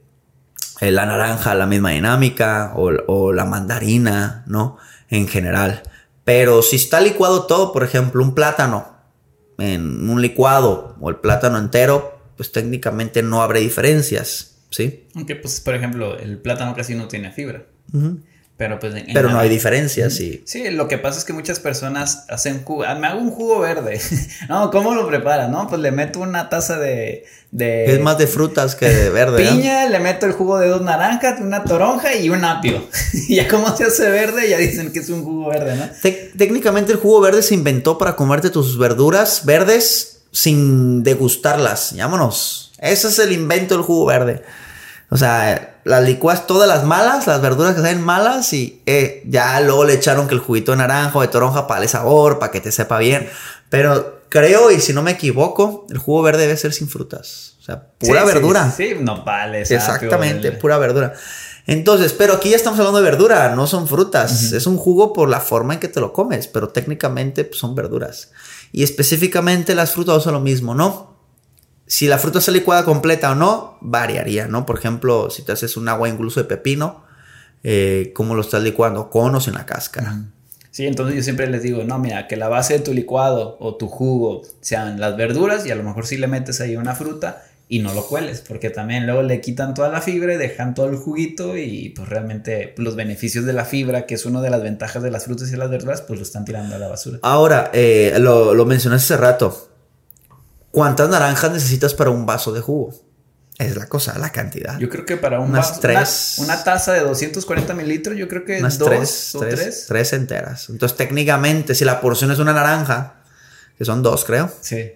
eh, 0.81 0.91
la 0.91 1.07
naranja, 1.07 1.55
la 1.55 1.67
misma 1.67 1.91
dinámica, 1.91 2.73
o, 2.77 2.91
o, 3.07 3.33
la 3.33 3.45
mandarina, 3.45 4.45
¿no? 4.47 4.77
En 5.09 5.27
general. 5.27 5.83
Pero 6.25 6.63
si 6.63 6.77
está 6.77 7.01
licuado 7.01 7.47
todo, 7.47 7.73
por 7.73 7.83
ejemplo, 7.83 8.23
un 8.23 8.35
plátano 8.35 8.99
en 9.59 10.09
un 10.09 10.23
licuado 10.23 10.97
o 11.01 11.11
el 11.11 11.17
plátano 11.17 11.59
entero, 11.59 12.21
pues 12.37 12.53
técnicamente 12.53 13.23
no 13.23 13.43
habrá 13.43 13.59
diferencias, 13.59 14.59
¿sí? 14.71 15.09
Aunque, 15.15 15.35
pues, 15.35 15.61
por 15.61 15.75
ejemplo, 15.75 16.17
el 16.17 16.39
plátano 16.39 16.75
casi 16.75 16.95
no 16.95 17.09
tiene 17.09 17.33
fibra. 17.33 17.65
Pero 18.59 18.81
pues... 18.81 18.93
Pero 19.15 19.31
no 19.31 19.39
hay 19.39 19.49
diferencia, 19.49 20.11
sí. 20.11 20.43
Sí, 20.45 20.69
lo 20.71 20.89
que 20.89 20.99
pasa 20.99 21.17
es 21.17 21.25
que 21.25 21.33
muchas 21.33 21.61
personas 21.61 22.25
hacen 22.29 22.65
jugo. 22.65 22.83
Ah, 22.83 22.97
me 22.97 23.07
hago 23.07 23.21
un 23.21 23.31
jugo 23.31 23.61
verde. 23.61 24.01
no, 24.49 24.73
¿cómo 24.73 24.97
lo 24.97 25.07
preparan? 25.07 25.53
No, 25.53 25.69
pues 25.69 25.81
le 25.81 25.93
meto 25.93 26.19
una 26.19 26.49
taza 26.49 26.77
de... 26.77 27.25
de 27.53 27.95
es 27.95 28.01
más 28.01 28.19
de 28.19 28.27
frutas 28.27 28.75
que 28.75 28.89
de 28.89 29.11
verde. 29.11 29.49
Piña, 29.49 29.89
le 29.89 30.01
meto 30.01 30.27
el 30.27 30.33
jugo 30.33 30.59
de 30.59 30.67
dos 30.67 30.83
naranjas, 30.83 31.41
una 31.41 31.63
toronja 31.63 32.17
y 32.17 32.31
un 32.31 32.45
apio. 32.45 32.85
y 33.29 33.37
ya 33.37 33.47
como 33.47 33.77
se 33.77 33.85
hace 33.85 34.11
verde, 34.11 34.49
ya 34.49 34.59
dicen 34.59 34.93
que 34.93 34.99
es 34.99 35.09
un 35.09 35.23
jugo 35.23 35.51
verde, 35.51 35.77
¿no? 35.77 35.87
técnicamente 36.37 36.91
el 36.91 36.99
jugo 36.99 37.21
verde 37.21 37.43
se 37.43 37.55
inventó 37.55 37.97
para 37.97 38.17
comerte 38.17 38.51
tus 38.51 38.77
verduras 38.77 39.45
verdes 39.45 40.23
sin 40.33 41.05
degustarlas. 41.05 41.93
Llámonos. 41.93 42.73
Ese 42.79 43.07
es 43.07 43.21
el 43.21 43.31
invento 43.31 43.77
del 43.77 43.85
jugo 43.85 44.07
verde. 44.07 44.43
O 45.11 45.17
sea, 45.17 45.78
las 45.89 46.05
licuas 46.05 46.47
todas 46.47 46.69
las 46.69 46.85
malas, 46.85 47.27
las 47.27 47.41
verduras 47.41 47.75
que 47.75 47.81
salen 47.81 48.03
malas 48.03 48.53
y 48.53 48.83
eh, 48.85 49.23
ya 49.27 49.59
luego 49.61 49.85
le 49.85 49.95
echaron 49.95 50.29
que 50.29 50.35
el 50.35 50.41
juguito 50.41 50.73
de 50.73 50.79
naranja 50.79 51.19
o 51.19 51.23
de 51.23 51.29
toronja 51.29 51.67
para 51.67 51.83
el 51.83 51.89
sabor, 51.89 52.39
para 52.39 52.53
que 52.53 52.61
te 52.61 52.71
sepa 52.71 52.99
bien. 52.99 53.29
Pero 53.71 54.21
creo, 54.29 54.71
y 54.71 54.81
si 54.81 54.93
no 54.93 55.03
me 55.03 55.13
equivoco, 55.13 55.87
el 55.89 55.97
jugo 55.97 56.23
verde 56.23 56.43
debe 56.43 56.59
ser 56.59 56.75
sin 56.75 56.89
frutas. 56.89 57.55
O 57.61 57.63
sea, 57.63 57.85
pura 57.99 58.25
verdura. 58.25 58.71
Sí, 58.71 58.97
no 59.01 59.25
vale. 59.25 59.63
Exactamente, 59.63 60.53
pura 60.53 60.77
verdura. 60.77 61.15
Entonces, 61.67 62.13
pero 62.13 62.35
aquí 62.35 62.51
ya 62.51 62.57
estamos 62.57 62.79
hablando 62.79 62.99
de 62.99 63.05
verdura, 63.05 63.55
no 63.55 63.67
son 63.67 63.89
frutas. 63.89 64.53
Es 64.53 64.67
un 64.67 64.77
jugo 64.77 65.15
por 65.15 65.31
la 65.31 65.41
forma 65.41 65.75
en 65.75 65.81
que 65.81 65.89
te 65.89 66.01
lo 66.01 66.13
comes, 66.13 66.49
pero 66.49 66.69
técnicamente 66.69 67.45
pues, 67.45 67.59
son 67.61 67.75
verduras. 67.75 68.31
Y 68.73 68.83
específicamente 68.83 69.75
las 69.75 69.93
frutas 69.93 70.23
son 70.23 70.35
lo 70.35 70.41
mismo, 70.41 70.75
¿no? 70.75 71.18
Si 71.89 72.07
la 72.07 72.19
fruta 72.19 72.39
está 72.39 72.53
licuada 72.53 72.85
completa 72.85 73.33
o 73.33 73.35
no, 73.35 73.79
variaría, 73.81 74.47
¿no? 74.47 74.67
Por 74.67 74.79
ejemplo, 74.79 75.31
si 75.31 75.43
te 75.43 75.53
haces 75.53 75.77
un 75.79 75.89
agua 75.89 76.09
incluso 76.09 76.39
de 76.39 76.45
pepino, 76.45 77.03
eh, 77.65 78.13
¿cómo 78.15 78.35
lo 78.35 78.43
estás 78.43 78.63
licuando? 78.63 79.09
Con 79.09 79.35
o 79.35 79.41
sin 79.41 79.55
la 79.55 79.65
cáscara. 79.65 80.23
Sí, 80.71 80.87
entonces 80.87 81.17
yo 81.17 81.23
siempre 81.23 81.49
les 81.49 81.63
digo, 81.63 81.83
no, 81.85 81.99
mira, 81.99 82.29
que 82.29 82.37
la 82.37 82.49
base 82.49 82.75
de 82.75 82.81
tu 82.81 82.93
licuado 82.93 83.57
o 83.59 83.77
tu 83.77 83.89
jugo 83.89 84.43
sean 84.61 85.01
las 85.01 85.17
verduras 85.17 85.65
y 85.67 85.71
a 85.71 85.75
lo 85.75 85.83
mejor 85.83 86.07
si 86.07 86.19
le 86.19 86.27
metes 86.27 86.61
ahí 86.61 86.77
una 86.77 86.95
fruta 86.95 87.43
y 87.71 87.81
no 87.81 87.93
lo 87.95 88.07
cueles, 88.07 88.43
porque 88.43 88.71
también 88.71 89.07
luego 89.07 89.23
le 89.23 89.41
quitan 89.41 89.75
toda 89.75 89.89
la 89.89 90.01
fibra 90.01 90.35
y 90.35 90.37
dejan 90.37 90.75
todo 90.75 90.87
el 90.87 90.97
juguito 90.97 91.57
y 91.57 91.91
pues 91.97 92.09
realmente 92.09 92.75
los 92.77 92.97
beneficios 92.97 93.45
de 93.45 93.55
la 93.55 93.65
fibra, 93.65 94.07
que 94.07 94.15
es 94.15 94.27
una 94.27 94.41
de 94.41 94.51
las 94.51 94.63
ventajas 94.63 95.03
de 95.03 95.11
las 95.11 95.25
frutas 95.25 95.51
y 95.53 95.57
las 95.57 95.69
verduras, 95.69 96.03
pues 96.03 96.19
lo 96.19 96.23
están 96.23 96.45
tirando 96.45 96.77
a 96.77 96.79
la 96.79 96.89
basura. 96.89 97.19
Ahora, 97.23 97.71
eh, 97.73 98.15
lo, 98.21 98.55
lo 98.55 98.65
mencionaste 98.65 99.15
hace 99.15 99.23
rato, 99.23 99.68
¿Cuántas 100.71 101.09
naranjas 101.09 101.51
necesitas 101.53 101.95
para 101.95 102.11
un 102.11 102.27
vaso 102.27 102.53
de 102.53 102.61
jugo? 102.61 102.95
Es 103.59 103.77
la 103.77 103.87
cosa, 103.87 104.17
la 104.19 104.31
cantidad. 104.31 104.79
Yo 104.79 104.89
creo 104.89 105.05
que 105.05 105.17
para 105.17 105.41
un 105.41 105.51
vaso, 105.51 105.81
tres, 105.81 106.37
una, 106.39 106.63
taza 106.63 106.93
de 106.93 107.01
240 107.01 107.75
mililitros, 107.75 108.17
yo 108.17 108.29
creo 108.29 108.45
que 108.45 108.61
unas 108.61 108.79
dos 108.79 108.89
tres, 108.89 109.35
o 109.35 109.41
tres, 109.41 109.85
tres. 109.89 110.13
enteras. 110.13 110.69
Entonces, 110.69 110.97
técnicamente, 110.97 111.75
si 111.75 111.85
la 111.85 112.01
porción 112.01 112.31
es 112.31 112.39
una 112.39 112.53
naranja, 112.53 113.17
que 113.77 113.85
son 113.85 114.03
dos, 114.05 114.25
creo. 114.25 114.49
Sí. 114.61 114.93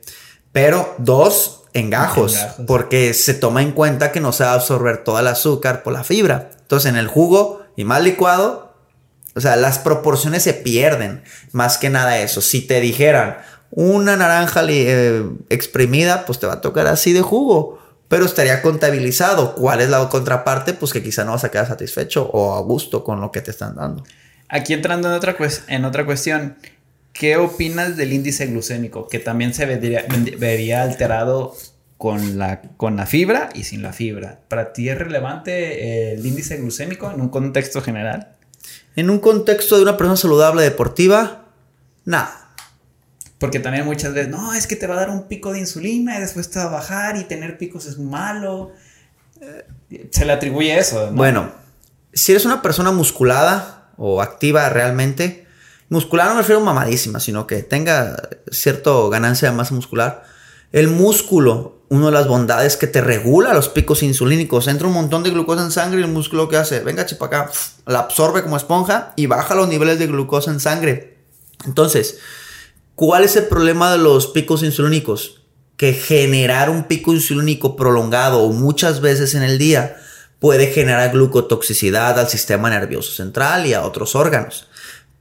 Pero 0.53 0.95
dos 0.99 1.65
en 1.73 1.91
gajos, 1.91 2.37
porque 2.69 3.15
se 3.15 3.35
toma 3.35 3.63
en 3.63 3.73
cuenta 3.73 4.13
que 4.13 4.21
no 4.21 4.33
se 4.33 4.45
va 4.45 4.53
a 4.53 4.55
absorber 4.55 5.03
todo 5.03 5.19
el 5.19 5.27
azúcar 5.27 5.83
por 5.83 5.93
la 5.93 6.05
fibra. 6.05 6.51
Entonces, 6.61 6.89
en 6.89 6.97
el 6.97 7.09
jugo 7.09 7.65
y 7.77 7.85
más 7.85 8.03
licuado, 8.03 8.77
o 9.35 9.41
sea, 9.41 9.57
las 9.57 9.79
proporciones 9.79 10.43
se 10.43 10.55
pierden. 10.55 11.25
Más 11.53 11.79
que 11.79 11.91
nada 11.91 12.19
eso. 12.19 12.41
Si 12.43 12.61
te 12.61 12.81
dijeran, 12.81 13.39
una 13.73 14.17
naranja 14.17 14.63
eh, 14.69 15.25
exprimida, 15.49 16.27
pues 16.27 16.39
te 16.39 16.47
va 16.47 16.55
a 16.55 16.61
tocar 16.61 16.87
así 16.87 17.13
de 17.13 17.23
jugo. 17.23 17.79
Pero 18.09 18.27
estaría 18.27 18.61
contabilizado. 18.61 19.55
¿Cuál 19.55 19.81
es 19.81 19.89
la 19.89 20.07
contraparte? 20.11 20.75
Pues 20.75 20.93
que 20.93 21.03
quizá 21.03 21.25
no 21.25 21.33
vas 21.33 21.45
a 21.45 21.51
quedar 21.51 21.67
satisfecho 21.67 22.29
o 22.31 22.55
a 22.55 22.61
gusto 22.61 23.03
con 23.03 23.23
lo 23.23 23.33
que 23.33 23.41
te 23.41 23.51
están 23.51 23.75
dando. 23.75 24.05
Aquí 24.49 24.75
entrando 24.75 25.09
en 25.09 25.15
otra, 25.15 25.35
en 25.69 25.87
otra 25.87 26.05
cuestión, 26.05 26.57
¿qué 27.15 27.39
opinas 27.39 27.97
del 27.97 28.13
índice 28.13 28.47
glucémico? 28.47 29.09
Que 29.09 29.19
también 29.19 29.55
se 29.55 29.65
vería, 29.65 30.83
alterado 30.83 31.57
con 31.97 32.37
la, 32.37 32.61
con 32.77 32.97
la 32.97 33.07
fibra 33.07 33.49
y 33.55 33.65
sin 33.65 33.83
la 33.83 33.95
fibra. 33.95 34.41
¿Para 34.49 34.75
ti 34.75 34.91
es 34.91 34.99
relevante 34.99 36.11
eh, 36.11 36.13
el 36.13 36.27
índice 36.27 36.59
glucémico 36.59 37.11
en 37.11 37.23
un 37.23 37.31
contexto 37.31 37.81
general? 37.81 38.37
En 38.95 39.09
un 39.09 39.21
contexto 39.21 39.77
de 39.77 39.85
una 39.85 39.97
persona 39.97 40.19
saludable 40.19 40.63
deportiva, 40.63 41.47
nada. 42.05 42.42
Porque 43.43 43.59
también 43.59 43.85
muchas 43.85 44.15
veces, 44.15 44.29
no, 44.29 44.55
es 44.55 44.69
que 44.69 44.77
te 44.77 44.87
va 44.87 44.95
a 44.95 44.99
dar 44.99 45.11
un 45.11 45.27
pico 45.27 45.53
de 45.53 45.59
insulina 45.59 46.17
y 46.17 46.21
después 46.21 46.49
te 46.49 46.61
va 46.61 46.67
a 46.67 46.69
bajar 46.69 47.17
y 47.17 47.25
tener 47.25 47.59
picos 47.59 47.87
es 47.87 47.99
malo. 47.99 48.71
Eh, 49.41 50.09
se 50.13 50.25
le 50.25 50.33
atribuye 50.33 50.79
eso. 50.79 51.11
Bueno, 51.11 51.51
si 52.13 52.31
eres 52.31 52.45
una 52.45 52.63
persona 52.63 52.93
musculada 52.93 53.91
o 53.97 54.23
activa 54.23 54.69
realmente, 54.69 55.49
muscular 55.89 56.29
no 56.29 56.35
me 56.35 56.43
refiero 56.43 56.61
a 56.61 56.65
mamadísima, 56.65 57.19
sino 57.19 57.49
que 57.49 57.65
tenga 57.65 58.17
cierta 58.53 58.93
ganancia 59.11 59.51
de 59.51 59.57
masa 59.57 59.75
muscular, 59.75 60.23
el 60.71 60.87
músculo, 60.87 61.83
una 61.89 62.07
de 62.07 62.13
las 62.13 62.29
bondades 62.29 62.77
que 62.77 62.87
te 62.87 63.01
regula 63.01 63.55
los 63.55 63.69
picos 63.69 64.05
insulínicos, 64.05 64.69
entra 64.69 64.87
un 64.87 64.95
montón 64.95 65.25
de 65.25 65.31
glucosa 65.31 65.65
en 65.65 65.73
sangre 65.73 65.99
y 65.99 66.05
el 66.05 66.11
músculo 66.13 66.49
que 66.49 66.59
hace, 66.59 66.79
venga 66.79 67.07
chipa 67.07 67.29
la 67.87 67.99
absorbe 67.99 68.45
como 68.45 68.57
esponja 68.57 69.15
y 69.17 69.27
baja 69.27 69.57
los 69.57 69.67
niveles 69.67 69.99
de 69.99 70.07
glucosa 70.07 70.53
en 70.53 70.61
sangre. 70.61 71.19
Entonces, 71.67 72.21
¿Cuál 72.95 73.25
es 73.25 73.37
el 73.37 73.45
problema 73.45 73.91
de 73.91 73.99
los 73.99 74.27
picos 74.27 74.63
insulínicos? 74.63 75.43
Que 75.77 75.95
generar 75.95 76.69
un 76.69 76.85
pico 76.85 77.13
insulínico 77.13 77.75
prolongado 77.75 78.43
o 78.43 78.53
muchas 78.53 79.01
veces 79.01 79.35
en 79.35 79.43
el 79.43 79.59
día 79.59 79.97
puede 80.39 80.67
generar 80.67 81.11
glucotoxicidad 81.13 82.19
al 82.19 82.29
sistema 82.29 82.69
nervioso 82.69 83.13
central 83.13 83.67
y 83.67 83.75
a 83.75 83.83
otros 83.83 84.15
órganos. 84.15 84.69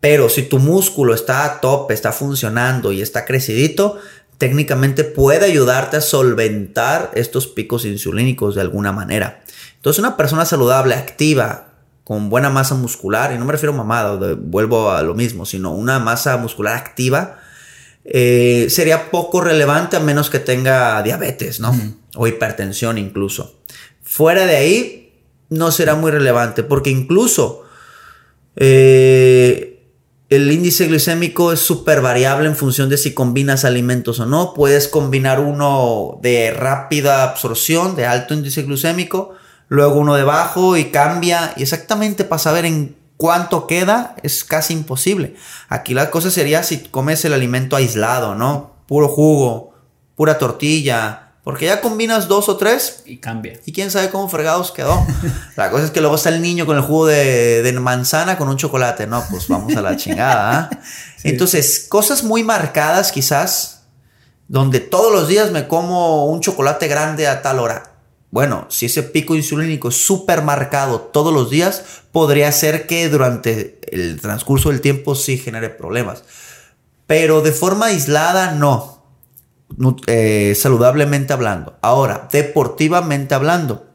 Pero 0.01 0.27
si 0.29 0.43
tu 0.43 0.59
músculo 0.59 1.13
está 1.13 1.45
a 1.45 1.61
tope, 1.61 1.93
está 1.93 2.11
funcionando 2.11 2.91
y 2.91 3.01
está 3.01 3.23
crecidito, 3.23 3.99
técnicamente 4.37 5.03
puede 5.03 5.45
ayudarte 5.45 5.97
a 5.97 6.01
solventar 6.01 7.11
estos 7.13 7.47
picos 7.47 7.85
insulínicos 7.85 8.55
de 8.55 8.61
alguna 8.61 8.91
manera. 8.91 9.43
Entonces 9.75 9.99
una 9.99 10.17
persona 10.17 10.45
saludable, 10.45 10.95
activa, 10.95 11.67
con 12.03 12.29
buena 12.29 12.49
masa 12.49 12.75
muscular, 12.75 13.31
y 13.31 13.37
no 13.37 13.45
me 13.45 13.51
refiero 13.51 13.73
a 13.73 13.77
mamada, 13.77 14.35
vuelvo 14.37 14.91
a 14.91 15.03
lo 15.03 15.13
mismo, 15.13 15.45
sino 15.45 15.71
una 15.71 15.99
masa 15.99 16.35
muscular 16.37 16.75
activa, 16.75 17.40
eh, 18.03 18.67
sería 18.69 19.11
poco 19.11 19.41
relevante 19.41 19.97
a 19.97 19.99
menos 19.99 20.29
que 20.29 20.39
tenga 20.39 21.01
diabetes, 21.03 21.59
¿no? 21.59 21.73
O 22.15 22.27
hipertensión 22.27 22.97
incluso. 22.97 23.59
Fuera 24.01 24.45
de 24.45 24.57
ahí, 24.57 25.13
no 25.49 25.71
será 25.71 25.95
muy 25.95 26.11
relevante 26.11 26.63
porque 26.63 26.89
incluso 26.89 27.63
eh, 28.55 29.71
el 30.29 30.51
índice 30.51 30.87
glicémico 30.87 31.51
es 31.51 31.59
súper 31.59 32.01
variable 32.01 32.47
en 32.47 32.55
función 32.55 32.89
de 32.89 32.97
si 32.97 33.13
combinas 33.13 33.65
alimentos 33.65 34.19
o 34.21 34.25
no. 34.25 34.53
Puedes 34.53 34.87
combinar 34.87 35.41
uno 35.41 36.19
de 36.21 36.51
rápida 36.51 37.23
absorción, 37.23 37.97
de 37.97 38.05
alto 38.05 38.33
índice 38.33 38.63
glucémico, 38.63 39.35
luego 39.67 39.99
uno 39.99 40.15
de 40.15 40.23
bajo 40.23 40.77
y 40.77 40.85
cambia. 40.85 41.53
Y 41.57 41.63
exactamente 41.63 42.23
para 42.23 42.39
saber 42.39 42.63
en 42.63 42.95
cuánto 43.21 43.67
queda 43.67 44.15
es 44.23 44.43
casi 44.43 44.73
imposible. 44.73 45.35
Aquí 45.69 45.93
la 45.93 46.09
cosa 46.09 46.31
sería 46.31 46.63
si 46.63 46.79
comes 46.79 47.23
el 47.23 47.33
alimento 47.33 47.75
aislado, 47.75 48.33
¿no? 48.33 48.71
Puro 48.87 49.07
jugo, 49.07 49.75
pura 50.15 50.39
tortilla, 50.39 51.33
Porque 51.43 51.67
ya 51.67 51.81
combinas 51.81 52.27
dos 52.27 52.49
o 52.49 52.57
tres. 52.57 53.03
Y 53.05 53.17
cambia. 53.17 53.59
Y 53.63 53.73
quién 53.73 53.91
sabe 53.91 54.09
cómo 54.09 54.27
fregados 54.27 54.71
quedó. 54.71 55.05
la 55.55 55.69
cosa 55.69 55.85
es 55.85 55.91
que 55.91 56.01
luego 56.01 56.15
está 56.15 56.29
el 56.29 56.41
niño 56.41 56.65
con 56.65 56.77
el 56.77 56.81
jugo 56.81 57.05
de, 57.05 57.77
manzana 57.79 58.39
con 58.39 58.49
un 58.49 58.57
chocolate. 58.57 59.05
No, 59.05 59.23
pues 59.29 59.47
vamos 59.47 59.75
a 59.75 59.83
la 59.83 59.95
chingada. 59.95 60.59
¿ah? 60.59 60.69
Entonces, 61.23 61.85
cosas 61.87 62.23
muy 62.23 62.43
marcadas 62.43 63.11
quizás, 63.11 63.83
donde 64.47 64.79
todos 64.79 65.13
los 65.13 65.27
días 65.27 65.51
me 65.51 65.67
como 65.67 66.25
un 66.25 66.41
chocolate 66.41 66.87
grande 66.87 67.27
a 67.27 67.43
tal 67.43 67.59
hora. 67.59 67.90
Bueno, 68.31 68.65
si 68.69 68.85
ese 68.85 69.03
pico 69.03 69.35
insulínico 69.35 69.89
es 69.89 70.05
súper 70.05 70.41
marcado 70.41 71.01
todos 71.01 71.33
los 71.33 71.49
días, 71.49 71.83
podría 72.11 72.51
ser 72.53 72.87
que 72.87 73.09
durante 73.09 73.79
el 73.91 74.19
transcurso 74.21 74.69
del 74.69 74.81
tiempo 74.81 75.15
sí 75.15 75.37
genere 75.37 75.69
problemas. 75.69 76.23
Pero 77.07 77.41
de 77.41 77.51
forma 77.51 77.87
aislada, 77.87 78.53
no 78.53 79.03
eh, 80.07 80.55
saludablemente 80.57 81.33
hablando. 81.33 81.77
Ahora, 81.81 82.29
deportivamente 82.31 83.35
hablando, 83.35 83.87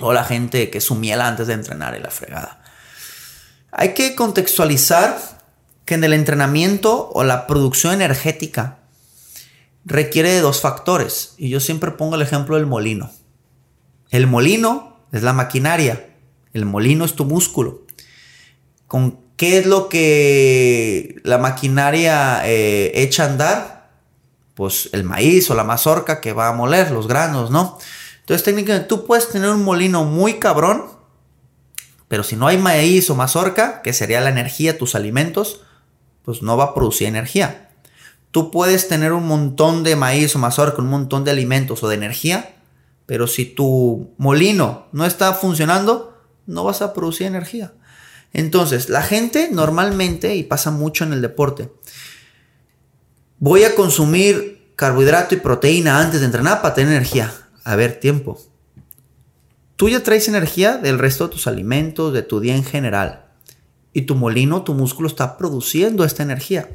o 0.00 0.12
la 0.12 0.24
gente 0.24 0.70
que 0.70 0.80
su 0.80 0.94
miel 0.94 1.20
antes 1.20 1.46
de 1.46 1.54
entrenar 1.54 1.96
y 1.96 2.02
la 2.02 2.10
fregada. 2.10 2.62
Hay 3.70 3.94
que 3.94 4.14
contextualizar 4.14 5.18
que 5.84 5.94
en 5.94 6.04
el 6.04 6.12
entrenamiento 6.12 7.10
o 7.12 7.24
la 7.24 7.46
producción 7.46 7.94
energética 7.94 8.78
requiere 9.84 10.30
de 10.30 10.40
dos 10.40 10.60
factores. 10.60 11.34
Y 11.38 11.48
yo 11.48 11.60
siempre 11.60 11.90
pongo 11.90 12.16
el 12.16 12.22
ejemplo 12.22 12.56
del 12.56 12.66
molino. 12.66 13.10
El 14.12 14.28
molino 14.28 14.98
es 15.10 15.24
la 15.24 15.32
maquinaria. 15.32 16.14
El 16.52 16.64
molino 16.66 17.04
es 17.04 17.14
tu 17.14 17.24
músculo. 17.24 17.82
¿Con 18.86 19.18
qué 19.36 19.58
es 19.58 19.66
lo 19.66 19.88
que 19.88 21.16
la 21.24 21.38
maquinaria 21.38 22.42
eh, 22.44 22.92
echa 22.94 23.24
a 23.24 23.26
andar? 23.26 23.82
pues 24.54 24.90
el 24.92 25.04
maíz 25.04 25.50
o 25.50 25.54
la 25.54 25.64
mazorca 25.64 26.20
que 26.20 26.32
va 26.32 26.48
a 26.48 26.52
moler, 26.52 26.90
los 26.90 27.08
granos, 27.08 27.50
¿no? 27.50 27.78
Entonces 28.20 28.44
técnicamente 28.44 28.86
tú 28.86 29.06
puedes 29.06 29.28
tener 29.28 29.50
un 29.50 29.64
molino 29.64 30.04
muy 30.04 30.34
cabrón, 30.34 30.84
pero 32.08 32.22
si 32.22 32.36
no 32.36 32.46
hay 32.46 32.58
maíz 32.58 33.08
o 33.10 33.14
mazorca, 33.14 33.82
que 33.82 33.92
sería 33.92 34.20
la 34.20 34.30
energía, 34.30 34.78
tus 34.78 34.94
alimentos, 34.94 35.62
pues 36.24 36.42
no 36.42 36.56
va 36.56 36.64
a 36.64 36.74
producir 36.74 37.08
energía. 37.08 37.70
Tú 38.30 38.50
puedes 38.50 38.88
tener 38.88 39.12
un 39.12 39.26
montón 39.26 39.82
de 39.82 39.96
maíz 39.96 40.36
o 40.36 40.38
mazorca, 40.38 40.80
un 40.80 40.88
montón 40.88 41.24
de 41.24 41.30
alimentos 41.30 41.82
o 41.82 41.88
de 41.88 41.96
energía, 41.96 42.54
pero 43.06 43.26
si 43.26 43.44
tu 43.44 44.14
molino 44.18 44.86
no 44.92 45.04
está 45.04 45.32
funcionando, 45.34 46.18
no 46.46 46.64
vas 46.64 46.82
a 46.82 46.92
producir 46.94 47.26
energía. 47.26 47.72
Entonces, 48.32 48.88
la 48.88 49.02
gente 49.02 49.48
normalmente, 49.52 50.34
y 50.36 50.42
pasa 50.42 50.70
mucho 50.70 51.04
en 51.04 51.12
el 51.12 51.22
deporte, 51.22 51.70
Voy 53.44 53.64
a 53.64 53.74
consumir 53.74 54.70
carbohidrato 54.76 55.34
y 55.34 55.38
proteína 55.38 55.98
antes 55.98 56.20
de 56.20 56.26
entrenar 56.26 56.62
para 56.62 56.74
tener 56.74 56.92
energía. 56.92 57.34
A 57.64 57.74
ver, 57.74 57.98
tiempo. 57.98 58.40
Tú 59.74 59.88
ya 59.88 60.04
traes 60.04 60.28
energía 60.28 60.76
del 60.76 61.00
resto 61.00 61.26
de 61.26 61.32
tus 61.32 61.48
alimentos, 61.48 62.12
de 62.12 62.22
tu 62.22 62.38
día 62.38 62.54
en 62.54 62.62
general. 62.62 63.24
Y 63.92 64.02
tu 64.02 64.14
molino, 64.14 64.62
tu 64.62 64.74
músculo 64.74 65.08
está 65.08 65.38
produciendo 65.38 66.04
esta 66.04 66.22
energía. 66.22 66.68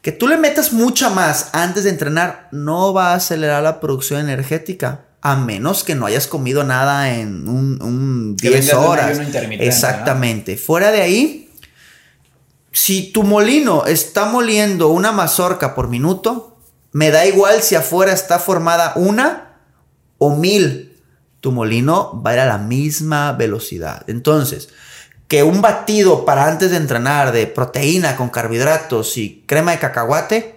Que 0.00 0.10
tú 0.10 0.26
le 0.26 0.38
metas 0.38 0.72
mucha 0.72 1.08
más 1.08 1.50
antes 1.52 1.84
de 1.84 1.90
entrenar 1.90 2.48
no 2.50 2.92
va 2.92 3.12
a 3.12 3.14
acelerar 3.14 3.62
la 3.62 3.78
producción 3.78 4.18
energética. 4.18 5.04
A 5.22 5.36
menos 5.36 5.84
que 5.84 5.94
no 5.94 6.04
hayas 6.04 6.26
comido 6.26 6.64
nada 6.64 7.14
en 7.14 7.48
un, 7.48 8.36
10 8.36 8.74
horas. 8.74 9.18
Exactamente. 9.58 10.56
Fuera 10.56 10.90
de 10.90 11.00
ahí, 11.00 11.50
si 12.72 13.12
tu 13.12 13.22
molino 13.22 13.86
está 13.86 14.24
moliendo 14.26 14.88
una 14.88 15.12
mazorca 15.12 15.74
por 15.74 15.88
minuto, 15.88 16.58
me 16.92 17.10
da 17.10 17.24
igual 17.24 17.62
si 17.62 17.74
afuera 17.74 18.12
está 18.12 18.38
formada 18.38 18.92
una 18.96 19.58
o 20.18 20.34
mil. 20.34 20.98
Tu 21.40 21.52
molino 21.52 22.20
va 22.24 22.30
a 22.30 22.34
ir 22.34 22.40
a 22.40 22.46
la 22.46 22.58
misma 22.58 23.32
velocidad. 23.32 24.04
Entonces, 24.08 24.68
que 25.28 25.42
un 25.42 25.62
batido 25.62 26.24
para 26.24 26.46
antes 26.46 26.72
de 26.72 26.76
entrenar 26.76 27.32
de 27.32 27.46
proteína 27.46 28.16
con 28.16 28.28
carbohidratos 28.28 29.16
y 29.16 29.44
crema 29.46 29.70
de 29.70 29.78
cacahuate 29.78 30.51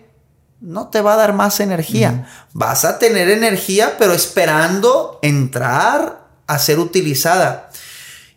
no 0.66 0.88
te 0.88 1.02
va 1.02 1.14
a 1.14 1.18
dar 1.18 1.34
más 1.34 1.60
energía. 1.60 2.28
Vas 2.54 2.86
a 2.86 2.98
tener 2.98 3.30
energía, 3.30 3.98
pero 4.00 4.14
esperando 4.14 5.20
entrar 5.22 6.26
a 6.48 6.60
ser 6.60 6.80
utilizada. 6.80 7.70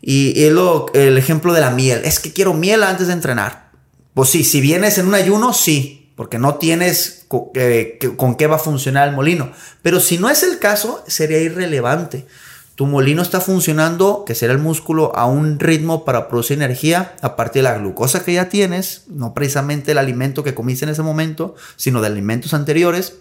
Y, 0.03 0.43
el 0.43 1.19
ejemplo 1.19 1.55
de 1.55 1.63
la 1.63 1.71
miel. 1.71 2.03
Es 2.05 2.21
que 2.21 2.33
quiero 2.33 2.53
miel 2.53 2.83
antes 2.83 3.07
de 3.07 3.15
entrenar. 3.15 3.71
Pues 4.13 4.29
sí, 4.29 4.45
si 4.45 4.61
vienes 4.61 4.99
en 4.99 5.09
un 5.09 5.15
ayuno, 5.15 5.55
sí, 5.55 6.13
porque 6.17 6.39
no 6.39 6.57
tienes 6.57 7.27
eh, 7.55 7.99
con, 8.17 8.35
qué 8.37 8.47
va 8.47 8.57
a 8.57 8.61
funcionar 8.61 9.09
el 9.09 9.15
molino. 9.15 9.51
Pero 9.81 9.99
si 9.99 10.19
no 10.19 10.29
es 10.29 10.43
el 10.43 10.59
caso, 10.59 11.03
sería 11.07 11.41
irrelevante. 11.41 12.27
Tu 12.79 12.87
molino 12.87 13.23
está 13.23 13.41
funcionando, 13.41 14.23
que 14.25 14.37
será 14.37 14.53
el 14.53 14.61
músculo, 14.61 15.11
a 15.17 15.27
un 15.27 15.59
ritmo 15.59 16.05
para 16.05 16.29
producir 16.29 16.59
energía 16.59 17.17
a 17.23 17.35
partir 17.35 17.65
de 17.65 17.71
la 17.71 17.77
glucosa 17.77 18.25
que 18.25 18.35
ya 18.35 18.49
tienes, 18.49 19.03
no 19.09 19.35
precisamente 19.35 19.91
el 19.91 19.99
alimento 19.99 20.45
que 20.45 20.55
comiste 20.55 20.85
en 20.85 20.93
ese 20.93 21.03
momento, 21.03 21.57
sino 21.75 22.01
de 22.01 22.07
alimentos 22.07 22.55
anteriores. 22.55 23.15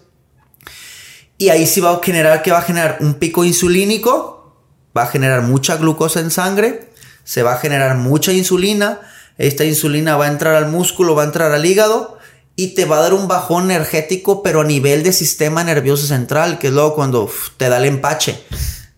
Y 1.38 1.48
ahí 1.48 1.66
sí 1.66 1.80
va 1.80 1.90
a 1.90 2.00
generar 2.00 2.42
que 2.42 2.52
va 2.52 2.58
a 2.58 2.62
generar 2.62 2.98
un 3.00 3.14
pico 3.14 3.44
insulínico, 3.44 4.54
va 4.96 5.02
a 5.02 5.06
generar 5.08 5.42
mucha 5.42 5.76
glucosa 5.76 6.20
en 6.20 6.30
sangre, 6.30 6.92
se 7.24 7.42
va 7.42 7.54
a 7.54 7.58
generar 7.58 7.96
mucha 7.96 8.32
insulina, 8.32 9.00
esta 9.38 9.64
insulina 9.64 10.16
va 10.16 10.26
a 10.26 10.28
entrar 10.28 10.54
al 10.54 10.68
músculo, 10.70 11.16
va 11.16 11.24
a 11.24 11.26
entrar 11.26 11.50
al 11.50 11.66
hígado 11.66 12.16
y 12.54 12.76
te 12.76 12.84
va 12.84 12.98
a 12.98 13.02
dar 13.02 13.12
un 13.12 13.26
bajón 13.26 13.72
energético, 13.72 14.40
pero 14.44 14.60
a 14.60 14.64
nivel 14.64 15.02
de 15.02 15.12
sistema 15.12 15.64
nervioso 15.64 16.06
central, 16.06 16.60
que 16.60 16.68
es 16.68 16.72
luego 16.72 16.94
cuando 16.94 17.28
te 17.56 17.68
da 17.68 17.78
el 17.78 17.86
empache. 17.86 18.38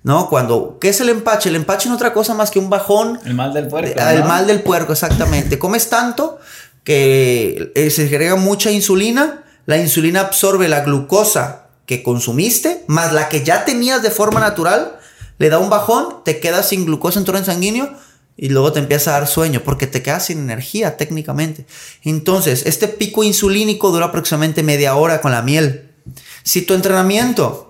¿No? 0.03 0.29
Cuando, 0.29 0.79
¿qué 0.81 0.89
es 0.89 1.01
el 1.01 1.11
empache? 1.11 1.51
El 1.51 1.57
empache 1.57 1.89
no 1.89 1.95
es 1.95 2.01
otra 2.01 2.13
cosa 2.13 2.35
más 2.35 2.51
que 2.51 2.59
un 2.59 2.71
bajón. 2.71 3.21
El 3.25 3.35
mal 3.35 3.53
del 3.53 3.69
puerco. 3.69 4.01
El 4.01 4.25
mal 4.25 4.47
del 4.47 4.63
puerco, 4.63 4.93
exactamente. 4.93 5.59
Comes 5.59 5.91
tanto 5.91 6.39
que 6.85 7.73
eh, 7.75 7.91
se 7.91 8.07
agrega 8.07 8.37
mucha 8.37 8.71
insulina, 8.71 9.45
la 9.67 9.77
insulina 9.77 10.21
absorbe 10.21 10.69
la 10.69 10.81
glucosa 10.81 11.67
que 11.85 12.03
consumiste, 12.03 12.85
más 12.87 13.13
la 13.13 13.29
que 13.29 13.45
ya 13.45 13.65
tenías 13.65 14.03
de 14.03 14.11
forma 14.11 14.41
natural, 14.41 14.99
le 15.39 15.51
da 15.51 15.59
un 15.59 15.71
bajón, 15.71 16.23
te 16.25 16.41
quedas 16.41 16.69
sin 16.69 16.87
glucosa 16.87 17.19
en 17.19 17.25
torrente 17.25 17.51
sanguíneo 17.51 17.91
y 18.37 18.49
luego 18.49 18.73
te 18.73 18.79
empieza 18.79 19.11
a 19.11 19.21
dar 19.21 19.29
sueño 19.29 19.63
porque 19.65 19.87
te 19.87 20.03
quedas 20.03 20.27
sin 20.27 20.39
energía 20.39 20.97
técnicamente. 20.97 21.67
Entonces, 22.05 22.65
este 22.65 22.89
pico 22.89 23.23
insulínico 23.23 23.91
dura 23.91 24.07
aproximadamente 24.07 24.63
media 24.63 24.97
hora 24.97 25.21
con 25.21 25.33
la 25.33 25.43
miel. 25.43 25.91
Si 26.43 26.63
tu 26.63 26.75
entrenamiento 26.75 27.70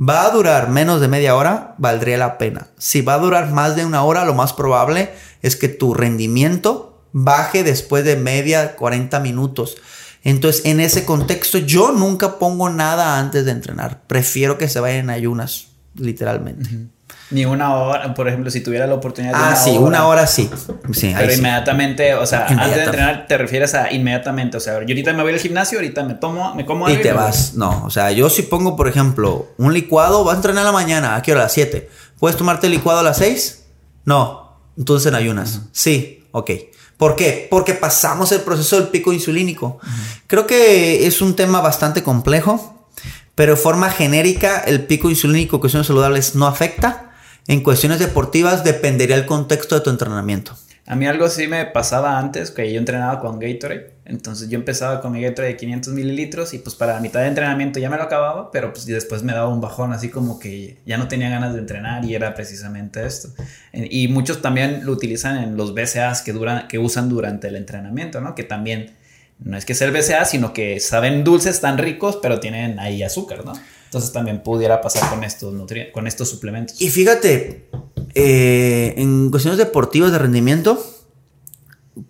va 0.00 0.26
a 0.26 0.30
durar 0.30 0.70
menos 0.70 1.00
de 1.00 1.08
media 1.08 1.34
hora, 1.34 1.74
valdría 1.78 2.18
la 2.18 2.38
pena. 2.38 2.68
Si 2.78 3.00
va 3.00 3.14
a 3.14 3.18
durar 3.18 3.50
más 3.50 3.76
de 3.76 3.84
una 3.84 4.02
hora, 4.04 4.24
lo 4.24 4.34
más 4.34 4.52
probable 4.52 5.10
es 5.42 5.56
que 5.56 5.68
tu 5.68 5.94
rendimiento 5.94 7.02
baje 7.12 7.64
después 7.64 8.04
de 8.04 8.16
media 8.16 8.76
40 8.76 9.20
minutos. 9.20 9.76
Entonces, 10.24 10.64
en 10.64 10.80
ese 10.80 11.04
contexto, 11.04 11.58
yo 11.58 11.92
nunca 11.92 12.38
pongo 12.38 12.70
nada 12.70 13.18
antes 13.18 13.44
de 13.44 13.52
entrenar. 13.52 14.02
Prefiero 14.06 14.58
que 14.58 14.68
se 14.68 14.80
vayan 14.80 15.04
en 15.04 15.10
ayunas, 15.10 15.68
literalmente. 15.94 16.88
Ni 17.30 17.44
una 17.44 17.74
hora, 17.74 18.14
por 18.14 18.26
ejemplo, 18.26 18.50
si 18.50 18.62
tuviera 18.62 18.86
la 18.86 18.94
oportunidad 18.94 19.34
de. 19.34 19.38
Ah, 19.38 19.54
sí, 19.54 19.76
una 19.76 20.06
hora 20.06 20.26
sí. 20.26 20.48
sí 20.92 21.12
Pero 21.14 21.32
inmediatamente, 21.32 22.14
o 22.14 22.24
sea, 22.24 22.46
antes 22.46 22.74
de 22.74 22.84
entrenar, 22.84 23.26
te 23.26 23.36
refieres 23.36 23.74
a 23.74 23.92
inmediatamente. 23.92 24.56
O 24.56 24.60
sea, 24.60 24.74
yo 24.74 24.80
ahorita 24.80 25.12
me 25.12 25.22
voy 25.22 25.34
al 25.34 25.38
gimnasio, 25.38 25.78
ahorita 25.78 26.04
me 26.04 26.14
tomo, 26.14 26.54
me 26.54 26.64
como 26.64 26.86
algo. 26.86 26.98
Y 26.98 27.02
te 27.02 27.12
vas. 27.12 27.54
No, 27.54 27.84
o 27.84 27.90
sea, 27.90 28.10
yo 28.12 28.30
si 28.30 28.42
pongo, 28.42 28.76
por 28.76 28.88
ejemplo, 28.88 29.48
un 29.58 29.74
licuado, 29.74 30.24
vas 30.24 30.34
a 30.34 30.36
entrenar 30.36 30.62
a 30.62 30.66
la 30.66 30.72
mañana, 30.72 31.16
¿a 31.16 31.22
qué 31.22 31.32
hora? 31.32 31.42
A 31.42 31.44
las 31.44 31.52
7. 31.52 31.90
¿Puedes 32.18 32.36
tomarte 32.38 32.66
el 32.66 32.72
licuado 32.72 33.00
a 33.00 33.02
las 33.02 33.18
6? 33.18 33.64
No. 34.06 34.56
Entonces 34.78 35.06
en 35.08 35.14
ayunas. 35.14 35.60
Sí, 35.72 36.24
ok. 36.32 36.50
¿Por 36.96 37.14
qué? 37.14 37.46
Porque 37.50 37.74
pasamos 37.74 38.32
el 38.32 38.40
proceso 38.40 38.76
del 38.76 38.88
pico 38.88 39.12
insulínico. 39.12 39.78
Creo 40.26 40.46
que 40.46 41.06
es 41.06 41.20
un 41.20 41.36
tema 41.36 41.60
bastante 41.60 42.02
complejo, 42.02 42.88
pero 43.34 43.54
de 43.54 43.60
forma 43.60 43.90
genérica, 43.90 44.58
el 44.60 44.84
pico 44.86 45.10
insulínico, 45.10 45.60
cuestiones 45.60 45.86
saludables, 45.86 46.34
no 46.34 46.46
afecta 46.46 47.07
en 47.48 47.62
cuestiones 47.62 47.98
deportivas 47.98 48.62
dependería 48.62 49.16
el 49.16 49.26
contexto 49.26 49.74
de 49.74 49.80
tu 49.80 49.90
entrenamiento. 49.90 50.54
A 50.86 50.96
mí 50.96 51.06
algo 51.06 51.28
sí 51.28 51.48
me 51.48 51.66
pasaba 51.66 52.18
antes, 52.18 52.50
que 52.50 52.72
yo 52.72 52.78
entrenaba 52.78 53.20
con 53.20 53.38
Gatorade. 53.38 53.92
Entonces 54.04 54.48
yo 54.48 54.58
empezaba 54.58 55.00
con 55.00 55.12
mi 55.12 55.20
Gatorade 55.20 55.52
de 55.52 55.56
500 55.56 55.92
mililitros 55.92 56.54
y 56.54 56.58
pues 56.58 56.74
para 56.76 56.94
la 56.94 57.00
mitad 57.00 57.20
de 57.20 57.26
entrenamiento 57.26 57.78
ya 57.78 57.90
me 57.90 57.96
lo 57.96 58.04
acababa, 58.04 58.50
pero 58.50 58.72
pues 58.72 58.86
después 58.86 59.22
me 59.22 59.32
daba 59.32 59.48
un 59.48 59.60
bajón 59.60 59.92
así 59.92 60.08
como 60.08 60.38
que 60.38 60.78
ya 60.86 60.96
no 60.96 61.08
tenía 61.08 61.28
ganas 61.28 61.52
de 61.52 61.60
entrenar 61.60 62.04
y 62.04 62.14
era 62.14 62.34
precisamente 62.34 63.04
esto. 63.04 63.28
Y 63.72 64.08
muchos 64.08 64.40
también 64.40 64.84
lo 64.84 64.92
utilizan 64.92 65.36
en 65.42 65.56
los 65.56 65.74
BCAs 65.74 66.22
que, 66.22 66.32
duran, 66.32 66.68
que 66.68 66.78
usan 66.78 67.08
durante 67.08 67.48
el 67.48 67.56
entrenamiento, 67.56 68.20
¿no? 68.20 68.34
Que 68.34 68.44
también 68.44 68.94
no 69.40 69.56
es 69.56 69.64
que 69.64 69.74
sea 69.74 69.88
el 69.88 69.92
BCA, 69.92 70.24
sino 70.24 70.52
que 70.52 70.80
saben 70.80 71.22
dulces 71.24 71.60
tan 71.60 71.78
ricos, 71.78 72.18
pero 72.20 72.40
tienen 72.40 72.78
ahí 72.78 73.02
azúcar, 73.02 73.44
¿no? 73.44 73.52
Entonces 73.88 74.12
también 74.12 74.42
pudiera 74.42 74.82
pasar 74.82 75.08
con 75.08 75.24
estos, 75.24 75.54
con 75.94 76.06
estos 76.06 76.28
suplementos. 76.28 76.78
Y 76.78 76.90
fíjate, 76.90 77.70
eh, 78.14 78.92
en 78.98 79.30
cuestiones 79.30 79.56
deportivas 79.56 80.12
de 80.12 80.18
rendimiento, 80.18 80.78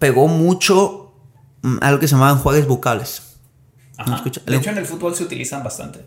pegó 0.00 0.26
mucho 0.26 1.12
mm, 1.62 1.76
algo 1.80 2.00
que 2.00 2.08
se 2.08 2.16
llamaban 2.16 2.38
juegues 2.38 2.66
bucales. 2.66 3.22
de 4.44 4.56
hecho, 4.56 4.70
en 4.70 4.78
el 4.78 4.86
fútbol 4.86 5.14
se 5.14 5.22
utilizan 5.22 5.62
bastante. 5.62 6.00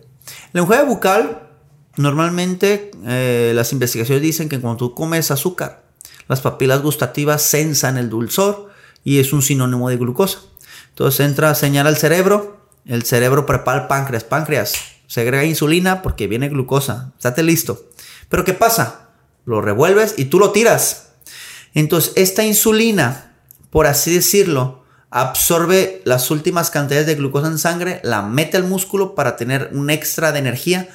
El 0.53 0.59
enjuague 0.59 0.83
bucal, 0.83 1.49
normalmente 1.95 2.91
eh, 3.05 3.53
las 3.55 3.71
investigaciones 3.71 4.21
dicen 4.21 4.49
que 4.49 4.59
cuando 4.59 4.75
tú 4.75 4.93
comes 4.93 5.31
azúcar, 5.31 5.85
las 6.27 6.41
papilas 6.41 6.81
gustativas 6.81 7.41
sensan 7.43 7.97
el 7.97 8.09
dulzor 8.09 8.71
y 9.05 9.19
es 9.19 9.31
un 9.31 9.41
sinónimo 9.41 9.87
de 9.87 9.95
glucosa. 9.95 10.39
Entonces 10.89 11.25
entra 11.25 11.55
señal 11.55 11.87
al 11.87 11.95
cerebro, 11.95 12.67
el 12.85 13.03
cerebro 13.03 13.45
prepara 13.45 13.83
el 13.83 13.87
páncreas, 13.87 14.25
páncreas, 14.25 14.73
segrega 15.11 15.43
insulina 15.43 16.01
porque 16.01 16.27
viene 16.27 16.47
glucosa, 16.47 17.11
estate 17.17 17.43
listo. 17.43 17.89
Pero 18.29 18.45
¿qué 18.45 18.53
pasa? 18.53 19.09
Lo 19.43 19.59
revuelves 19.59 20.13
y 20.15 20.25
tú 20.25 20.39
lo 20.39 20.51
tiras. 20.51 21.09
Entonces 21.73 22.13
esta 22.15 22.45
insulina, 22.45 23.33
por 23.71 23.87
así 23.87 24.13
decirlo, 24.13 24.85
absorbe 25.09 26.01
las 26.05 26.31
últimas 26.31 26.69
cantidades 26.69 27.07
de 27.07 27.15
glucosa 27.15 27.47
en 27.47 27.57
sangre, 27.57 27.99
la 28.05 28.21
mete 28.21 28.55
al 28.55 28.63
músculo 28.63 29.13
para 29.13 29.35
tener 29.35 29.71
un 29.73 29.89
extra 29.89 30.31
de 30.31 30.39
energía. 30.39 30.87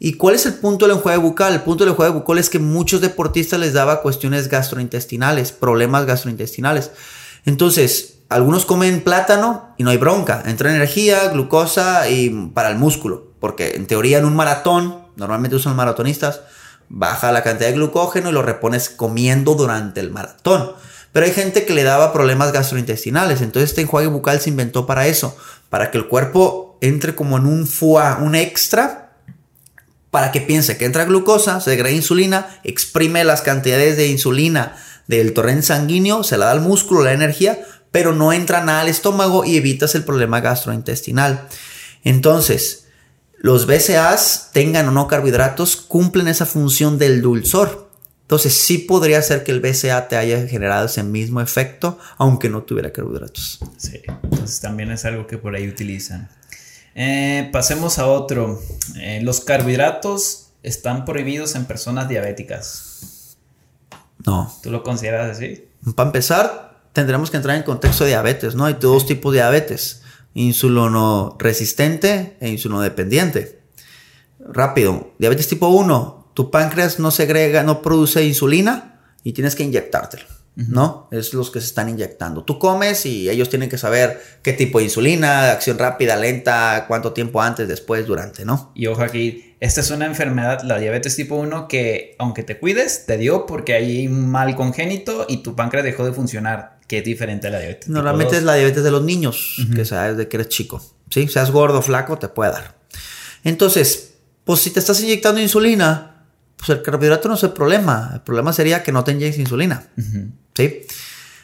¿Y 0.00 0.14
cuál 0.14 0.34
es 0.34 0.44
el 0.44 0.54
punto 0.54 0.88
del 0.88 0.96
enjuague 0.96 1.18
bucal? 1.18 1.54
El 1.54 1.60
punto 1.60 1.84
del 1.84 1.92
enjuague 1.92 2.14
bucal 2.14 2.38
es 2.38 2.50
que 2.50 2.58
muchos 2.58 3.00
deportistas 3.00 3.60
les 3.60 3.74
daba 3.74 4.02
cuestiones 4.02 4.48
gastrointestinales, 4.48 5.52
problemas 5.52 6.04
gastrointestinales. 6.04 6.90
Entonces, 7.44 8.21
algunos 8.34 8.66
comen 8.66 9.02
plátano 9.02 9.74
y 9.76 9.84
no 9.84 9.90
hay 9.90 9.96
bronca. 9.96 10.42
Entra 10.46 10.74
energía, 10.74 11.28
glucosa 11.28 12.08
y 12.08 12.30
para 12.54 12.70
el 12.70 12.76
músculo. 12.76 13.32
Porque 13.40 13.74
en 13.76 13.86
teoría 13.86 14.18
en 14.18 14.24
un 14.24 14.36
maratón, 14.36 14.98
normalmente 15.16 15.56
usan 15.56 15.76
maratonistas, 15.76 16.40
baja 16.88 17.32
la 17.32 17.42
cantidad 17.42 17.68
de 17.68 17.74
glucógeno 17.74 18.30
y 18.30 18.32
lo 18.32 18.42
repones 18.42 18.88
comiendo 18.88 19.54
durante 19.54 20.00
el 20.00 20.10
maratón. 20.10 20.72
Pero 21.12 21.26
hay 21.26 21.32
gente 21.32 21.66
que 21.66 21.74
le 21.74 21.82
daba 21.82 22.12
problemas 22.12 22.52
gastrointestinales. 22.52 23.40
Entonces 23.40 23.70
este 23.70 23.82
enjuague 23.82 24.06
bucal 24.06 24.40
se 24.40 24.50
inventó 24.50 24.86
para 24.86 25.06
eso. 25.06 25.36
Para 25.68 25.90
que 25.90 25.98
el 25.98 26.08
cuerpo 26.08 26.78
entre 26.80 27.14
como 27.14 27.38
en 27.38 27.46
un 27.46 27.66
FUA, 27.66 28.18
un 28.20 28.34
extra. 28.34 29.12
Para 30.10 30.30
que 30.30 30.40
piense 30.40 30.76
que 30.76 30.84
entra 30.84 31.04
glucosa, 31.04 31.60
se 31.60 31.70
degrada 31.70 31.94
insulina, 31.94 32.60
exprime 32.64 33.24
las 33.24 33.40
cantidades 33.40 33.96
de 33.96 34.08
insulina 34.08 34.76
del 35.06 35.32
torrente 35.32 35.62
sanguíneo, 35.62 36.22
se 36.22 36.36
la 36.36 36.46
da 36.46 36.52
al 36.52 36.60
músculo, 36.60 37.02
la 37.02 37.12
energía, 37.12 37.58
pero 37.92 38.12
no 38.12 38.32
entra 38.32 38.64
nada 38.64 38.80
al 38.80 38.88
estómago 38.88 39.44
y 39.44 39.56
evitas 39.56 39.94
el 39.94 40.02
problema 40.02 40.40
gastrointestinal. 40.40 41.46
Entonces, 42.02 42.88
los 43.38 43.66
BCAAs, 43.66 44.50
tengan 44.52 44.88
o 44.88 44.90
no 44.90 45.06
carbohidratos, 45.06 45.76
cumplen 45.76 46.26
esa 46.26 46.46
función 46.46 46.98
del 46.98 47.22
dulzor. 47.22 47.90
Entonces 48.22 48.54
sí 48.54 48.78
podría 48.78 49.20
ser 49.20 49.44
que 49.44 49.52
el 49.52 49.60
BCA 49.60 50.08
te 50.08 50.16
haya 50.16 50.46
generado 50.46 50.86
ese 50.86 51.02
mismo 51.02 51.40
efecto, 51.40 51.98
aunque 52.16 52.48
no 52.48 52.62
tuviera 52.62 52.92
carbohidratos. 52.92 53.60
Sí, 53.76 54.00
entonces 54.22 54.60
también 54.60 54.90
es 54.90 55.04
algo 55.04 55.26
que 55.26 55.38
por 55.38 55.54
ahí 55.54 55.68
utilizan. 55.68 56.30
Eh, 56.94 57.50
pasemos 57.52 57.98
a 57.98 58.06
otro. 58.06 58.58
Eh, 58.96 59.20
los 59.22 59.40
carbohidratos 59.40 60.52
están 60.62 61.04
prohibidos 61.04 61.54
en 61.56 61.66
personas 61.66 62.08
diabéticas. 62.08 63.36
No. 64.24 64.50
¿Tú 64.62 64.70
lo 64.70 64.82
consideras 64.82 65.36
así? 65.36 65.68
Para 65.94 66.08
empezar, 66.08 66.71
tendremos 66.92 67.30
que 67.30 67.36
entrar 67.36 67.56
en 67.56 67.62
contexto 67.62 68.04
de 68.04 68.10
diabetes, 68.10 68.54
¿no? 68.54 68.64
Hay 68.64 68.76
dos 68.80 69.06
tipos 69.06 69.32
de 69.32 69.38
diabetes, 69.38 70.02
insulino 70.34 71.36
resistente 71.38 72.36
e 72.40 72.48
insulino 72.48 72.80
dependiente. 72.80 73.60
Rápido, 74.40 75.12
diabetes 75.18 75.48
tipo 75.48 75.68
1, 75.68 76.32
tu 76.34 76.50
páncreas 76.50 76.98
no 76.98 77.10
segrega, 77.10 77.62
no 77.62 77.82
produce 77.82 78.24
insulina 78.24 79.00
y 79.22 79.32
tienes 79.32 79.54
que 79.54 79.64
inyectártelo. 79.64 80.24
¿No? 80.54 81.08
Es 81.10 81.32
los 81.32 81.50
que 81.50 81.60
se 81.60 81.66
están 81.66 81.88
inyectando. 81.88 82.44
Tú 82.44 82.58
comes 82.58 83.06
y 83.06 83.30
ellos 83.30 83.48
tienen 83.48 83.70
que 83.70 83.78
saber 83.78 84.20
qué 84.42 84.52
tipo 84.52 84.78
de 84.78 84.84
insulina, 84.84 85.50
acción 85.50 85.78
rápida, 85.78 86.14
lenta, 86.16 86.84
cuánto 86.88 87.14
tiempo 87.14 87.40
antes, 87.40 87.68
después, 87.68 88.06
durante, 88.06 88.44
¿no? 88.44 88.70
Y 88.74 88.86
ojo 88.86 89.00
aquí, 89.00 89.54
esta 89.60 89.80
es 89.80 89.90
una 89.90 90.04
enfermedad, 90.04 90.60
la 90.62 90.78
diabetes 90.78 91.16
tipo 91.16 91.36
1, 91.36 91.68
que 91.68 92.16
aunque 92.18 92.42
te 92.42 92.58
cuides, 92.58 93.06
te 93.06 93.16
dio 93.16 93.46
porque 93.46 93.72
hay 93.72 94.06
un 94.06 94.30
mal 94.30 94.54
congénito 94.54 95.24
y 95.26 95.38
tu 95.38 95.56
páncreas 95.56 95.86
dejó 95.86 96.04
de 96.04 96.12
funcionar, 96.12 96.80
que 96.92 96.98
es 96.98 97.04
diferente 97.04 97.46
a 97.46 97.50
la 97.50 97.58
diabetes. 97.58 97.88
Normalmente 97.88 98.36
es 98.36 98.42
la 98.42 98.52
diabetes 98.52 98.84
de 98.84 98.90
los 98.90 99.02
niños, 99.02 99.56
que 99.74 99.86
sabes 99.86 100.18
de 100.18 100.28
que 100.28 100.36
eres 100.36 100.50
chico. 100.50 100.84
¿sí? 101.08 101.26
Seas 101.26 101.50
gordo, 101.50 101.80
flaco, 101.80 102.18
te 102.18 102.28
puede 102.28 102.52
dar. 102.52 102.74
Entonces, 103.44 104.16
pues 104.44 104.60
si 104.60 104.68
te 104.72 104.80
estás 104.80 105.00
inyectando 105.00 105.40
insulina, 105.40 106.26
pues 106.54 106.68
el 106.68 106.82
carbohidrato 106.82 107.30
no 107.30 107.36
es 107.36 107.42
el 107.44 107.52
problema. 107.52 108.10
El 108.12 108.20
problema 108.20 108.52
sería 108.52 108.82
que 108.82 108.92
no 108.92 109.04
te 109.04 109.12
inyectes 109.12 109.40
insulina. 109.40 109.86
¿Sí? 110.54 110.82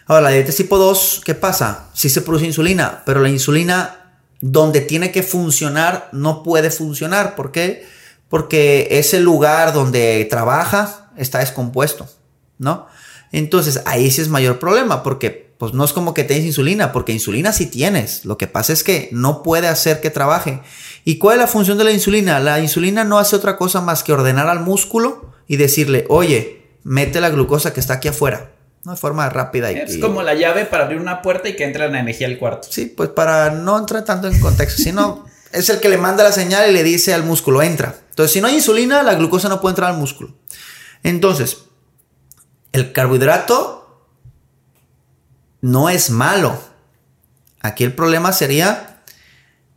Ahora, 0.04 0.24
la 0.24 0.28
diabetes 0.28 0.56
tipo 0.56 0.76
2, 0.76 1.22
¿qué 1.24 1.34
pasa? 1.34 1.88
Sí 1.94 2.10
se 2.10 2.20
produce 2.20 2.44
insulina, 2.44 3.02
pero 3.06 3.22
la 3.22 3.30
insulina 3.30 4.18
donde 4.42 4.82
tiene 4.82 5.10
que 5.12 5.22
funcionar 5.22 6.10
no 6.12 6.42
puede 6.42 6.70
funcionar. 6.70 7.36
¿Por 7.36 7.52
qué? 7.52 7.88
Porque 8.28 8.86
ese 8.90 9.18
lugar 9.20 9.72
donde 9.72 10.26
trabaja 10.28 11.10
está 11.16 11.38
descompuesto, 11.38 12.06
¿no? 12.58 12.86
Entonces 13.32 13.82
ahí 13.86 14.10
sí 14.10 14.20
es 14.20 14.28
mayor 14.28 14.58
problema 14.58 15.02
porque 15.02 15.48
pues 15.58 15.74
no 15.74 15.84
es 15.84 15.92
como 15.92 16.14
que 16.14 16.24
tienes 16.24 16.46
insulina, 16.46 16.92
porque 16.92 17.12
insulina 17.12 17.52
sí 17.52 17.66
tienes. 17.66 18.24
Lo 18.24 18.38
que 18.38 18.46
pasa 18.46 18.72
es 18.72 18.84
que 18.84 19.08
no 19.10 19.42
puede 19.42 19.66
hacer 19.66 20.00
que 20.00 20.10
trabaje. 20.10 20.60
¿Y 21.04 21.18
cuál 21.18 21.36
es 21.36 21.40
la 21.40 21.46
función 21.48 21.76
de 21.78 21.84
la 21.84 21.90
insulina? 21.90 22.38
La 22.38 22.60
insulina 22.60 23.02
no 23.02 23.18
hace 23.18 23.34
otra 23.34 23.56
cosa 23.56 23.80
más 23.80 24.04
que 24.04 24.12
ordenar 24.12 24.48
al 24.48 24.60
músculo 24.60 25.32
y 25.48 25.56
decirle, 25.56 26.04
oye, 26.08 26.62
mete 26.84 27.20
la 27.20 27.30
glucosa 27.30 27.72
que 27.72 27.80
está 27.80 27.94
aquí 27.94 28.08
afuera. 28.08 28.52
De 28.84 28.96
forma 28.96 29.28
rápida. 29.28 29.72
Y, 29.72 29.78
es 29.78 29.98
como 29.98 30.22
la 30.22 30.34
llave 30.34 30.64
para 30.64 30.84
abrir 30.84 31.00
una 31.00 31.20
puerta 31.20 31.48
y 31.48 31.56
que 31.56 31.64
entre 31.64 31.90
la 31.90 31.98
energía 31.98 32.28
al 32.28 32.38
cuarto. 32.38 32.68
Sí, 32.70 32.86
pues 32.86 33.10
para 33.10 33.50
no 33.50 33.76
entrar 33.76 34.04
tanto 34.04 34.28
en 34.28 34.38
contexto, 34.38 34.80
sino 34.82 35.26
es 35.52 35.68
el 35.68 35.80
que 35.80 35.88
le 35.88 35.98
manda 35.98 36.22
la 36.22 36.32
señal 36.32 36.70
y 36.70 36.72
le 36.72 36.84
dice 36.84 37.12
al 37.12 37.24
músculo, 37.24 37.62
entra. 37.62 37.96
Entonces, 38.10 38.32
si 38.32 38.40
no 38.40 38.46
hay 38.46 38.54
insulina, 38.54 39.02
la 39.02 39.14
glucosa 39.16 39.48
no 39.48 39.60
puede 39.60 39.72
entrar 39.72 39.90
al 39.90 39.98
músculo. 39.98 40.34
Entonces, 41.02 41.58
el 42.72 42.92
carbohidrato 42.92 44.06
no 45.60 45.88
es 45.88 46.10
malo. 46.10 46.58
Aquí 47.60 47.84
el 47.84 47.94
problema 47.94 48.32
sería 48.32 48.88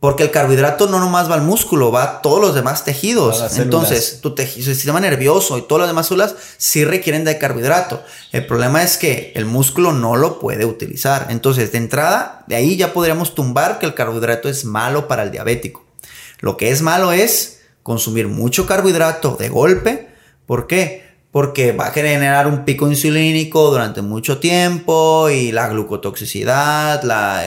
porque 0.02 0.24
el 0.24 0.32
carbohidrato 0.32 0.88
no 0.88 0.98
nomás 0.98 1.30
va 1.30 1.34
al 1.34 1.42
músculo, 1.42 1.92
va 1.92 2.02
a 2.02 2.22
todos 2.22 2.40
los 2.40 2.56
demás 2.56 2.84
tejidos. 2.84 3.56
Entonces, 3.56 4.20
tu, 4.20 4.34
sistema 4.36 4.98
nervioso 4.98 5.58
y 5.58 5.62
todas 5.62 5.82
las 5.82 5.90
demás 5.90 6.08
células 6.08 6.34
sí 6.56 6.84
requieren 6.84 7.24
de 7.24 7.38
carbohidrato. 7.38 8.02
El 8.32 8.44
problema 8.44 8.82
es 8.82 8.96
que 8.96 9.30
el 9.36 9.44
músculo 9.44 9.92
no 9.92 10.16
lo 10.16 10.40
puede 10.40 10.64
utilizar. 10.64 11.28
Entonces, 11.30 11.70
de 11.70 11.78
entrada, 11.78 12.42
de 12.48 12.56
ahí 12.56 12.76
ya 12.76 12.92
podríamos 12.92 13.36
tumbar 13.36 13.78
que 13.78 13.86
el 13.86 13.94
carbohidrato 13.94 14.48
es 14.48 14.64
malo 14.64 15.06
para 15.06 15.22
el 15.22 15.30
diabético. 15.30 15.84
Lo 16.40 16.56
que 16.56 16.72
es 16.72 16.82
malo 16.82 17.12
es 17.12 17.60
consumir 17.84 18.26
mucho 18.26 18.66
carbohidrato 18.66 19.36
de 19.36 19.50
golpe. 19.50 20.08
¿Por 20.46 20.66
qué? 20.66 21.11
Porque 21.32 21.72
va 21.72 21.86
a 21.86 21.92
generar 21.92 22.46
un 22.46 22.64
pico 22.66 22.88
insulínico 22.88 23.70
durante 23.70 24.02
mucho 24.02 24.38
tiempo 24.38 25.30
y 25.30 25.50
la 25.50 25.66
glucotoxicidad, 25.68 27.02
la, 27.04 27.44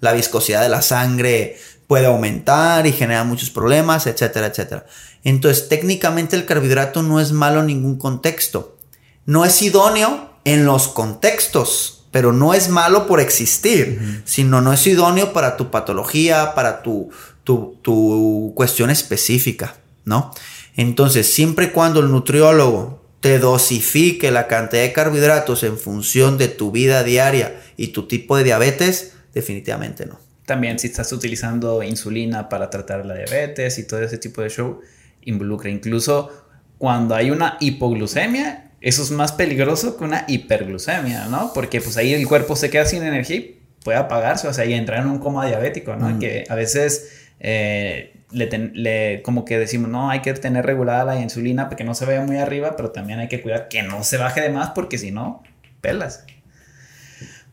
la 0.00 0.12
viscosidad 0.12 0.60
de 0.60 0.68
la 0.68 0.82
sangre 0.82 1.56
puede 1.86 2.04
aumentar 2.04 2.86
y 2.86 2.92
genera 2.92 3.24
muchos 3.24 3.48
problemas, 3.48 4.06
etcétera, 4.06 4.48
etcétera. 4.48 4.86
Entonces, 5.24 5.68
técnicamente 5.68 6.36
el 6.36 6.44
carbohidrato 6.44 7.02
no 7.02 7.18
es 7.18 7.32
malo 7.32 7.60
en 7.60 7.66
ningún 7.66 7.96
contexto. 7.96 8.76
No 9.24 9.46
es 9.46 9.62
idóneo 9.62 10.30
en 10.44 10.66
los 10.66 10.88
contextos, 10.88 12.04
pero 12.10 12.34
no 12.34 12.52
es 12.52 12.68
malo 12.68 13.06
por 13.06 13.20
existir, 13.20 14.22
sino 14.26 14.60
no 14.60 14.74
es 14.74 14.86
idóneo 14.86 15.32
para 15.32 15.56
tu 15.56 15.70
patología, 15.70 16.54
para 16.54 16.82
tu, 16.82 17.08
tu, 17.42 17.78
tu 17.80 18.52
cuestión 18.54 18.90
específica, 18.90 19.76
¿no? 20.04 20.32
Entonces, 20.76 21.32
siempre 21.32 21.66
y 21.66 21.70
cuando 21.70 22.00
el 22.00 22.10
nutriólogo 22.10 23.02
te 23.20 23.38
dosifique 23.38 24.30
la 24.30 24.46
cantidad 24.46 24.82
de 24.82 24.92
carbohidratos 24.92 25.62
en 25.62 25.78
función 25.78 26.38
de 26.38 26.48
tu 26.48 26.70
vida 26.70 27.02
diaria 27.02 27.60
y 27.76 27.88
tu 27.88 28.06
tipo 28.06 28.36
de 28.36 28.44
diabetes, 28.44 29.14
definitivamente 29.34 30.06
no. 30.06 30.18
También 30.44 30.78
si 30.78 30.86
estás 30.86 31.12
utilizando 31.12 31.82
insulina 31.82 32.48
para 32.48 32.70
tratar 32.70 33.04
la 33.04 33.14
diabetes 33.14 33.78
y 33.78 33.86
todo 33.86 34.00
ese 34.00 34.18
tipo 34.18 34.42
de 34.42 34.50
show, 34.50 34.80
involucra 35.22 35.70
incluso 35.70 36.30
cuando 36.78 37.14
hay 37.14 37.30
una 37.30 37.56
hipoglucemia, 37.58 38.70
eso 38.80 39.02
es 39.02 39.10
más 39.10 39.32
peligroso 39.32 39.96
que 39.96 40.04
una 40.04 40.24
hiperglucemia, 40.28 41.26
¿no? 41.26 41.52
Porque 41.54 41.80
pues 41.80 41.96
ahí 41.96 42.12
el 42.12 42.28
cuerpo 42.28 42.54
se 42.54 42.70
queda 42.70 42.84
sin 42.84 43.02
energía 43.02 43.36
y 43.36 43.60
puede 43.82 43.98
apagarse, 43.98 44.46
o 44.46 44.52
sea, 44.52 44.66
y 44.66 44.74
entrar 44.74 45.02
en 45.02 45.08
un 45.08 45.18
coma 45.18 45.46
diabético, 45.46 45.96
¿no? 45.96 46.18
Que 46.18 46.44
a 46.48 46.54
veces 46.54 47.10
eh, 47.40 48.15
le, 48.30 49.22
como 49.22 49.44
que 49.44 49.58
decimos, 49.58 49.90
no, 49.90 50.10
hay 50.10 50.20
que 50.20 50.32
tener 50.34 50.66
regulada 50.66 51.04
la 51.04 51.20
insulina 51.20 51.64
para 51.64 51.76
que 51.76 51.84
no 51.84 51.94
se 51.94 52.04
vaya 52.04 52.22
muy 52.22 52.38
arriba, 52.38 52.76
pero 52.76 52.90
también 52.90 53.18
hay 53.18 53.28
que 53.28 53.40
cuidar 53.40 53.68
que 53.68 53.82
no 53.82 54.02
se 54.04 54.16
baje 54.16 54.40
de 54.40 54.50
más 54.50 54.70
porque 54.70 54.98
si 54.98 55.10
no, 55.10 55.42
pelas. 55.80 56.24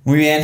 Muy 0.03 0.19
bien. 0.19 0.43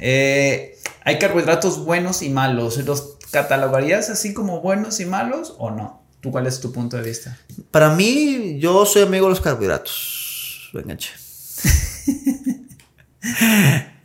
Eh, 0.00 0.76
¿Hay 1.04 1.18
carbohidratos 1.18 1.84
buenos 1.84 2.22
y 2.22 2.30
malos? 2.30 2.78
¿Los 2.78 3.18
catalogarías 3.30 4.10
así 4.10 4.34
como 4.34 4.60
buenos 4.60 4.98
y 5.00 5.04
malos 5.04 5.54
o 5.58 5.70
no? 5.70 6.02
¿Tú 6.20 6.32
cuál 6.32 6.46
es 6.46 6.60
tu 6.60 6.72
punto 6.72 6.96
de 6.96 7.04
vista? 7.04 7.38
Para 7.70 7.90
mí, 7.90 8.58
yo 8.58 8.84
soy 8.86 9.02
amigo 9.02 9.26
de 9.26 9.30
los 9.30 9.40
carbohidratos. 9.40 10.70
Venga, 10.72 10.96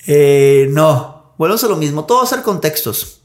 eh, 0.07 0.67
no, 0.71 1.33
bueno, 1.37 1.55
es 1.55 1.63
lo 1.63 1.77
mismo. 1.77 2.05
Todo 2.05 2.19
va 2.19 2.23
a 2.25 2.27
ser 2.27 2.43
contextos. 2.43 3.20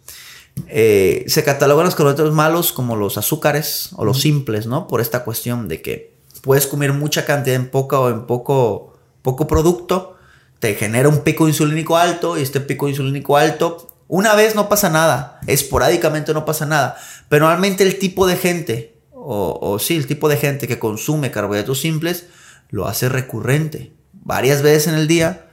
Eh, 0.69 1.25
se 1.29 1.45
catalogan 1.45 1.85
los 1.85 1.95
carbohidratos 1.95 2.35
malos 2.35 2.73
como 2.73 2.97
los 2.97 3.19
azúcares 3.19 3.91
o 3.97 4.05
los 4.05 4.21
simples, 4.21 4.67
¿no? 4.67 4.87
Por 4.89 5.01
esta 5.01 5.25
cuestión 5.25 5.69
de 5.69 5.83
que 5.83 6.17
puedes 6.43 6.67
comer 6.67 6.93
mucha 6.93 7.25
cantidad 7.25 7.57
en 7.57 7.69
poca 7.69 7.99
o 7.99 8.11
en 8.11 8.27
poco, 8.27 8.95
poco 9.23 9.47
producto, 9.47 10.17
te 10.59 10.75
genera 10.75 11.09
un 11.09 11.21
pico 11.21 11.49
insulínico 11.49 11.97
alto 11.97 12.39
y 12.39 12.43
este 12.43 12.61
pico 12.61 12.89
insulínico 12.89 13.37
alto, 13.37 13.89
una 14.09 14.35
vez 14.35 14.55
no 14.55 14.69
pasa 14.69 14.89
nada, 14.89 15.41
esporádicamente 15.47 16.33
no 16.33 16.45
pasa 16.45 16.67
nada, 16.67 16.97
pero 17.29 17.47
normalmente 17.47 17.85
el 17.85 17.99
tipo 17.99 18.27
de 18.27 18.37
gente, 18.37 18.99
o, 19.13 19.59
o 19.61 19.79
sí, 19.79 19.97
el 19.97 20.07
tipo 20.07 20.29
de 20.29 20.37
gente 20.37 20.69
que 20.69 20.79
consume 20.79 21.31
carbohidratos 21.31 21.81
simples, 21.81 22.27
lo 22.71 22.87
hace 22.87 23.09
recurrente, 23.09 23.93
varias 24.13 24.63
veces 24.63 24.89
en 24.89 24.95
el 24.95 25.07
día, 25.07 25.47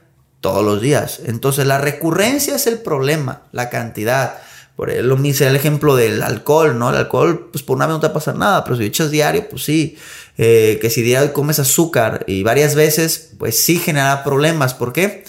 todos 0.44 0.62
los 0.62 0.82
días. 0.82 1.22
Entonces 1.24 1.66
la 1.66 1.78
recurrencia 1.78 2.56
es 2.56 2.66
el 2.66 2.78
problema, 2.78 3.44
la 3.52 3.70
cantidad. 3.70 4.42
Por 4.76 4.92
lo 4.92 5.16
mismo 5.16 5.46
el 5.46 5.54
ejemplo 5.54 5.94
del 5.94 6.22
alcohol, 6.22 6.76
¿no? 6.78 6.90
El 6.90 6.96
alcohol, 6.96 7.48
pues 7.52 7.62
por 7.62 7.76
una 7.76 7.86
vez 7.86 7.94
no 7.94 8.00
te 8.00 8.10
pasa 8.10 8.32
nada, 8.32 8.64
pero 8.64 8.76
si 8.76 8.84
echas 8.84 9.10
diario, 9.10 9.48
pues 9.48 9.62
sí. 9.62 9.96
Eh, 10.36 10.78
que 10.82 10.90
si 10.90 11.02
diario 11.02 11.32
comes 11.32 11.60
azúcar 11.60 12.24
y 12.26 12.42
varias 12.42 12.74
veces, 12.74 13.34
pues 13.38 13.62
sí 13.62 13.78
genera 13.78 14.24
problemas. 14.24 14.74
¿Por 14.74 14.92
qué? 14.92 15.24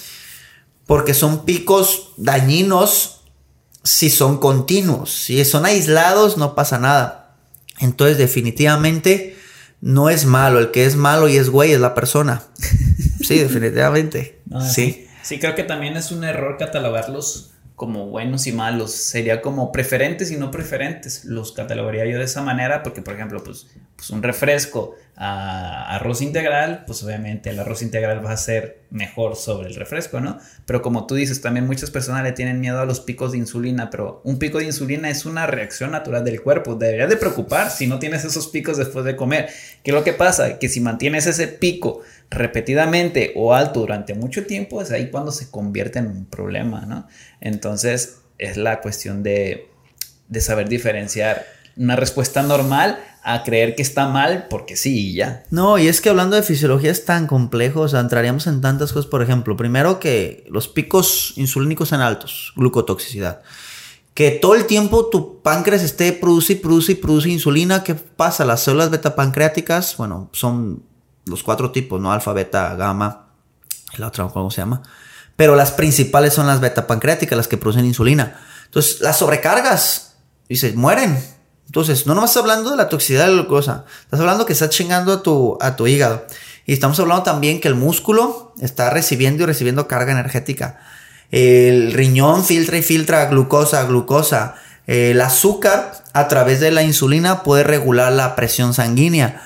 Porque 0.88 1.14
son 1.14 1.46
picos 1.46 2.14
dañinos 2.18 3.22
si 3.84 4.10
son 4.10 4.40
continuos. 4.40 5.14
Si 5.14 5.44
son 5.46 5.66
aislados, 5.66 6.38
no 6.38 6.56
pasa 6.56 6.80
nada. 6.80 7.36
Entonces, 7.80 8.18
definitivamente, 8.18 9.38
no 9.80 10.10
es 10.10 10.26
malo. 10.26 10.60
El 10.60 10.72
que 10.72 10.86
es 10.86 10.96
malo 10.96 11.28
y 11.28 11.38
es 11.38 11.52
güey 11.52 11.72
es 11.72 11.80
la 11.80 11.94
persona. 11.94 12.42
Sí, 13.22 13.38
definitivamente. 13.40 14.42
sí. 14.72 15.04
Sí, 15.22 15.40
creo 15.40 15.56
que 15.56 15.64
también 15.64 15.98
es 15.98 16.12
un 16.12 16.24
error 16.24 16.58
catalogarlos 16.60 17.55
como 17.76 18.08
buenos 18.08 18.48
y 18.48 18.54
malos, 18.54 18.92
sería 18.92 19.42
como 19.42 19.72
preferentes 19.72 20.32
y 20.32 20.38
no 20.38 20.50
preferentes. 20.50 21.26
Los 21.26 21.52
catalogaría 21.52 22.06
yo 22.06 22.18
de 22.18 22.24
esa 22.24 22.42
manera 22.42 22.84
porque, 22.84 23.02
por 23.02 23.16
ejemplo, 23.16 23.44
pues, 23.44 23.68
pues 23.98 24.10
un 24.12 24.24
refresco 24.24 24.96
a 25.18 25.96
arroz 25.96 26.22
integral, 26.22 26.84
pues 26.86 27.04
obviamente 27.04 27.50
el 27.50 27.60
arroz 27.60 27.82
integral 27.82 28.26
va 28.26 28.32
a 28.32 28.38
ser 28.38 28.84
mejor 28.92 29.36
sobre 29.36 29.68
el 29.70 29.76
refresco, 29.76 30.20
¿no? 30.20 30.40
Pero 30.66 30.82
como 30.82 31.06
tú 31.06 31.16
dices, 31.16 31.42
también 31.42 31.66
muchas 31.68 31.92
personas 31.92 32.24
le 32.24 32.32
tienen 32.32 32.60
miedo 32.60 32.80
a 32.80 32.86
los 32.86 33.02
picos 33.02 33.34
de 33.34 33.38
insulina, 33.38 33.90
pero 33.90 34.22
un 34.24 34.40
pico 34.40 34.60
de 34.60 34.66
insulina 34.66 35.10
es 35.10 35.26
una 35.26 35.46
reacción 35.46 35.92
natural 35.92 36.24
del 36.24 36.42
cuerpo. 36.42 36.76
Deberías 36.76 37.10
de 37.10 37.18
preocupar 37.18 37.72
si 37.72 37.88
no 37.88 38.00
tienes 38.00 38.24
esos 38.24 38.48
picos 38.48 38.78
después 38.78 39.04
de 39.04 39.16
comer. 39.16 39.50
¿Qué 39.84 39.92
es 39.92 39.96
lo 39.96 40.04
que 40.04 40.14
pasa? 40.14 40.60
Que 40.60 40.70
si 40.70 40.80
mantienes 40.80 41.28
ese 41.28 41.48
pico 41.48 42.02
repetidamente 42.30 43.34
o 43.36 43.54
alto 43.54 43.82
durante 43.82 44.14
mucho 44.14 44.46
tiempo, 44.46 44.82
es 44.82 44.92
ahí 44.92 45.10
cuando 45.10 45.32
se 45.32 45.50
convierte 45.50 46.00
en 46.00 46.08
un 46.08 46.26
problema, 46.26 46.86
¿no? 46.86 47.08
Entonces 47.40 48.20
es 48.38 48.58
la 48.58 48.82
cuestión 48.82 49.24
de, 49.24 49.70
saber 50.40 50.68
diferenciar 50.68 51.46
una 51.78 51.96
respuesta 51.96 52.42
normal 52.42 53.00
a 53.24 53.44
creer 53.44 53.76
que 53.76 53.82
está 53.82 54.08
mal 54.08 54.48
porque 54.50 54.76
sí 54.76 55.10
y 55.10 55.14
ya. 55.16 55.44
No, 55.50 55.78
y 55.78 55.88
es 55.88 56.00
que 56.00 56.10
hablando 56.10 56.36
de 56.36 56.44
fisiología 56.44 56.92
es 56.92 57.06
tan 57.06 57.28
complejo, 57.28 57.82
o 57.82 57.88
sea, 57.88 58.00
entraríamos 58.00 58.48
en 58.48 58.62
tantas 58.62 58.94
cosas, 58.94 59.10
por 59.10 59.22
ejemplo, 59.22 59.58
primero 59.58 60.00
que 60.00 60.46
los 60.50 60.68
picos 60.68 61.34
insulínicos 61.36 61.92
en 61.92 62.02
altos, 62.02 62.54
glucotoxicidad. 62.56 63.42
Que 64.14 64.32
todo 64.32 64.56
el 64.56 64.66
tiempo 64.66 65.10
tu 65.10 65.42
páncreas 65.42 65.84
esté 65.84 66.14
produce 66.14 66.56
produce 66.56 66.96
produce 66.96 67.30
insulina, 67.30 67.84
¿qué 67.84 67.96
pasa? 67.96 68.46
Las 68.46 68.64
células 68.64 68.90
beta-pancreáticas, 68.90 69.98
bueno, 69.98 70.30
son 70.32 70.84
los 71.26 71.44
cuatro 71.44 71.72
tipos, 71.72 72.00
¿no? 72.00 72.12
Alfa, 72.12 72.34
beta, 72.34 72.76
gamma, 72.76 73.28
la 73.98 74.08
otra, 74.08 74.28
¿cómo 74.28 74.52
se 74.52 74.62
llama? 74.62 74.82
Pero 75.36 75.56
las 75.56 75.72
principales 75.72 76.34
son 76.34 76.48
las 76.48 76.60
beta 76.60 76.88
pancreáticas, 76.88 77.38
las 77.38 77.48
que 77.48 77.58
producen 77.58 77.86
insulina. 77.86 78.40
Entonces, 78.66 79.02
las 79.02 79.18
sobrecargas, 79.18 80.16
y 80.48 80.58
se 80.58 80.74
mueren. 80.74 81.18
Entonces, 81.66 82.06
no 82.06 82.14
nomás 82.14 82.32
estás 82.32 82.44
hablando 82.44 82.72
de 82.72 82.78
la 82.78 82.90
toxicidad 82.90 83.26
de 83.26 83.32
la 83.32 83.42
glucosa, 83.42 83.86
estás 84.02 84.20
hablando 84.20 84.46
que 84.46 84.54
estás 84.54 84.70
chingando 84.70 85.14
a 85.14 85.24
tu, 85.24 85.58
a 85.60 85.76
tu 85.76 85.88
hígado. 85.88 86.26
Y 86.66 86.74
estamos 86.74 87.00
hablando 87.00 87.24
también 87.24 87.60
que 87.60 87.68
el 87.68 87.76
músculo 87.76 88.54
está 88.62 88.90
recibiendo 88.90 89.44
y 89.44 89.46
recibiendo 89.46 89.88
carga 89.88 90.12
energética. 90.12 90.80
El 91.32 91.94
riñón 91.94 92.46
filtra 92.46 92.78
y 92.78 92.84
filtra 92.84 93.26
glucosa, 93.26 93.84
glucosa. 93.84 94.56
El 94.88 95.20
azúcar 95.22 96.04
a 96.14 96.28
través 96.28 96.60
de 96.60 96.72
la 96.72 96.84
insulina 96.84 97.44
puede 97.44 97.64
regular 97.64 98.12
la 98.14 98.36
presión 98.36 98.74
sanguínea 98.74 99.42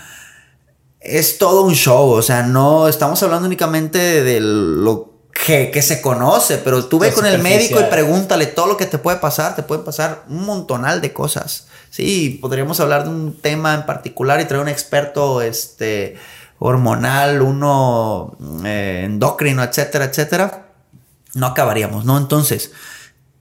es 1.00 1.38
todo 1.38 1.64
un 1.64 1.76
show, 1.76 2.10
o 2.10 2.22
sea, 2.22 2.43
no 2.43 2.88
estamos 2.88 3.22
hablando 3.24 3.47
únicamente 3.47 4.24
de 4.24 4.39
lo 4.41 5.10
que, 5.45 5.82
se 5.82 6.02
conoce, 6.02 6.58
pero 6.58 6.86
tú 6.86 7.00
ve 7.00 7.12
con 7.14 7.26
el 7.26 7.41
médico 7.41 7.80
y 7.80 7.84
pregúntale 7.84 8.45
todo 8.45 8.68
lo 8.68 8.78
que 8.78 8.86
te 8.86 8.97
puede 8.97 9.18
pasar, 9.18 9.56
te 9.56 9.64
pueden 9.64 9.84
pasar 9.84 10.26
un 10.30 10.45
montonal 10.45 11.02
de 11.02 11.14
cosas. 11.14 11.68
Sí, 11.89 12.38
podríamos 12.41 12.80
hablar 12.80 13.06
de 13.06 13.10
un 13.10 13.39
tema 13.39 13.74
en 13.74 13.86
particular 13.86 14.39
y 14.41 14.45
traer 14.45 14.62
un 14.62 14.70
experto 14.70 15.41
este, 15.41 16.18
hormonal, 16.60 17.41
uno 17.41 18.38
eh, 18.66 19.04
endocrino, 19.06 19.64
etcétera, 19.64 20.06
etcétera. 20.06 20.68
No 21.34 21.47
acabaríamos, 21.47 22.06
¿no? 22.06 22.18
Entonces, 22.18 22.72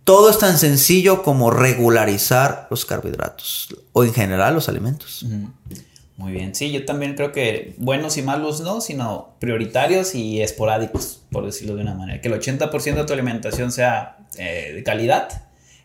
todo 0.05 0.31
es 0.31 0.39
tan 0.39 0.57
sencillo 0.57 1.23
como 1.23 1.51
regularizar 1.51 2.69
los 2.71 2.87
carbohidratos 2.87 3.77
o 3.93 4.05
en 4.05 4.15
general 4.15 4.55
los 4.55 4.69
alimentos. 4.69 5.27
Muy 6.19 6.33
bien, 6.33 6.53
sí, 6.53 6.73
yo 6.73 6.85
también 6.85 7.15
creo 7.15 7.31
que 7.31 7.77
buenos 7.79 8.17
y 8.17 8.23
malos 8.23 8.61
no, 8.61 8.81
sino 8.81 9.37
prioritarios 9.39 10.17
y 10.17 10.43
esporádicos, 10.43 11.23
por 11.31 11.47
decirlo 11.47 11.77
de 11.77 11.83
una 11.83 11.95
manera. 11.95 12.21
Que 12.21 12.27
el 12.27 12.35
80% 12.35 12.95
de 12.97 13.05
tu 13.05 13.13
alimentación 13.13 13.71
sea 13.71 14.19
eh, 14.37 14.73
de 14.75 14.83
calidad 14.83 15.29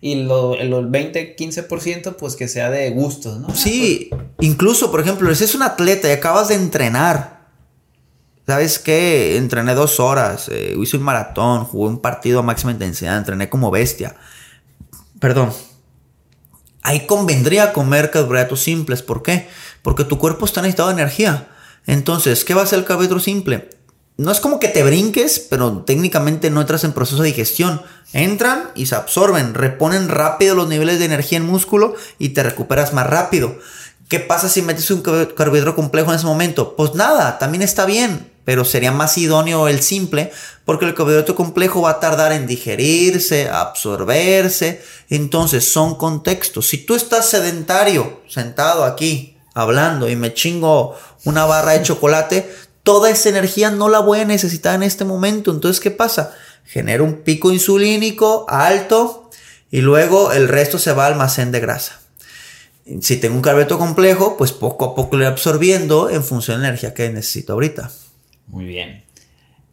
y 0.01 0.13
el 0.13 0.27
20-15% 0.27 2.15
pues 2.15 2.35
que 2.35 2.47
sea 2.47 2.71
de 2.71 2.89
gustos, 2.89 3.39
¿no? 3.39 3.53
Sí, 3.53 4.09
incluso, 4.39 4.89
por 4.89 5.01
ejemplo, 5.01 5.33
si 5.35 5.43
es 5.43 5.53
un 5.53 5.61
atleta 5.61 6.09
y 6.09 6.13
acabas 6.13 6.47
de 6.47 6.55
entrenar, 6.55 7.45
¿sabes 8.47 8.79
qué? 8.79 9.37
Entrené 9.37 9.75
dos 9.75 9.99
horas, 9.99 10.49
eh, 10.51 10.75
hice 10.81 10.97
un 10.97 11.03
maratón, 11.03 11.65
jugué 11.65 11.89
un 11.89 11.99
partido 11.99 12.39
a 12.39 12.41
máxima 12.41 12.71
intensidad, 12.71 13.19
entrené 13.19 13.49
como 13.49 13.69
bestia. 13.69 14.15
Perdón. 15.19 15.53
Ahí 16.81 17.05
convendría 17.05 17.71
comer 17.71 18.09
carbohidratos 18.09 18.61
simples, 18.61 19.03
¿por 19.03 19.21
qué? 19.21 19.47
Porque 19.83 20.05
tu 20.05 20.17
cuerpo 20.17 20.45
está 20.45 20.61
necesitado 20.61 20.89
de 20.89 20.95
energía. 20.95 21.49
Entonces, 21.85 22.43
¿qué 22.43 22.55
va 22.55 22.61
a 22.61 22.63
hacer 22.63 22.79
el 22.79 22.85
carbohidrato 22.85 23.19
simple? 23.19 23.69
No 24.15 24.31
es 24.31 24.39
como 24.39 24.59
que 24.59 24.67
te 24.67 24.83
brinques, 24.83 25.39
pero 25.39 25.83
técnicamente 25.85 26.49
no 26.49 26.61
entras 26.61 26.83
en 26.83 26.93
proceso 26.93 27.21
de 27.21 27.29
digestión. 27.29 27.81
Entran 28.13 28.69
y 28.75 28.85
se 28.85 28.95
absorben, 28.95 29.53
reponen 29.53 30.07
rápido 30.07 30.55
los 30.55 30.67
niveles 30.67 30.99
de 30.99 31.05
energía 31.05 31.39
en 31.39 31.45
músculo 31.45 31.95
y 32.19 32.29
te 32.29 32.43
recuperas 32.43 32.93
más 32.93 33.07
rápido. 33.07 33.57
¿Qué 34.09 34.19
pasa 34.19 34.49
si 34.49 34.61
metes 34.61 34.91
un 34.91 35.01
carbohidrato 35.01 35.75
complejo 35.75 36.11
en 36.11 36.17
ese 36.17 36.27
momento? 36.27 36.75
Pues 36.75 36.93
nada, 36.93 37.39
también 37.39 37.63
está 37.63 37.85
bien, 37.85 38.31
pero 38.45 38.63
sería 38.65 38.91
más 38.91 39.17
idóneo 39.17 39.67
el 39.67 39.81
simple 39.81 40.31
porque 40.63 40.85
el 40.85 40.93
carbohidrato 40.93 41.33
complejo 41.35 41.81
va 41.81 41.91
a 41.91 41.99
tardar 41.99 42.31
en 42.33 42.45
digerirse, 42.45 43.49
absorberse. 43.49 44.83
Entonces 45.09 45.71
son 45.71 45.95
contextos. 45.95 46.67
Si 46.67 46.85
tú 46.85 46.93
estás 46.93 47.27
sedentario, 47.27 48.21
sentado 48.27 48.83
aquí, 48.83 49.32
hablando 49.53 50.09
y 50.09 50.15
me 50.15 50.33
chingo 50.33 50.95
una 51.25 51.45
barra 51.45 51.73
de 51.73 51.83
chocolate, 51.83 52.49
toda 52.83 53.09
esa 53.09 53.29
energía 53.29 53.71
no 53.71 53.89
la 53.89 53.99
voy 53.99 54.19
a 54.19 54.25
necesitar 54.25 54.75
en 54.75 54.83
este 54.83 55.05
momento. 55.05 55.51
Entonces, 55.51 55.79
¿qué 55.79 55.91
pasa? 55.91 56.35
Genera 56.65 57.03
un 57.03 57.21
pico 57.21 57.51
insulínico 57.51 58.45
alto 58.49 59.29
y 59.71 59.81
luego 59.81 60.31
el 60.33 60.47
resto 60.47 60.77
se 60.79 60.93
va 60.93 61.07
al 61.07 61.13
almacén 61.13 61.51
de 61.51 61.59
grasa. 61.59 61.99
Si 63.01 63.17
tengo 63.17 63.35
un 63.35 63.41
carbohidrato 63.41 63.79
complejo, 63.79 64.35
pues 64.37 64.51
poco 64.51 64.85
a 64.85 64.95
poco 64.95 65.15
lo 65.15 65.23
voy 65.23 65.31
absorbiendo 65.31 66.09
en 66.09 66.23
función 66.23 66.57
de 66.57 66.63
la 66.63 66.67
energía 66.69 66.93
que 66.93 67.09
necesito 67.09 67.53
ahorita. 67.53 67.89
Muy 68.47 68.65
bien. 68.65 69.03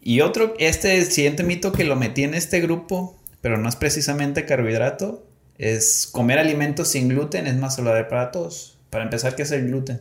Y 0.00 0.20
otro, 0.20 0.54
este 0.58 1.04
siguiente 1.04 1.42
mito 1.42 1.72
que 1.72 1.84
lo 1.84 1.96
metí 1.96 2.22
en 2.22 2.34
este 2.34 2.60
grupo, 2.60 3.18
pero 3.40 3.58
no 3.58 3.68
es 3.68 3.76
precisamente 3.76 4.46
carbohidrato, 4.46 5.26
es 5.58 6.08
comer 6.10 6.38
alimentos 6.38 6.88
sin 6.88 7.08
gluten 7.08 7.46
es 7.46 7.56
más 7.56 7.74
saludable 7.74 8.04
para 8.04 8.30
todos. 8.30 8.78
Para 8.90 9.04
empezar, 9.04 9.34
¿qué 9.34 9.42
es 9.42 9.52
el 9.52 9.66
gluten? 9.66 10.00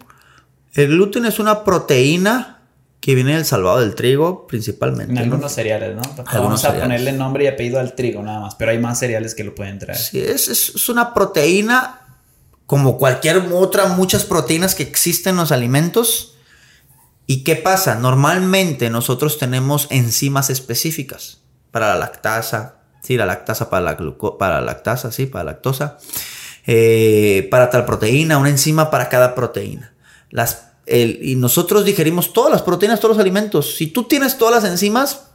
El 0.73 0.87
gluten 0.87 1.25
es 1.25 1.39
una 1.39 1.63
proteína 1.63 2.61
que 2.99 3.15
viene 3.15 3.35
del 3.35 3.45
salvado 3.45 3.79
del 3.79 3.95
trigo 3.95 4.45
principalmente. 4.45 5.13
En 5.13 5.19
algunos 5.19 5.51
cereales, 5.51 5.95
¿no? 5.95 6.01
Vamos 6.33 6.65
a 6.65 6.73
ponerle 6.73 7.13
nombre 7.13 7.45
y 7.45 7.47
apellido 7.47 7.79
al 7.79 7.95
trigo 7.95 8.21
nada 8.21 8.41
más, 8.41 8.55
pero 8.55 8.71
hay 8.71 8.79
más 8.79 8.99
cereales 8.99 9.35
que 9.35 9.43
lo 9.43 9.55
pueden 9.55 9.79
traer. 9.79 9.97
Sí, 9.97 10.19
es, 10.19 10.49
es 10.49 10.89
una 10.89 11.13
proteína 11.13 12.01
como 12.69 12.99
cualquier 12.99 13.37
otra, 13.51 13.87
muchas 13.87 14.25
proteínas 14.25 14.75
que 14.75 14.83
existen 14.83 15.31
en 15.31 15.37
los 15.37 15.51
alimentos. 15.51 16.35
¿Y 17.25 17.43
qué 17.43 17.55
pasa? 17.55 17.95
Normalmente 17.95 18.91
nosotros 18.91 19.39
tenemos 19.39 19.87
enzimas 19.89 20.51
específicas 20.51 21.39
para 21.71 21.89
la 21.89 21.95
lactasa, 21.95 22.75
sí, 23.01 23.17
la 23.17 23.25
lactasa 23.25 23.71
para 23.71 23.81
la, 23.81 23.97
para 24.37 24.55
la 24.55 24.61
lactasa, 24.61 25.11
sí, 25.11 25.25
para 25.25 25.45
la 25.45 25.51
lactosa. 25.53 25.97
Eh, 26.67 27.47
para 27.49 27.69
tal 27.69 27.85
proteína, 27.85 28.37
una 28.37 28.49
enzima 28.49 28.91
para 28.91 29.09
cada 29.09 29.35
proteína. 29.35 29.93
Las, 30.29 30.67
y 30.87 31.35
nosotros 31.35 31.85
digerimos 31.85 32.33
todas 32.33 32.51
las 32.51 32.61
proteínas, 32.61 32.99
todos 32.99 33.15
los 33.15 33.21
alimentos. 33.21 33.75
Si 33.75 33.87
tú 33.87 34.03
tienes 34.03 34.37
todas 34.37 34.63
las 34.63 34.71
enzimas, 34.71 35.27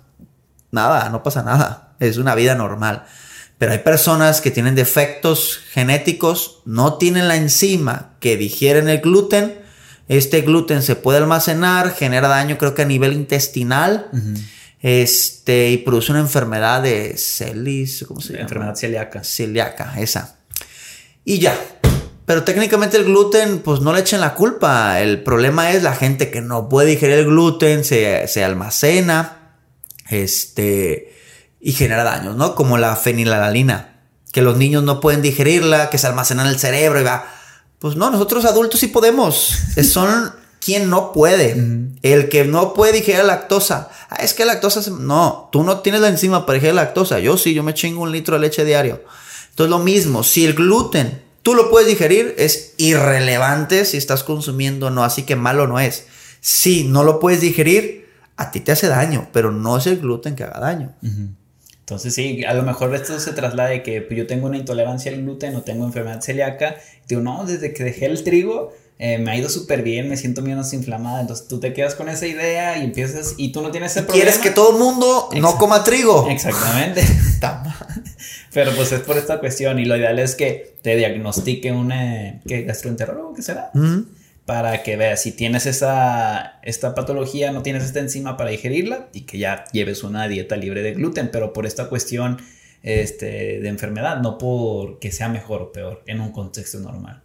nada, 0.70 1.08
no 1.10 1.22
pasa 1.22 1.42
nada. 1.42 1.94
Es 2.00 2.18
una 2.18 2.34
vida 2.34 2.54
normal. 2.54 3.04
Pero 3.58 3.72
hay 3.72 3.78
personas 3.78 4.40
que 4.40 4.50
tienen 4.50 4.74
defectos 4.74 5.60
genéticos, 5.70 6.62
no 6.64 6.94
tienen 6.94 7.28
la 7.28 7.36
enzima 7.36 8.16
que 8.20 8.36
digieren 8.36 8.88
el 8.88 9.00
gluten. 9.00 9.60
Este 10.08 10.42
gluten 10.42 10.82
se 10.82 10.96
puede 10.96 11.18
almacenar, 11.18 11.94
genera 11.94 12.28
daño 12.28 12.58
creo 12.58 12.74
que 12.74 12.82
a 12.82 12.86
nivel 12.86 13.12
intestinal. 13.12 14.10
Este, 14.82 15.70
y 15.70 15.78
produce 15.78 16.12
una 16.12 16.20
enfermedad 16.20 16.82
de 16.82 17.16
celis, 17.16 18.04
¿cómo 18.06 18.20
se 18.20 18.32
llama? 18.34 18.42
Enfermedad 18.42 18.74
celíaca. 18.74 19.24
Celíaca, 19.24 19.94
esa. 19.98 20.36
Y 21.24 21.38
ya. 21.38 21.58
Pero 22.26 22.44
técnicamente 22.44 22.96
el 22.96 23.04
gluten, 23.04 23.60
pues 23.60 23.80
no 23.80 23.92
le 23.92 24.00
echen 24.00 24.20
la 24.20 24.34
culpa. 24.34 25.00
El 25.00 25.22
problema 25.22 25.72
es 25.72 25.82
la 25.82 25.94
gente 25.94 26.30
que 26.30 26.40
no 26.40 26.68
puede 26.68 26.88
digerir 26.88 27.18
el 27.18 27.26
gluten, 27.26 27.84
se, 27.84 28.26
se 28.28 28.42
almacena, 28.42 29.58
este, 30.08 31.14
y 31.60 31.72
genera 31.72 32.04
daños, 32.04 32.36
¿no? 32.36 32.54
Como 32.54 32.78
la 32.78 32.96
fenilalalina, 32.96 34.00
que 34.32 34.42
los 34.42 34.56
niños 34.56 34.82
no 34.82 35.00
pueden 35.00 35.22
digerirla, 35.22 35.90
que 35.90 35.98
se 35.98 36.06
almacena 36.06 36.42
en 36.42 36.48
el 36.48 36.58
cerebro 36.58 37.00
y 37.00 37.04
va. 37.04 37.26
Pues 37.78 37.96
no, 37.96 38.10
nosotros 38.10 38.46
adultos 38.46 38.80
sí 38.80 38.86
podemos. 38.86 39.54
Son 39.90 40.32
quien 40.60 40.88
no 40.88 41.12
puede. 41.12 41.54
El 42.00 42.30
que 42.30 42.44
no 42.46 42.72
puede 42.72 42.92
digerir 42.92 43.20
la 43.20 43.34
lactosa. 43.34 43.90
Ah, 44.08 44.16
es 44.16 44.32
que 44.32 44.46
la 44.46 44.54
lactosa. 44.54 44.80
No, 44.90 45.50
tú 45.52 45.62
no 45.62 45.80
tienes 45.80 46.00
la 46.00 46.08
enzima 46.08 46.46
para 46.46 46.54
digerir 46.54 46.74
la 46.74 46.84
lactosa. 46.84 47.18
Yo 47.18 47.36
sí, 47.36 47.52
yo 47.52 47.62
me 47.62 47.74
chingo 47.74 48.00
un 48.00 48.12
litro 48.12 48.34
de 48.34 48.40
leche 48.40 48.64
diario. 48.64 49.02
Entonces, 49.54 49.70
lo 49.70 49.78
mismo, 49.78 50.24
si 50.24 50.44
el 50.44 50.54
gluten 50.54 51.22
tú 51.44 51.54
lo 51.54 51.70
puedes 51.70 51.86
digerir, 51.86 52.34
es 52.38 52.74
irrelevante 52.76 53.84
si 53.84 53.98
estás 53.98 54.24
consumiendo 54.24 54.88
o 54.88 54.90
no. 54.90 55.04
Así 55.04 55.22
que 55.22 55.36
malo 55.36 55.68
no 55.68 55.78
es. 55.78 56.08
Si 56.40 56.82
no 56.82 57.04
lo 57.04 57.20
puedes 57.20 57.40
digerir, 57.40 58.08
a 58.36 58.50
ti 58.50 58.58
te 58.58 58.72
hace 58.72 58.88
daño, 58.88 59.28
pero 59.32 59.52
no 59.52 59.78
es 59.78 59.86
el 59.86 60.00
gluten 60.00 60.34
que 60.34 60.42
haga 60.42 60.58
daño. 60.58 60.92
Entonces 61.78 62.14
sí, 62.14 62.44
a 62.44 62.52
lo 62.54 62.64
mejor 62.64 62.92
esto 62.96 63.20
se 63.20 63.32
traslada 63.32 63.68
de 63.68 63.84
que 63.84 64.00
pues, 64.00 64.18
yo 64.18 64.26
tengo 64.26 64.48
una 64.48 64.56
intolerancia 64.56 65.12
al 65.12 65.22
gluten 65.22 65.54
o 65.54 65.62
tengo 65.62 65.84
enfermedad 65.84 66.20
celíaca. 66.20 66.74
Digo, 67.06 67.20
no, 67.20 67.44
desde 67.46 67.72
que 67.72 67.84
dejé 67.84 68.06
el 68.06 68.24
trigo 68.24 68.72
eh, 68.98 69.18
me 69.18 69.32
ha 69.32 69.36
ido 69.36 69.48
súper 69.48 69.82
bien, 69.82 70.08
me 70.08 70.16
siento 70.16 70.42
menos 70.42 70.72
inflamada. 70.72 71.20
Entonces 71.20 71.48
tú 71.48 71.58
te 71.60 71.72
quedas 71.72 71.94
con 71.94 72.08
esa 72.08 72.26
idea 72.26 72.78
y 72.78 72.84
empiezas 72.84 73.34
y 73.36 73.52
tú 73.52 73.62
no 73.62 73.70
tienes 73.70 73.92
ese 73.92 74.02
problema. 74.02 74.24
Quieres 74.24 74.40
que 74.40 74.50
todo 74.50 74.72
el 74.72 74.78
mundo 74.78 75.28
no 75.40 75.58
coma 75.58 75.82
trigo. 75.82 76.28
Exactamente. 76.30 77.02
Pero 78.52 78.72
pues 78.76 78.92
es 78.92 79.00
por 79.00 79.18
esta 79.18 79.40
cuestión 79.40 79.78
y 79.78 79.84
lo 79.84 79.96
ideal 79.96 80.18
es 80.18 80.36
que 80.36 80.76
te 80.82 80.96
diagnostique 80.96 81.72
un 81.72 81.92
¿qué, 82.46 82.62
gastroenterólogo, 82.62 83.34
¿qué 83.34 83.42
será? 83.42 83.70
para 84.46 84.82
que 84.82 84.96
veas 84.96 85.22
si 85.22 85.32
tienes 85.32 85.66
esa, 85.66 86.60
esta 86.62 86.94
patología, 86.94 87.50
no 87.50 87.62
tienes 87.62 87.84
esta 87.84 88.00
enzima 88.00 88.36
para 88.36 88.50
digerirla 88.50 89.08
y 89.12 89.22
que 89.22 89.38
ya 89.38 89.64
lleves 89.72 90.02
una 90.04 90.28
dieta 90.28 90.56
libre 90.56 90.82
de 90.82 90.92
gluten, 90.92 91.30
pero 91.32 91.52
por 91.52 91.64
esta 91.64 91.88
cuestión 91.88 92.42
este, 92.82 93.60
de 93.60 93.68
enfermedad, 93.68 94.20
no 94.20 94.36
por 94.36 94.98
que 94.98 95.12
sea 95.12 95.28
mejor 95.30 95.62
o 95.62 95.72
peor 95.72 96.02
en 96.06 96.20
un 96.20 96.30
contexto 96.30 96.78
normal. 96.78 97.23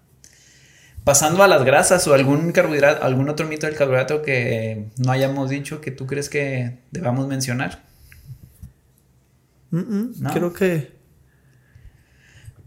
Pasando 1.10 1.42
a 1.42 1.48
las 1.48 1.64
grasas 1.64 2.08
o 2.08 2.14
algún 2.14 2.52
carbohidrato, 2.52 3.04
algún 3.04 3.30
otro 3.30 3.48
mito 3.48 3.66
del 3.66 3.76
carbohidrato 3.76 4.22
que 4.22 4.92
no 4.98 5.12
hayamos 5.12 5.50
dicho 5.50 5.82
que 5.82 5.90
tú 5.90 6.06
crees 6.06 6.30
que 6.30 6.82
debamos 6.92 7.28
mencionar. 7.28 7.82
Creo 9.72 10.54
que 10.54 10.92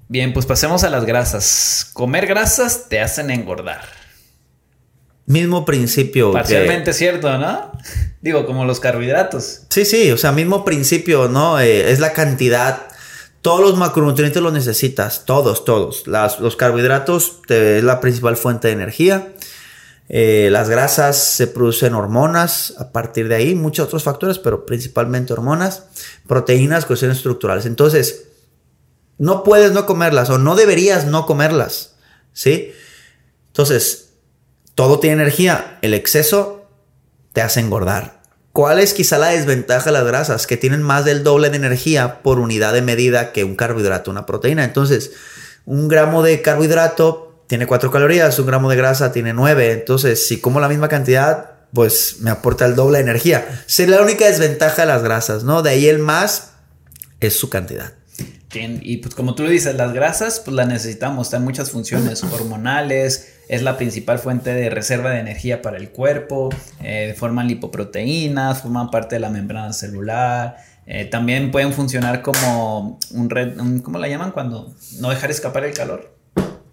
Bien, 0.08 0.32
pues 0.32 0.44
pasemos 0.44 0.82
a 0.82 0.90
las 0.90 1.04
grasas. 1.04 1.88
Comer 1.92 2.26
grasas 2.26 2.88
te 2.88 3.00
hacen 3.00 3.30
engordar. 3.30 3.82
Mismo 5.24 5.64
principio. 5.64 6.32
Parcialmente 6.32 6.92
cierto, 6.92 7.38
¿no? 7.38 7.70
Digo, 8.22 8.44
como 8.44 8.64
los 8.64 8.80
carbohidratos. 8.80 9.66
Sí, 9.68 9.84
sí, 9.84 10.10
o 10.10 10.18
sea, 10.18 10.32
mismo 10.32 10.64
principio, 10.64 11.28
¿no? 11.28 11.60
Eh, 11.60 11.92
es 11.92 12.00
la 12.00 12.12
cantidad. 12.12 12.88
Todos 13.42 13.60
los 13.60 13.76
macronutrientes 13.76 14.40
los 14.40 14.52
necesitas, 14.52 15.24
todos, 15.24 15.64
todos. 15.64 16.04
los 16.06 16.56
carbohidratos 16.56 17.40
es 17.48 17.82
la 17.82 18.00
principal 18.00 18.36
fuente 18.36 18.68
de 18.68 18.74
energía. 18.74 19.34
Eh, 20.08 20.48
las 20.52 20.68
grasas 20.68 21.16
se 21.16 21.48
producen 21.48 21.94
hormonas 21.94 22.74
a 22.78 22.92
partir 22.92 23.26
de 23.28 23.34
ahí, 23.34 23.54
muchos 23.56 23.86
otros 23.86 24.04
factores, 24.04 24.38
pero 24.38 24.64
principalmente 24.64 25.32
hormonas, 25.32 25.86
proteínas, 26.28 26.86
cuestiones 26.86 27.16
estructurales. 27.16 27.66
Entonces, 27.66 28.28
no 29.18 29.42
puedes 29.42 29.72
no 29.72 29.86
comerlas 29.86 30.30
o 30.30 30.38
no 30.38 30.54
deberías 30.54 31.06
no 31.06 31.26
comerlas, 31.26 31.96
¿sí? 32.32 32.72
Entonces, 33.48 34.10
todo 34.76 35.00
tiene 35.00 35.22
energía. 35.22 35.78
El 35.82 35.94
exceso 35.94 36.68
te 37.32 37.42
hace 37.42 37.58
engordar. 37.58 38.21
¿Cuál 38.52 38.78
es 38.78 38.92
quizá 38.92 39.16
la 39.16 39.28
desventaja 39.28 39.86
de 39.86 39.92
las 39.92 40.04
grasas? 40.04 40.46
Que 40.46 40.58
tienen 40.58 40.82
más 40.82 41.06
del 41.06 41.24
doble 41.24 41.48
de 41.48 41.56
energía 41.56 42.22
por 42.22 42.38
unidad 42.38 42.74
de 42.74 42.82
medida 42.82 43.32
que 43.32 43.44
un 43.44 43.56
carbohidrato, 43.56 44.10
una 44.10 44.26
proteína. 44.26 44.64
Entonces, 44.64 45.12
un 45.64 45.88
gramo 45.88 46.22
de 46.22 46.42
carbohidrato 46.42 47.44
tiene 47.46 47.66
4 47.66 47.90
calorías, 47.90 48.38
un 48.38 48.46
gramo 48.46 48.68
de 48.68 48.76
grasa 48.76 49.10
tiene 49.10 49.32
9. 49.32 49.72
Entonces, 49.72 50.28
si 50.28 50.38
como 50.38 50.60
la 50.60 50.68
misma 50.68 50.88
cantidad, 50.88 51.52
pues 51.72 52.16
me 52.20 52.30
aporta 52.30 52.66
el 52.66 52.74
doble 52.74 52.98
de 52.98 53.04
energía. 53.04 53.64
Sería 53.66 53.96
la 53.96 54.02
única 54.02 54.26
desventaja 54.26 54.82
de 54.82 54.88
las 54.88 55.02
grasas, 55.02 55.44
¿no? 55.44 55.62
De 55.62 55.70
ahí 55.70 55.88
el 55.88 55.98
más 55.98 56.50
es 57.20 57.34
su 57.34 57.48
cantidad. 57.48 57.94
Y 58.54 58.98
pues 58.98 59.14
como 59.14 59.34
tú 59.34 59.44
lo 59.44 59.48
dices, 59.48 59.74
las 59.74 59.92
grasas 59.92 60.40
pues 60.40 60.54
las 60.54 60.68
necesitamos, 60.68 61.28
están 61.28 61.44
muchas 61.44 61.70
funciones 61.70 62.22
hormonales, 62.32 63.34
es 63.48 63.62
la 63.62 63.76
principal 63.76 64.18
fuente 64.18 64.52
de 64.52 64.68
reserva 64.70 65.10
de 65.10 65.20
energía 65.20 65.62
para 65.62 65.78
el 65.78 65.90
cuerpo, 65.90 66.50
eh, 66.82 67.14
forman 67.16 67.48
lipoproteínas, 67.48 68.62
forman 68.62 68.90
parte 68.90 69.16
de 69.16 69.20
la 69.20 69.30
membrana 69.30 69.72
celular, 69.72 70.56
eh, 70.86 71.06
también 71.06 71.50
pueden 71.50 71.72
funcionar 71.72 72.22
como 72.22 72.98
un 73.12 73.30
red, 73.30 73.56
¿cómo 73.82 73.98
la 73.98 74.08
llaman? 74.08 74.32
Cuando 74.32 74.74
no 74.98 75.10
dejar 75.10 75.30
escapar 75.30 75.64
el 75.64 75.72
calor. 75.74 76.14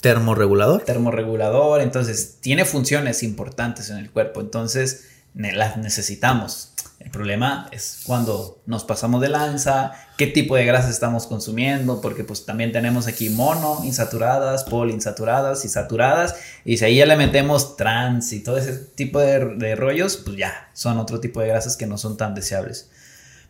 Termorregulador. 0.01 0.83
Termorregulador, 0.83 1.81
entonces 1.81 2.37
tiene 2.39 2.65
funciones 2.65 3.21
importantes 3.23 3.89
en 3.89 3.97
el 3.97 4.11
cuerpo, 4.11 4.41
entonces 4.41 5.05
las 5.39 5.77
necesitamos. 5.77 6.73
El 6.99 7.11
problema 7.11 7.69
es 7.71 8.01
cuando 8.05 8.61
nos 8.65 8.83
pasamos 8.83 9.21
de 9.21 9.29
lanza, 9.29 9.93
qué 10.17 10.27
tipo 10.27 10.57
de 10.57 10.65
grasas 10.65 10.91
estamos 10.91 11.27
consumiendo, 11.27 12.01
porque 12.01 12.25
pues 12.25 12.45
también 12.45 12.73
tenemos 12.73 13.07
aquí 13.07 13.29
mono, 13.29 13.79
insaturadas, 13.85 14.65
poliinsaturadas 14.65 15.63
y 15.63 15.69
saturadas, 15.69 16.35
y 16.65 16.77
si 16.77 16.85
ahí 16.85 16.97
ya 16.97 17.05
le 17.05 17.15
metemos 17.15 17.77
trans 17.77 18.33
y 18.33 18.43
todo 18.43 18.57
ese 18.57 18.73
tipo 18.73 19.19
de, 19.19 19.55
de 19.55 19.75
rollos, 19.75 20.17
pues 20.17 20.35
ya 20.35 20.69
son 20.73 20.97
otro 20.97 21.21
tipo 21.21 21.39
de 21.39 21.47
grasas 21.47 21.77
que 21.77 21.87
no 21.87 21.97
son 21.97 22.17
tan 22.17 22.35
deseables 22.35 22.89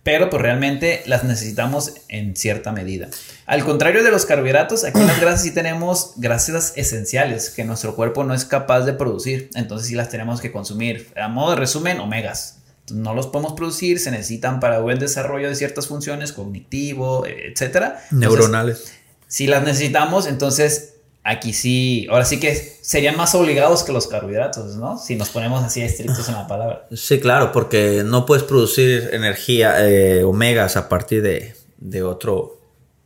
pero 0.04 0.30
pues 0.30 0.42
realmente 0.42 1.04
las 1.06 1.24
necesitamos 1.24 1.94
en 2.08 2.36
cierta 2.36 2.72
medida. 2.72 3.10
Al 3.46 3.64
contrario 3.66 4.04
de 4.04 4.12
los 4.12 4.26
carbohidratos, 4.26 4.84
aquí 4.84 5.00
en 5.00 5.08
las 5.08 5.20
grasas 5.20 5.44
sí 5.44 5.52
tenemos 5.52 6.14
grasas 6.18 6.74
esenciales 6.76 7.50
que 7.50 7.64
nuestro 7.64 7.96
cuerpo 7.96 8.24
no 8.24 8.34
es 8.34 8.46
capaz 8.46 8.82
de 8.82 8.94
producir, 8.94 9.50
entonces 9.56 9.88
sí 9.88 9.96
las 9.96 10.10
tenemos 10.10 10.42
que 10.42 10.52
consumir. 10.52 11.12
A 11.16 11.28
modo 11.28 11.52
de 11.52 11.58
resumen, 11.58 12.00
omegas 12.00 12.60
no 12.92 13.14
los 13.14 13.28
podemos 13.28 13.54
producir, 13.54 14.00
se 14.00 14.12
necesitan 14.12 14.60
para 14.60 14.78
el 14.78 15.00
desarrollo 15.00 15.50
de 15.50 15.56
ciertas 15.56 15.88
funciones, 15.88 16.32
cognitivo, 16.32 17.26
etcétera. 17.26 18.04
Neuronales. 18.12 18.94
si 19.28 19.48
las 19.48 19.64
necesitamos, 19.64 20.28
entonces 20.28 20.96
aquí 21.24 21.54
sí, 21.54 22.08
ahora 22.10 22.26
sí 22.26 22.40
que 22.40 22.56
serían 22.82 23.18
más 23.18 23.36
obligados 23.36 23.84
que 23.84 23.92
los 23.92 24.08
carbohidratos, 24.08 24.76
¿no? 24.76 24.98
Si 24.98 25.16
nos 25.16 25.30
ponemos 25.30 25.64
así 25.64 25.82
estrictos 25.82 26.28
en 26.30 26.36
la 26.36 26.48
palabra. 26.48 26.88
Sí, 26.94 27.20
claro, 27.20 27.52
porque 27.52 28.04
no 28.06 28.26
puedes 28.26 28.44
producir 28.44 29.10
energía, 29.14 29.88
eh, 29.88 30.24
omegas 30.24 30.78
a 30.78 30.90
partir 30.90 31.22
de, 31.22 32.04
otro, 32.04 32.60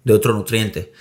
de 0.04 0.14
otro 0.14 0.34
nutriente. 0.34 0.94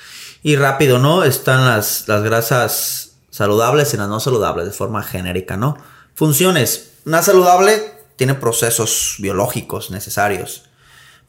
Y 0.43 0.57
rápido, 0.57 0.99
¿no? 0.99 1.23
Están 1.25 1.65
las, 1.67 2.09
las 2.09 2.23
grasas 2.23 3.13
saludables 3.31 3.95
y 3.95 3.97
las 3.97 4.09
no 4.09 4.19
saludables 4.19 4.67
de 4.67 4.73
forma 4.73 5.03
genérica, 5.03 5.57
¿no? 5.57 5.77
Funciones. 6.15 6.95
Una 7.05 7.23
saludable 7.23 7.83
tiene 8.17 8.35
procesos 8.35 9.17
biológicos 9.19 9.91
necesarios. 9.91 10.65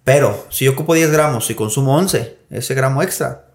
Pero 0.03 0.45
si 0.49 0.65
yo 0.65 0.71
ocupo 0.71 0.93
10 0.93 1.11
gramos 1.11 1.49
y 1.49 1.55
consumo 1.55 1.95
11, 1.95 2.37
ese 2.49 2.73
gramo 2.73 3.01
extra, 3.01 3.45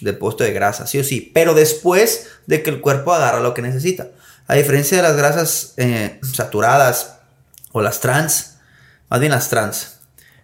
depósito 0.00 0.44
de 0.44 0.52
grasa, 0.52 0.86
sí 0.86 0.98
o 0.98 1.04
sí. 1.04 1.30
Pero 1.34 1.54
después 1.54 2.28
de 2.46 2.62
que 2.62 2.70
el 2.70 2.80
cuerpo 2.80 3.12
agarra 3.12 3.40
lo 3.40 3.54
que 3.54 3.62
necesita. 3.62 4.08
A 4.46 4.54
diferencia 4.54 4.96
de 4.96 5.02
las 5.02 5.16
grasas 5.16 5.74
eh, 5.76 6.20
saturadas 6.22 7.16
o 7.72 7.82
las 7.82 8.00
trans, 8.00 8.56
más 9.08 9.20
bien 9.20 9.32
las 9.32 9.48
trans. 9.48 9.98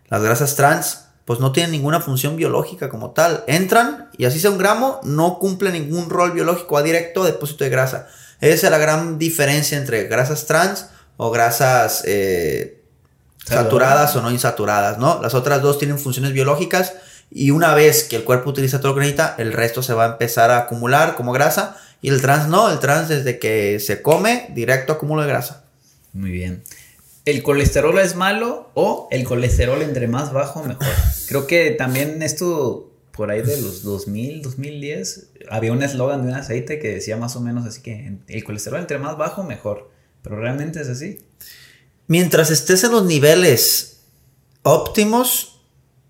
Las 0.09 0.23
grasas 0.23 0.57
trans, 0.57 1.07
pues 1.25 1.41
no 1.41 1.53
tienen 1.53 1.73
ninguna 1.73 2.01
función 2.01 2.37
biológica 2.37 2.89
como 2.89 3.13
tal. 3.13 3.45
Entran 3.47 4.11
y 4.19 4.27
así 4.27 4.39
sea 4.39 4.51
un 4.51 4.59
gramo, 4.59 5.01
no 5.05 5.39
cumple 5.39 5.73
ningún 5.73 6.11
rol 6.11 6.33
biológico 6.33 6.77
a 6.77 6.83
directo 6.83 7.25
depósito 7.25 7.65
de 7.65 7.71
grasa. 7.71 8.09
Esa 8.41 8.67
es 8.67 8.71
la 8.71 8.79
gran 8.79 9.19
diferencia 9.19 9.79
entre 9.79 10.05
grasas 10.05 10.47
trans 10.47 10.89
o 11.17 11.31
grasas 11.31 12.03
eh, 12.05 12.83
saturadas 13.45 14.15
o 14.17 14.23
no 14.23 14.31
insaturadas, 14.31 14.99
¿no? 14.99 15.21
Las 15.23 15.35
otras 15.35 15.63
dos 15.63 15.79
tienen 15.79 15.99
funciones 15.99 16.33
biológicas 16.33 16.95
y 17.35 17.51
una 17.51 17.75
vez 17.75 18.05
que 18.05 18.15
el 18.15 18.23
cuerpo 18.23 18.51
utiliza 18.51 18.79
todo 18.81 18.93
lo 18.93 18.95
que 18.95 19.01
necesita, 19.01 19.35
el 19.39 19.53
resto 19.53 19.83
se 19.83 19.93
va 19.93 20.05
a 20.05 20.13
empezar 20.13 20.53
a 20.53 20.59
acumular 20.59 21.17
como 21.17 21.33
grasa 21.33 21.77
y 22.01 22.09
el 22.09 22.23
trans 22.23 22.49
no, 22.49 22.71
el 22.71 22.79
trans 22.79 23.09
desde 23.09 23.41
que 23.41 23.81
se 23.81 24.03
come, 24.03 24.47
directo 24.55 24.93
acumulo 24.93 25.23
de 25.23 25.29
grasa. 25.29 25.65
Muy 26.13 26.31
bien. 26.31 26.63
¿El 27.25 27.43
colesterol 27.43 27.99
es 27.99 28.15
malo 28.15 28.71
o 28.75 29.09
el 29.11 29.25
colesterol 29.25 29.83
entre 29.83 30.07
más 30.07 30.33
bajo 30.33 30.63
mejor? 30.63 30.87
Creo 31.29 31.49
que 31.49 31.73
también 31.73 32.23
esto 32.23 32.93
por 33.11 33.33
ahí 33.33 33.43
de 33.43 33.61
los 33.61 33.83
2000, 33.83 34.43
2010, 34.43 35.31
había 35.51 35.73
un 35.73 35.83
eslogan 35.83 36.23
de 36.23 36.29
un 36.29 36.35
aceite 36.35 36.79
que 36.79 36.95
decía 36.95 37.17
más 37.17 37.35
o 37.35 37.41
menos 37.41 37.67
así 37.67 37.81
que 37.81 38.17
el 38.29 38.45
colesterol 38.45 38.79
entre 38.79 38.99
más 38.99 39.17
bajo, 39.17 39.43
mejor. 39.43 39.91
Pero 40.23 40.37
realmente 40.37 40.81
es 40.81 40.89
así. 40.89 41.19
Mientras 42.07 42.51
estés 42.51 42.85
en 42.85 42.93
los 42.93 43.05
niveles 43.05 44.03
óptimos, 44.63 45.54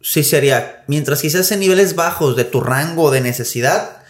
sí 0.04 0.22
sería. 0.22 0.84
Mientras 0.86 1.22
quizás 1.22 1.50
en 1.50 1.60
niveles 1.60 1.96
bajos 1.96 2.36
de 2.36 2.44
tu 2.44 2.60
rango 2.60 3.10
de 3.10 3.22
necesidad, 3.22 4.02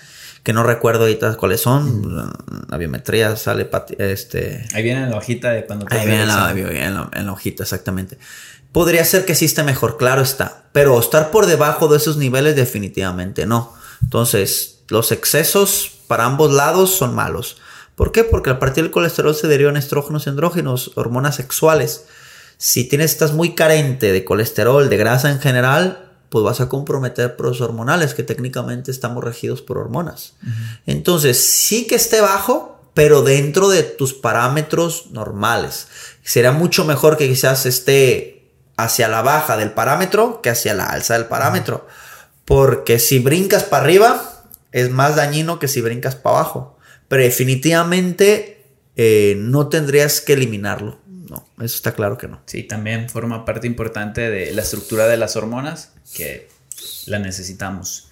que 0.43 0.53
no 0.53 0.65
recuerdo 0.65 1.03
ahorita 1.03 1.37
cuáles 1.37 1.61
son, 1.61 2.35
la 2.69 2.77
biometría 2.77 3.37
sale, 3.37 3.71
este... 3.99 4.67
Ahí 4.75 4.83
viene 4.83 5.05
en 5.05 5.11
la 5.11 5.17
hojita 5.17 5.51
de 5.53 5.65
cuando 5.65 5.87
te 5.87 5.97
Ahí 5.97 6.07
viene 6.07 6.23
en 6.23 6.29
la, 6.95 7.09
en 7.13 7.27
la 7.27 7.33
hojita, 7.33 7.63
exactamente. 7.63 8.19
Podría 8.73 9.05
ser 9.05 9.25
que 9.25 9.37
sí 9.37 9.45
esté 9.45 9.63
mejor, 9.63 9.97
claro 9.97 10.21
está, 10.21 10.65
pero 10.73 10.99
estar 10.99 11.31
por 11.31 11.47
debajo 11.47 11.87
de 11.87 11.97
esos 11.97 12.17
niveles 12.17 12.57
definitivamente 12.57 13.47
no. 13.47 13.73
Entonces, 14.03 14.81
los 14.89 15.13
excesos 15.13 15.93
para 16.09 16.25
ambos 16.25 16.53
lados 16.53 16.91
son 16.91 17.15
malos. 17.15 17.57
¿Por 17.95 18.11
qué? 18.11 18.25
Porque 18.25 18.51
a 18.51 18.59
partir 18.59 18.83
del 18.83 18.91
colesterol 18.91 19.35
se 19.35 19.47
derivan 19.47 19.77
estrógenos 19.77 20.27
y 20.27 20.31
andrógenos, 20.31 20.91
hormonas 20.97 21.37
sexuales. 21.37 22.07
Si 22.57 22.85
tienes, 22.85 23.13
estás 23.13 23.33
muy 23.33 23.55
carente 23.55 24.13
de 24.13 24.25
colesterol, 24.25 24.89
de 24.89 24.97
grasa 24.97 25.31
en 25.31 25.41
general, 25.41 26.13
pues 26.29 26.45
vas 26.45 26.61
a 26.61 26.69
comprometer 26.69 27.37
procesos 27.37 27.69
hormonales 27.69 28.15
que 28.15 28.23
técnicamente 28.23 28.91
estamos 28.91 29.23
regidos 29.23 29.63
por 29.63 29.79
hormonas. 29.79 30.35
Entonces, 30.87 31.39
sí 31.45 31.87
que 31.87 31.95
esté 31.95 32.21
bajo, 32.21 32.81
pero 32.95 33.23
dentro 33.23 33.69
de 33.69 33.83
tus 33.83 34.15
parámetros 34.15 35.11
normales. 35.11 35.89
Será 36.23 36.53
mucho 36.53 36.85
mejor 36.85 37.17
que 37.17 37.29
quizás 37.29 37.67
esté 37.67 38.51
hacia 38.77 39.09
la 39.09 39.23
baja 39.23 39.57
del 39.57 39.73
parámetro 39.73 40.41
que 40.43 40.51
hacia 40.51 40.75
la 40.75 40.87
alza 40.87 41.15
del 41.15 41.27
parámetro. 41.27 41.87
Porque 42.45 42.99
si 42.99 43.19
brincas 43.19 43.65
para 43.65 43.85
arriba, 43.85 44.45
es 44.73 44.91
más 44.91 45.17
dañino 45.17 45.59
que 45.59 45.69
si 45.69 45.81
brincas 45.81 46.17
para 46.17 46.39
abajo. 46.39 46.79
Pero 47.09 47.23
definitivamente 47.23 48.65
eh, 48.97 49.37
no 49.39 49.69
tendrías 49.69 50.21
que 50.21 50.35
eliminarlo. 50.35 50.99
No, 51.35 51.45
eso 51.65 51.75
está 51.75 51.95
claro 51.95 52.17
que 52.17 52.29
no. 52.29 52.41
Sí, 52.47 52.63
también 52.63 53.11
forma 53.11 53.45
parte 53.45 53.67
importante 53.67 54.31
de 54.31 54.53
la 54.53 54.63
estructura 54.63 55.09
de 55.09 55.17
las 55.17 55.35
hormonas 55.35 55.93
que 56.15 56.49
la 57.07 57.19
necesitamos. 57.19 58.09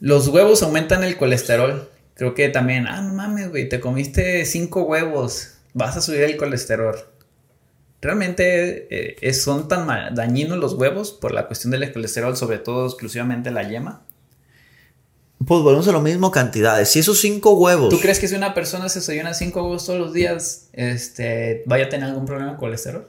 Los 0.00 0.28
huevos 0.28 0.62
aumentan 0.62 1.04
el 1.04 1.18
colesterol. 1.18 1.90
Creo 2.14 2.32
que 2.32 2.48
también, 2.48 2.86
ah, 2.86 3.02
no 3.02 3.12
mames, 3.12 3.50
güey, 3.50 3.68
te 3.68 3.80
comiste 3.80 4.46
cinco 4.46 4.84
huevos, 4.84 5.56
vas 5.74 5.98
a 5.98 6.00
subir 6.00 6.22
el 6.22 6.38
colesterol. 6.38 6.96
Realmente 8.00 9.26
eh, 9.28 9.34
son 9.34 9.68
tan 9.68 10.14
dañinos 10.14 10.56
los 10.56 10.72
huevos 10.72 11.12
por 11.12 11.32
la 11.32 11.46
cuestión 11.46 11.70
del 11.70 11.92
colesterol, 11.92 12.34
sobre 12.36 12.58
todo 12.58 12.86
exclusivamente 12.86 13.50
la 13.50 13.68
yema. 13.68 14.06
Pues 15.46 15.62
volvemos 15.62 15.88
a 15.88 15.92
lo 15.92 16.00
mismo 16.00 16.30
cantidades. 16.30 16.90
Si 16.90 16.98
esos 16.98 17.20
cinco 17.20 17.54
huevos. 17.54 17.88
¿Tú 17.88 18.00
crees 18.00 18.18
que 18.18 18.28
si 18.28 18.34
una 18.34 18.54
persona 18.54 18.88
se 18.88 19.00
desayuna 19.00 19.34
cinco 19.34 19.62
huevos 19.62 19.86
todos 19.86 19.98
los 19.98 20.12
días, 20.12 20.68
este, 20.72 21.62
vaya 21.66 21.86
a 21.86 21.88
tener 21.88 22.08
algún 22.08 22.26
problema 22.26 22.50
con 22.52 22.60
colesterol? 22.60 23.08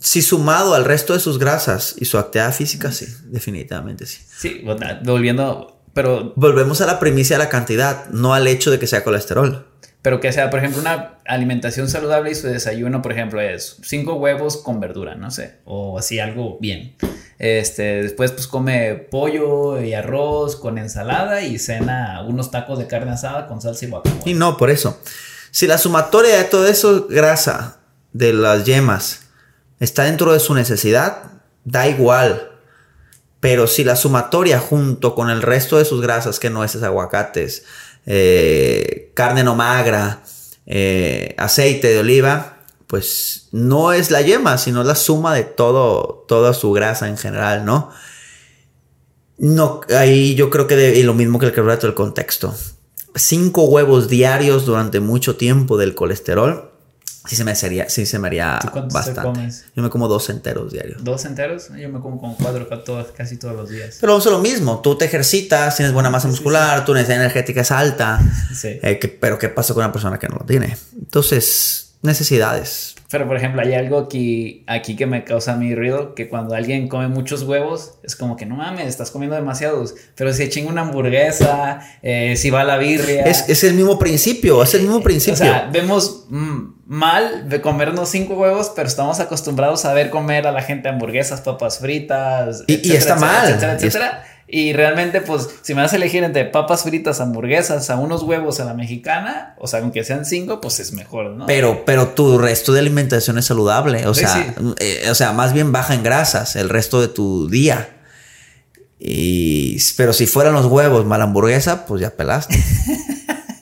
Si 0.00 0.20
sumado 0.20 0.74
al 0.74 0.84
resto 0.84 1.14
de 1.14 1.20
sus 1.20 1.38
grasas 1.38 1.94
y 1.98 2.04
su 2.04 2.18
actividad 2.18 2.52
física, 2.52 2.92
sí, 2.92 3.06
definitivamente 3.24 4.04
sí. 4.04 4.20
Sí, 4.36 4.62
volviendo, 5.04 5.80
pero... 5.94 6.34
Volvemos 6.36 6.82
a 6.82 6.86
la 6.86 6.98
primicia 6.98 7.38
de 7.38 7.44
la 7.44 7.48
cantidad, 7.48 8.08
no 8.10 8.34
al 8.34 8.46
hecho 8.46 8.70
de 8.70 8.78
que 8.78 8.86
sea 8.86 9.02
colesterol. 9.02 9.66
Pero 10.02 10.20
que 10.20 10.30
sea, 10.30 10.50
por 10.50 10.58
ejemplo, 10.58 10.82
una 10.82 11.20
alimentación 11.24 11.88
saludable 11.88 12.30
y 12.30 12.34
su 12.34 12.48
desayuno, 12.48 13.00
por 13.00 13.12
ejemplo, 13.12 13.40
es 13.40 13.78
cinco 13.82 14.16
huevos 14.16 14.58
con 14.58 14.78
verdura, 14.78 15.14
no 15.14 15.30
sé, 15.30 15.60
o 15.64 15.98
así 15.98 16.18
algo 16.18 16.58
bien. 16.60 16.96
Este, 17.38 18.02
después 18.02 18.32
pues 18.32 18.46
come 18.46 18.94
pollo 18.94 19.80
y 19.80 19.94
arroz 19.94 20.56
con 20.56 20.78
ensalada 20.78 21.42
y 21.42 21.58
cena 21.58 22.24
unos 22.26 22.50
tacos 22.50 22.78
de 22.78 22.86
carne 22.86 23.12
asada 23.12 23.46
con 23.48 23.60
salsa 23.60 23.84
y 23.84 23.88
guacamole. 23.88 24.30
Y 24.30 24.34
no, 24.34 24.56
por 24.56 24.70
eso. 24.70 24.98
Si 25.50 25.66
la 25.66 25.78
sumatoria 25.78 26.36
de 26.36 26.44
todo 26.44 26.66
eso, 26.66 27.06
grasa 27.08 27.78
de 28.12 28.32
las 28.32 28.64
yemas, 28.64 29.28
está 29.80 30.04
dentro 30.04 30.32
de 30.32 30.40
su 30.40 30.54
necesidad, 30.54 31.32
da 31.64 31.88
igual. 31.88 32.50
Pero 33.40 33.66
si 33.66 33.84
la 33.84 33.96
sumatoria 33.96 34.58
junto 34.58 35.14
con 35.14 35.30
el 35.30 35.42
resto 35.42 35.78
de 35.78 35.84
sus 35.84 36.00
grasas, 36.00 36.40
que 36.40 36.50
no 36.50 36.64
es 36.64 36.82
aguacates, 36.82 37.64
eh, 38.06 39.12
carne 39.14 39.44
no 39.44 39.54
magra, 39.54 40.22
eh, 40.66 41.34
aceite 41.36 41.88
de 41.88 41.98
oliva, 41.98 42.53
pues 42.86 43.48
no 43.52 43.92
es 43.92 44.10
la 44.10 44.22
yema, 44.22 44.58
sino 44.58 44.84
la 44.84 44.94
suma 44.94 45.34
de 45.34 45.44
todo, 45.44 46.24
toda 46.28 46.54
su 46.54 46.72
grasa 46.72 47.08
en 47.08 47.16
general, 47.16 47.64
¿no? 47.64 47.90
No, 49.38 49.80
ahí 49.96 50.34
yo 50.34 50.50
creo 50.50 50.66
que 50.66 50.76
de, 50.76 50.98
y 50.98 51.02
lo 51.02 51.14
mismo 51.14 51.38
que 51.38 51.46
el 51.46 51.52
carbohidrato 51.52 51.86
del 51.86 51.94
contexto. 51.94 52.54
Cinco 53.16 53.64
huevos 53.64 54.08
diarios 54.08 54.64
durante 54.64 55.00
mucho 55.00 55.36
tiempo 55.36 55.76
del 55.76 55.94
colesterol, 55.94 56.70
sí 57.26 57.36
se 57.36 57.44
me 57.44 57.52
haría, 57.52 57.88
sí 57.88 58.06
se 58.06 58.18
me 58.18 58.28
haría 58.28 58.58
bastante. 58.92 59.50
Yo 59.74 59.82
me 59.82 59.90
como 59.90 60.08
dos 60.08 60.28
enteros 60.30 60.72
diarios. 60.72 61.02
¿Dos 61.02 61.24
enteros? 61.24 61.68
Yo 61.76 61.88
me 61.88 62.00
como 62.00 62.20
con 62.20 62.34
cuatro 62.34 62.68
casi 63.16 63.36
todos 63.36 63.56
los 63.56 63.70
días. 63.70 63.98
Pero 64.00 64.18
es 64.18 64.24
lo 64.26 64.40
mismo, 64.40 64.80
tú 64.80 64.96
te 64.96 65.06
ejercitas, 65.06 65.76
tienes 65.76 65.92
buena 65.92 66.10
masa 66.10 66.28
muscular, 66.28 66.84
tu 66.84 66.92
necesidad 66.92 67.20
energética 67.20 67.62
es 67.62 67.70
alta, 67.70 68.20
eh, 68.62 69.18
pero 69.20 69.38
¿qué 69.38 69.48
pasa 69.48 69.74
con 69.74 69.84
una 69.84 69.92
persona 69.92 70.18
que 70.18 70.28
no 70.28 70.36
lo 70.36 70.44
tiene? 70.44 70.76
Entonces, 70.96 71.83
necesidades. 72.04 72.94
Pero 73.10 73.28
por 73.28 73.36
ejemplo, 73.36 73.62
hay 73.62 73.74
algo 73.74 73.98
aquí, 73.98 74.64
aquí 74.66 74.96
que 74.96 75.06
me 75.06 75.24
causa 75.24 75.56
mi 75.56 75.74
ruido, 75.74 76.14
que 76.14 76.28
cuando 76.28 76.54
alguien 76.54 76.88
come 76.88 77.08
muchos 77.08 77.42
huevos, 77.42 77.94
es 78.02 78.16
como 78.16 78.36
que 78.36 78.44
no 78.44 78.56
mames, 78.56 78.88
estás 78.88 79.10
comiendo 79.10 79.36
demasiados. 79.36 79.94
Pero 80.16 80.32
si 80.32 80.48
chinga 80.48 80.70
una 80.70 80.82
hamburguesa, 80.82 81.80
eh, 82.02 82.34
si 82.36 82.50
va 82.50 82.62
a 82.62 82.64
la 82.64 82.76
birria. 82.76 83.22
Es, 83.22 83.62
el 83.62 83.74
mismo 83.74 83.98
principio, 83.98 84.62
es 84.62 84.74
el 84.74 84.82
mismo 84.82 85.00
principio. 85.00 85.34
O 85.34 85.36
sea, 85.36 85.70
vemos 85.72 86.26
mal 86.86 87.48
de 87.48 87.60
comernos 87.60 88.08
cinco 88.08 88.34
huevos, 88.34 88.72
pero 88.74 88.88
estamos 88.88 89.20
acostumbrados 89.20 89.84
a 89.84 89.94
ver 89.94 90.10
comer 90.10 90.46
a 90.46 90.52
la 90.52 90.62
gente 90.62 90.88
hamburguesas, 90.88 91.40
papas 91.40 91.78
fritas. 91.78 92.64
Y, 92.66 92.92
está 92.92 93.16
mal. 93.16 93.48
Etcétera, 93.48 93.74
etcétera. 93.74 94.24
Y 94.24 94.33
realmente, 94.72 95.20
pues, 95.20 95.48
si 95.62 95.74
me 95.74 95.82
vas 95.82 95.92
a 95.92 95.96
elegir 95.96 96.22
entre 96.22 96.44
papas 96.44 96.84
fritas, 96.84 97.20
hamburguesas, 97.20 97.90
a 97.90 97.96
unos 97.96 98.22
huevos 98.22 98.60
a 98.60 98.64
la 98.64 98.74
mexicana, 98.74 99.56
o 99.58 99.66
sea, 99.66 99.80
aunque 99.80 100.04
sean 100.04 100.24
cinco, 100.24 100.60
pues 100.60 100.78
es 100.80 100.92
mejor, 100.92 101.30
¿no? 101.30 101.46
Pero, 101.46 101.84
pero 101.84 102.08
tu 102.08 102.38
resto 102.38 102.72
de 102.72 102.80
alimentación 102.80 103.36
es 103.38 103.46
saludable. 103.46 104.06
O 104.06 104.14
sea, 104.14 104.54
eh, 104.78 105.08
o 105.10 105.14
sea, 105.14 105.32
más 105.32 105.52
bien 105.52 105.72
baja 105.72 105.94
en 105.94 106.02
grasas 106.02 106.56
el 106.56 106.68
resto 106.68 107.00
de 107.00 107.08
tu 107.08 107.48
día. 107.48 107.96
Y, 108.98 109.76
pero 109.96 110.12
si 110.12 110.26
fueran 110.26 110.52
los 110.54 110.66
huevos 110.66 111.04
mala 111.04 111.24
hamburguesa, 111.24 111.84
pues 111.86 112.00
ya 112.00 112.10
pelaste. 112.10 112.56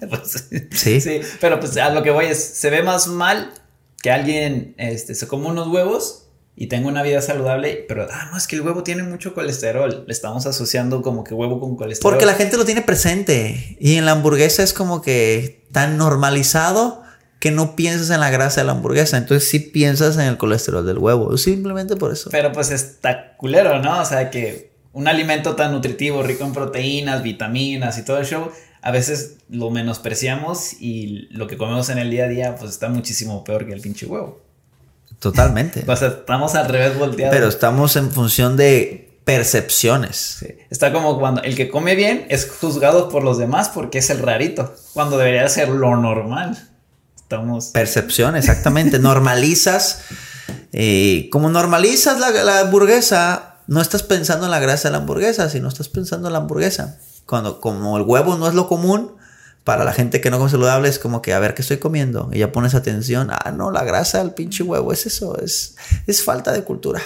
Pues, 0.09 0.45
sí. 0.73 1.01
Sí, 1.01 1.21
pero 1.41 1.59
pues 1.59 1.75
a 1.79 1.89
lo 1.89 2.03
que 2.03 2.11
voy 2.11 2.27
es, 2.27 2.39
se 2.39 2.69
ve 2.69 2.83
más 2.83 3.07
mal 3.07 3.51
que 4.03 4.11
alguien 4.11 4.75
este, 4.77 5.15
se 5.15 5.27
come 5.27 5.47
unos 5.47 5.69
huevos 5.69 6.22
y 6.55 6.67
tengo 6.67 6.89
una 6.89 7.03
vida 7.03 7.23
saludable, 7.23 7.85
pero 7.89 8.07
ah, 8.11 8.29
no, 8.31 8.37
es 8.37 8.47
que 8.47 8.57
el 8.57 8.63
huevo 8.63 8.83
tiene 8.83 9.03
mucho 9.03 9.33
colesterol. 9.33 10.05
Le 10.07 10.13
estamos 10.13 10.45
asociando 10.47 11.01
como 11.01 11.25
que 11.25 11.33
huevo 11.33 11.59
con 11.59 11.77
colesterol. 11.77 12.13
Porque 12.13 12.27
la 12.27 12.35
gente 12.35 12.59
lo 12.59 12.67
tiene 12.67 12.83
presente. 12.83 13.77
Y 13.81 13.97
en 13.97 14.05
la 14.05 14.13
hamburguesa 14.13 14.63
es 14.63 14.75
como 14.75 15.01
que 15.01 15.65
tan 15.73 15.97
normalizado 15.97 17.03
que 17.41 17.51
no 17.51 17.75
piensas 17.75 18.11
en 18.11 18.21
la 18.21 18.31
grasa 18.31 18.61
de 18.61 18.67
la 18.67 18.73
hamburguesa. 18.73 19.17
Entonces 19.17 19.49
sí 19.49 19.61
piensas 19.61 20.17
en 20.17 20.25
el 20.27 20.37
colesterol 20.37 20.87
del 20.87 20.99
huevo. 20.99 21.39
Simplemente 21.39 21.97
por 21.97 22.13
eso. 22.13 22.29
Pero 22.31 22.53
pues 22.53 22.71
está 22.71 23.35
culero, 23.39 23.79
¿no? 23.81 24.03
O 24.03 24.05
sea 24.05 24.31
que 24.31 24.73
un 24.93 25.09
alimento 25.09 25.57
tan 25.57 25.73
nutritivo, 25.73 26.23
rico 26.23 26.45
en 26.45 26.53
proteínas, 26.53 27.23
vitaminas 27.23 27.97
y 27.97 28.05
todo 28.05 28.19
el 28.19 28.27
show, 28.27 28.51
a 28.83 28.91
veces 28.91 29.39
lo 29.49 29.71
menospreciamos 29.71 30.75
y 30.81 31.29
lo 31.31 31.47
que 31.47 31.57
comemos 31.57 31.89
en 31.89 31.97
el 31.97 32.11
día 32.11 32.25
a 32.25 32.29
día 32.29 32.57
pues 32.57 32.73
está 32.73 32.91
muchísimo 32.91 33.43
peor 33.43 33.67
que 33.67 33.73
el 33.73 33.81
pinche 33.81 34.05
huevo. 34.05 34.52
Totalmente. 35.23 35.85
O 35.89 35.97
sea, 35.97 36.09
estamos 36.09 36.55
al 36.57 36.69
revés 36.69 36.99
volteados. 36.99 37.35
Pero 37.35 37.49
estamos 37.49 37.97
en 37.97 38.11
función 38.11 38.57
de 38.57 39.21
percepciones. 39.25 40.45
Está 40.69 40.93
como 40.93 41.19
cuando 41.19 41.43
el 41.43 41.55
que 41.55 41.69
come 41.69 41.95
bien 41.95 42.27
es 42.29 42.51
juzgado 42.61 43.09
por 43.09 43.23
los 43.23 43.39
demás 43.39 43.69
porque 43.69 43.99
es 43.99 44.11
el 44.11 44.19
rarito, 44.19 44.75
cuando 44.93 45.17
debería 45.17 45.49
ser 45.49 45.69
lo 45.69 45.97
normal. 45.97 46.59
Estamos... 47.15 47.67
Percepción, 47.67 48.35
exactamente. 48.35 48.99
normalizas. 48.99 50.01
Eh, 50.73 51.29
como 51.31 51.49
normalizas 51.51 52.19
la, 52.19 52.31
la, 52.31 52.61
hamburguesa, 52.61 53.59
no 53.69 53.81
estás 53.81 54.03
pensando 54.03 54.47
en 54.47 54.51
la 54.51 54.59
grasa 54.59 54.89
de 54.89 54.93
la 54.93 54.99
hamburguesa, 54.99 55.49
sino 55.49 55.69
estás 55.69 55.89
pensando 55.89 56.27
en 56.27 56.33
la 56.33 56.41
hamburguesa. 56.41 56.99
Cuando 57.27 57.61
como 57.61 57.97
el 57.97 58.03
huevo 58.03 58.37
no 58.37 58.49
es 58.49 58.55
lo 58.55 58.67
común, 58.67 59.13
para 59.65 59.85
la 59.85 59.93
gente 59.93 60.21
que 60.21 60.31
no 60.31 60.39
come 60.39 60.51
saludable 60.51 60.89
es 60.89 60.99
como 60.99 61.23
que 61.23 61.33
a 61.33 61.39
ver 61.39 61.55
qué 61.55 61.63
estoy 61.63 61.79
comiendo 61.79 62.31
y 62.33 62.39
ya 62.39 62.51
pones 62.51 62.75
atención, 62.75 63.31
ah, 63.31 63.53
no, 63.53 63.71
la 63.71 63.85
grasa 63.85 64.19
del 64.19 64.33
pinche 64.33 64.63
huevo, 64.63 64.93
es 64.93 65.07
eso, 65.07 65.39
es, 65.39 65.77
es 66.07 66.23
falta 66.25 66.53
de 66.53 66.65
cultura. 66.65 67.01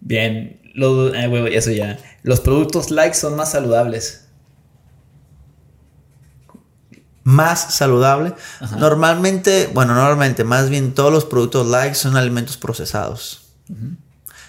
Bien, 0.00 0.60
lo, 0.74 1.14
eh, 1.14 1.56
eso 1.56 1.70
ya. 1.70 1.98
Los 2.22 2.40
productos 2.40 2.90
light 2.90 3.14
son 3.14 3.36
más 3.36 3.52
saludables. 3.52 4.26
Más 7.22 7.74
saludable. 7.74 8.34
Normalmente, 8.78 9.68
bueno, 9.74 9.94
normalmente, 9.94 10.42
más 10.44 10.70
bien 10.70 10.94
todos 10.94 11.12
los 11.12 11.24
productos 11.24 11.66
light 11.66 11.94
son 11.94 12.16
alimentos 12.16 12.56
procesados. 12.56 13.42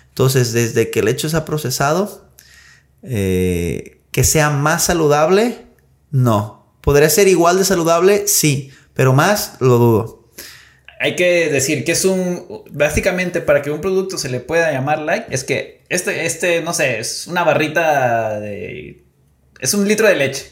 Entonces, 0.09 0.53
desde 0.53 0.89
que 0.89 0.99
el 0.99 1.07
hecho 1.07 1.27
ha 1.35 1.45
procesado, 1.45 2.29
Eh, 3.03 3.99
que 4.11 4.23
sea 4.23 4.51
más 4.51 4.83
saludable, 4.83 5.65
no. 6.11 6.61
¿Podría 6.82 7.09
ser 7.09 7.27
igual 7.27 7.57
de 7.57 7.65
saludable? 7.65 8.27
Sí, 8.27 8.71
pero 8.93 9.13
más 9.13 9.55
lo 9.59 9.77
dudo. 9.77 10.29
Hay 10.99 11.15
que 11.15 11.49
decir 11.49 11.84
que 11.84 11.93
es 11.93 12.05
un, 12.05 12.63
básicamente 12.71 13.41
para 13.41 13.61
que 13.61 13.71
un 13.71 13.82
producto 13.82 14.17
se 14.17 14.29
le 14.29 14.39
pueda 14.39 14.71
llamar 14.71 14.99
like, 14.99 15.27
es 15.34 15.43
que 15.43 15.82
este, 15.89 16.25
este, 16.25 16.61
no 16.61 16.73
sé, 16.73 16.99
es 16.99 17.27
una 17.27 17.43
barrita 17.43 18.39
de, 18.39 19.03
es 19.59 19.73
un 19.73 19.88
litro 19.88 20.07
de 20.07 20.15
leche. 20.15 20.51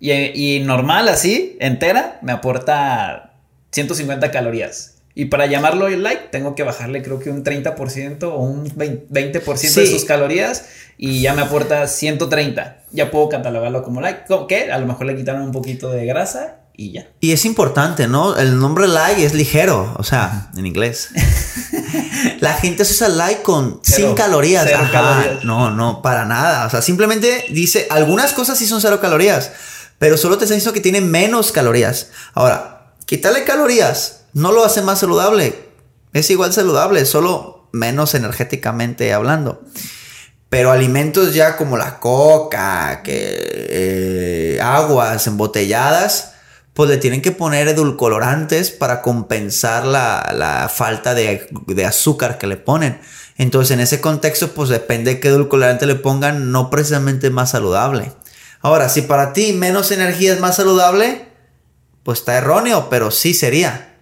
Y, 0.00 0.12
y 0.12 0.60
normal 0.60 1.08
así, 1.08 1.56
entera, 1.60 2.18
me 2.22 2.32
aporta 2.32 3.34
150 3.72 4.30
calorías. 4.30 4.93
Y 5.16 5.26
para 5.26 5.46
llamarlo 5.46 5.88
like, 5.88 6.28
tengo 6.32 6.56
que 6.56 6.64
bajarle 6.64 7.02
creo 7.02 7.20
que 7.20 7.30
un 7.30 7.44
30% 7.44 8.24
o 8.24 8.36
un 8.38 8.66
20% 8.68 9.74
de 9.74 9.86
sus 9.86 10.04
calorías 10.04 10.64
y 10.98 11.20
ya 11.20 11.34
me 11.34 11.42
aporta 11.42 11.86
130. 11.86 12.78
Ya 12.90 13.10
puedo 13.10 13.28
catalogarlo 13.28 13.84
como 13.84 14.00
like. 14.00 14.24
¿Qué? 14.48 14.72
A 14.72 14.78
lo 14.78 14.86
mejor 14.86 15.06
le 15.06 15.16
quitaron 15.16 15.42
un 15.42 15.52
poquito 15.52 15.90
de 15.90 16.04
grasa 16.06 16.56
y 16.76 16.92
ya. 16.92 17.06
Y 17.20 17.30
es 17.30 17.44
importante, 17.44 18.08
¿no? 18.08 18.36
El 18.36 18.58
nombre 18.58 18.88
like 18.88 19.24
es 19.24 19.34
ligero, 19.34 19.94
o 19.96 20.02
sea, 20.02 20.50
en 20.56 20.66
inglés. 20.66 21.10
La 22.40 22.54
gente 22.54 22.84
se 22.84 22.94
usa 22.94 23.08
like 23.08 23.42
con 23.42 23.80
sin 23.82 24.14
calorías. 24.14 24.64
Cero 24.66 24.88
calorías. 24.90 25.44
No, 25.44 25.70
no, 25.70 26.02
para 26.02 26.24
nada. 26.24 26.66
O 26.66 26.70
sea, 26.70 26.82
simplemente 26.82 27.44
dice, 27.50 27.86
algunas 27.88 28.32
cosas 28.32 28.58
sí 28.58 28.66
son 28.66 28.80
cero 28.80 29.00
calorías, 29.00 29.52
pero 30.00 30.16
solo 30.16 30.38
te 30.38 30.44
está 30.44 30.56
diciendo 30.56 30.74
que 30.74 30.80
tiene 30.80 31.00
menos 31.00 31.52
calorías. 31.52 32.08
Ahora, 32.34 32.94
quitarle 33.06 33.44
calorías 33.44 34.23
no 34.34 34.52
lo 34.52 34.64
hace 34.64 34.82
más 34.82 34.98
saludable. 34.98 35.68
Es 36.12 36.30
igual 36.30 36.52
saludable, 36.52 37.06
solo 37.06 37.68
menos 37.72 38.14
energéticamente 38.14 39.12
hablando. 39.12 39.62
Pero 40.48 40.70
alimentos 40.70 41.34
ya 41.34 41.56
como 41.56 41.76
la 41.76 41.98
coca, 41.98 43.02
que 43.02 43.16
eh, 43.18 44.60
aguas 44.62 45.26
embotelladas, 45.26 46.34
pues 46.74 46.90
le 46.90 46.96
tienen 46.98 47.22
que 47.22 47.32
poner 47.32 47.68
edulcorantes 47.68 48.70
para 48.70 49.00
compensar 49.02 49.86
la, 49.86 50.70
falta 50.72 51.14
de, 51.14 51.48
de, 51.66 51.84
azúcar 51.84 52.38
que 52.38 52.46
le 52.46 52.56
ponen. 52.56 53.00
Entonces, 53.36 53.72
en 53.72 53.80
ese 53.80 54.00
contexto, 54.00 54.52
pues 54.52 54.68
depende 54.68 55.14
de 55.14 55.20
qué 55.20 55.28
edulcorante 55.28 55.86
le 55.86 55.94
pongan, 55.96 56.52
no 56.52 56.70
precisamente 56.70 57.30
más 57.30 57.50
saludable. 57.50 58.12
Ahora, 58.60 58.88
si 58.88 59.02
para 59.02 59.32
ti 59.32 59.52
menos 59.52 59.90
energía 59.90 60.32
es 60.32 60.40
más 60.40 60.56
saludable, 60.56 61.28
pues 62.02 62.20
está 62.20 62.36
erróneo, 62.36 62.88
pero 62.90 63.10
sí 63.10 63.34
sería. 63.34 63.93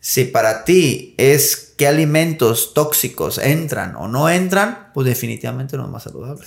Si 0.00 0.24
para 0.24 0.64
ti 0.64 1.14
es 1.18 1.74
qué 1.76 1.86
alimentos 1.86 2.72
tóxicos 2.74 3.38
entran 3.38 3.96
o 3.96 4.08
no 4.08 4.30
entran, 4.30 4.90
pues 4.94 5.06
definitivamente 5.06 5.76
no 5.76 5.84
es 5.84 5.90
más 5.90 6.02
saludable. 6.02 6.46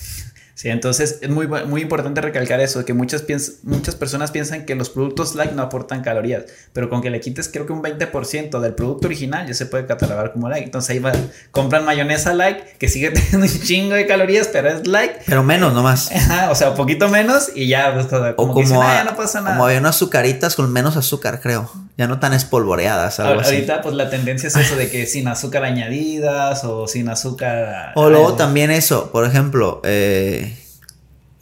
Sí, 0.56 0.70
entonces 0.70 1.18
es 1.22 1.30
muy, 1.32 1.48
muy 1.48 1.82
importante 1.82 2.22
recalcar 2.22 2.60
eso, 2.60 2.86
que 2.86 2.94
muchas, 2.94 3.24
muchas 3.64 3.96
personas 3.96 4.30
piensan 4.30 4.66
que 4.66 4.76
los 4.76 4.92
productos 4.92 5.34
light 5.34 5.52
no 5.54 5.64
aportan 5.64 6.04
calorías, 6.04 6.44
pero 6.74 6.92
con 6.92 7.02
que 7.02 7.10
le 7.10 7.20
quites 7.20 7.50
creo 7.52 7.66
que 7.66 7.74
un 7.74 7.82
20% 7.82 8.60
del 8.60 8.76
producto 8.76 9.08
original 9.08 9.48
ya 9.48 9.56
se 9.56 9.66
puede 9.66 9.88
catalogar 9.88 10.32
como 10.32 10.50
light. 10.50 10.66
Entonces 10.66 10.92
ahí 10.92 11.00
va, 11.00 11.12
compran 11.50 11.86
mayonesa 11.86 12.36
light 12.36 12.60
que 12.78 12.88
sigue 12.88 13.10
teniendo 13.12 13.48
un 13.48 13.62
chingo 13.62 13.96
de 13.96 14.06
calorías, 14.06 14.48
pero 14.54 14.70
es 14.70 14.86
light. 14.88 15.14
Pero 15.26 15.44
menos 15.44 15.74
nomás. 15.74 16.12
Ajá, 16.12 16.52
o 16.52 16.56
sea, 16.56 16.70
un 16.70 16.76
poquito 16.76 17.10
menos 17.10 17.50
y 17.56 17.68
ya, 17.68 17.92
pues, 17.94 18.06
como, 18.36 18.54
como, 18.54 18.84
ah, 18.84 19.04
no 19.04 19.16
pasa 19.16 19.42
nada. 19.42 19.56
Como 19.56 19.66
había 19.66 19.80
unas 19.80 19.96
azucaritas 19.96 20.56
con 20.56 20.72
menos 20.72 20.98
azúcar, 20.98 21.42
creo. 21.42 21.72
Ya 21.98 22.08
no 22.08 22.20
tan 22.20 22.34
espolvoreadas. 22.34 23.20
Algo 23.20 23.42
Ahorita, 23.42 23.82
pues 23.82 23.96
la 23.96 24.10
tendencia 24.10 24.48
es 24.48 24.56
eso 24.56 24.76
de 24.76 24.90
que 24.90 25.06
sin 25.06 25.28
azúcar 25.28 25.64
añadidas 25.64 26.64
o 26.64 26.88
sin 26.88 27.08
azúcar. 27.08 27.92
O 27.96 28.10
luego 28.10 28.34
también 28.34 28.72
eso, 28.72 29.12
por 29.12 29.26
ejemplo, 29.26 29.80
eh 29.84 30.53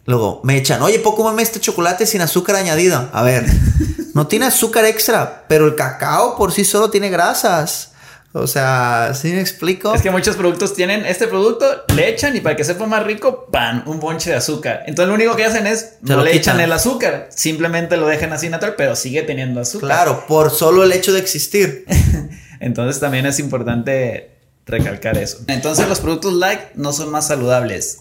Luego 0.04 0.40
me 0.42 0.56
echan, 0.56 0.82
oye, 0.82 0.98
poco 0.98 1.22
mame 1.22 1.42
este 1.42 1.60
chocolate 1.60 2.06
sin 2.06 2.20
azúcar 2.20 2.56
añadido. 2.56 3.08
A 3.12 3.22
ver, 3.22 3.46
no 4.14 4.26
tiene 4.26 4.46
azúcar 4.46 4.84
extra, 4.84 5.44
pero 5.48 5.66
el 5.66 5.76
cacao 5.76 6.36
por 6.36 6.52
sí 6.52 6.64
solo 6.64 6.90
tiene 6.90 7.08
grasas. 7.08 7.92
O 8.34 8.46
sea, 8.46 9.12
¿sí 9.14 9.30
me 9.30 9.40
explico? 9.40 9.94
Es 9.94 10.00
que 10.00 10.10
muchos 10.10 10.36
productos 10.36 10.74
tienen 10.74 11.04
este 11.04 11.26
producto, 11.26 11.66
le 11.94 12.08
echan 12.08 12.34
y 12.34 12.40
para 12.40 12.56
que 12.56 12.64
sepa 12.64 12.86
más 12.86 13.04
rico, 13.04 13.46
pan, 13.52 13.82
un 13.86 14.00
bonche 14.00 14.30
de 14.30 14.36
azúcar. 14.36 14.84
Entonces 14.86 15.08
lo 15.08 15.14
único 15.14 15.36
que 15.36 15.44
hacen 15.44 15.66
es 15.66 15.96
no 16.00 16.22
le 16.22 16.34
echan 16.34 16.58
el 16.58 16.72
azúcar, 16.72 17.28
simplemente 17.30 17.98
lo 17.98 18.06
dejan 18.06 18.32
así 18.32 18.48
natural, 18.48 18.74
pero 18.76 18.96
sigue 18.96 19.22
teniendo 19.22 19.60
azúcar. 19.60 19.90
Claro, 19.90 20.24
por 20.26 20.50
solo 20.50 20.82
el 20.82 20.92
hecho 20.92 21.12
de 21.12 21.20
existir. 21.20 21.84
Entonces 22.60 23.00
también 23.00 23.26
es 23.26 23.38
importante 23.38 24.30
recalcar 24.64 25.18
eso. 25.18 25.38
Entonces 25.48 25.86
los 25.86 26.00
productos 26.00 26.32
light 26.32 26.60
no 26.74 26.94
son 26.94 27.10
más 27.10 27.26
saludables. 27.26 27.98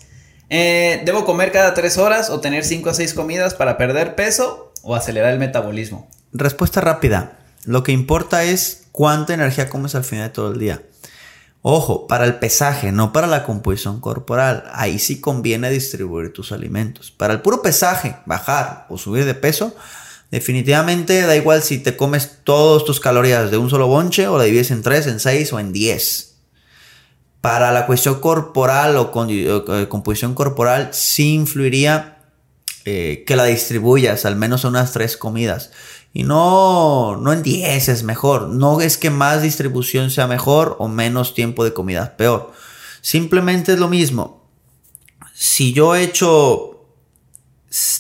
Eh, 0.54 1.02
¿Debo 1.06 1.24
comer 1.24 1.54
cada 1.54 1.74
tres 1.74 1.98
horas 1.98 2.30
o 2.30 2.42
tener 2.42 2.66
cinco 2.66 2.90
o 2.90 2.94
seis 2.94 3.14
comidas 3.14 3.54
para 3.54 3.78
perder 3.78 4.16
peso 4.16 4.74
o 4.84 4.96
acelerar 4.96 5.32
el 5.32 5.40
metabolismo? 5.40 6.10
Respuesta 6.34 6.82
rápida. 6.82 7.40
Lo 7.64 7.84
que 7.84 7.94
importa 7.94 8.44
es 8.44 8.84
cuánta 8.92 9.34
energía 9.34 9.70
comes 9.70 9.96
al 9.96 10.04
final 10.04 10.28
de 10.28 10.34
todo 10.34 10.52
el 10.52 10.60
día. 10.60 10.84
Ojo, 11.62 12.06
para 12.06 12.26
el 12.26 12.36
pesaje, 12.36 12.92
no 12.92 13.14
para 13.14 13.28
la 13.28 13.44
composición 13.44 14.02
corporal. 14.02 14.66
Ahí 14.74 15.00
sí 15.00 15.22
conviene 15.22 15.70
distribuir 15.70 16.34
tus 16.34 16.52
alimentos. 16.52 17.12
Para 17.12 17.32
el 17.32 17.42
puro 17.42 17.62
pesaje, 17.62 18.18
bajar 18.26 18.88
o 18.90 18.98
subir 18.98 19.24
de 19.24 19.36
peso, 19.36 19.74
definitivamente 20.32 21.22
da 21.22 21.38
igual 21.38 21.64
si 21.64 21.78
te 21.78 21.96
comes 21.96 22.40
todas 22.44 22.84
tus 22.84 23.00
calorías 23.00 23.52
de 23.52 23.58
un 23.58 23.70
solo 23.70 23.88
bonche 23.88 24.28
o 24.28 24.38
la 24.38 24.44
divides 24.44 24.72
en 24.72 24.82
tres, 24.82 25.08
en 25.08 25.22
seis 25.22 25.54
o 25.54 25.60
en 25.60 25.72
diez. 25.72 26.31
Para 27.42 27.72
la 27.72 27.88
cuestión 27.88 28.20
corporal 28.20 28.98
o, 28.98 29.12
con, 29.12 29.28
eh, 29.30 29.88
composición 29.90 30.36
corporal, 30.36 30.90
sí 30.94 31.34
influiría 31.34 32.20
eh, 32.86 33.24
que 33.26 33.36
la 33.36 33.46
distribuyas 33.46 34.26
al 34.26 34.36
menos 34.36 34.64
unas 34.64 34.92
tres 34.92 35.18
comidas. 35.18 35.72
Y 36.14 36.24
no, 36.24 37.18
no 37.18 37.34
en 37.34 37.42
10 37.42 37.90
es 37.90 38.04
mejor. 38.04 38.50
No 38.50 38.82
es 38.82 38.98
que 38.98 39.10
más 39.10 39.42
distribución 39.42 40.12
sea 40.12 40.28
mejor 40.28 40.76
o 40.80 40.88
menos 40.88 41.34
tiempo 41.34 41.64
de 41.64 41.74
comida 41.74 42.18
peor. 42.18 42.52
Simplemente 43.02 43.74
es 43.74 43.80
lo 43.80 43.88
mismo. 43.88 44.48
Si 45.34 45.74
yo 45.74 45.96
he 45.96 46.04
hecho 46.04 46.86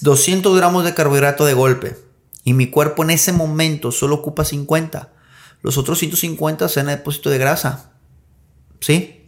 200 0.02 0.56
gramos 0.56 0.84
de 0.84 0.94
carbohidrato 0.94 1.46
de 1.46 1.54
golpe 1.54 1.98
y 2.44 2.54
mi 2.54 2.70
cuerpo 2.70 3.04
en 3.04 3.12
ese 3.12 3.32
momento 3.32 3.92
solo 3.92 4.16
ocupa 4.16 4.46
50, 4.46 5.14
los 5.62 5.78
otros 5.78 6.00
150 6.00 6.68
sean 6.70 6.88
depósito 6.88 7.30
de 7.30 7.38
grasa. 7.38 7.92
¿Sí? 8.80 9.21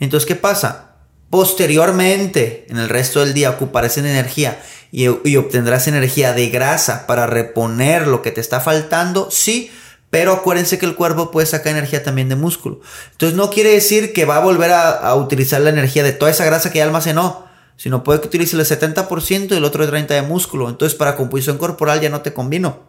Entonces, 0.00 0.26
¿qué 0.26 0.36
pasa? 0.36 0.88
Posteriormente, 1.30 2.66
en 2.68 2.78
el 2.78 2.88
resto 2.88 3.20
del 3.20 3.34
día, 3.34 3.50
ocuparás 3.50 3.98
en 3.98 4.06
energía 4.06 4.62
y, 4.90 5.06
obtendrás 5.06 5.86
energía 5.86 6.32
de 6.32 6.48
grasa 6.48 7.06
para 7.06 7.26
reponer 7.26 8.06
lo 8.06 8.22
que 8.22 8.30
te 8.30 8.40
está 8.40 8.60
faltando, 8.60 9.30
sí, 9.30 9.70
pero 10.10 10.32
acuérdense 10.32 10.78
que 10.78 10.86
el 10.86 10.94
cuerpo 10.94 11.30
puede 11.30 11.46
sacar 11.46 11.72
energía 11.72 12.02
también 12.02 12.30
de 12.30 12.36
músculo. 12.36 12.80
Entonces, 13.12 13.36
no 13.36 13.50
quiere 13.50 13.72
decir 13.72 14.14
que 14.14 14.24
va 14.24 14.36
a 14.36 14.40
volver 14.40 14.72
a, 14.72 15.14
utilizar 15.16 15.60
la 15.60 15.70
energía 15.70 16.02
de 16.02 16.12
toda 16.12 16.30
esa 16.30 16.46
grasa 16.46 16.70
que 16.70 16.78
ya 16.78 16.84
almacenó, 16.84 17.46
sino 17.76 18.02
puede 18.02 18.20
que 18.20 18.28
utilice 18.28 18.56
el 18.56 18.64
70% 18.64 19.52
y 19.52 19.56
el 19.56 19.64
otro 19.64 19.86
30% 19.86 20.06
de 20.06 20.22
músculo. 20.22 20.70
Entonces, 20.70 20.96
para 20.96 21.14
composición 21.16 21.58
corporal 21.58 22.00
ya 22.00 22.08
no 22.08 22.22
te 22.22 22.32
convino. 22.32 22.88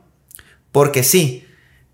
Porque 0.71 1.03
sí, 1.03 1.45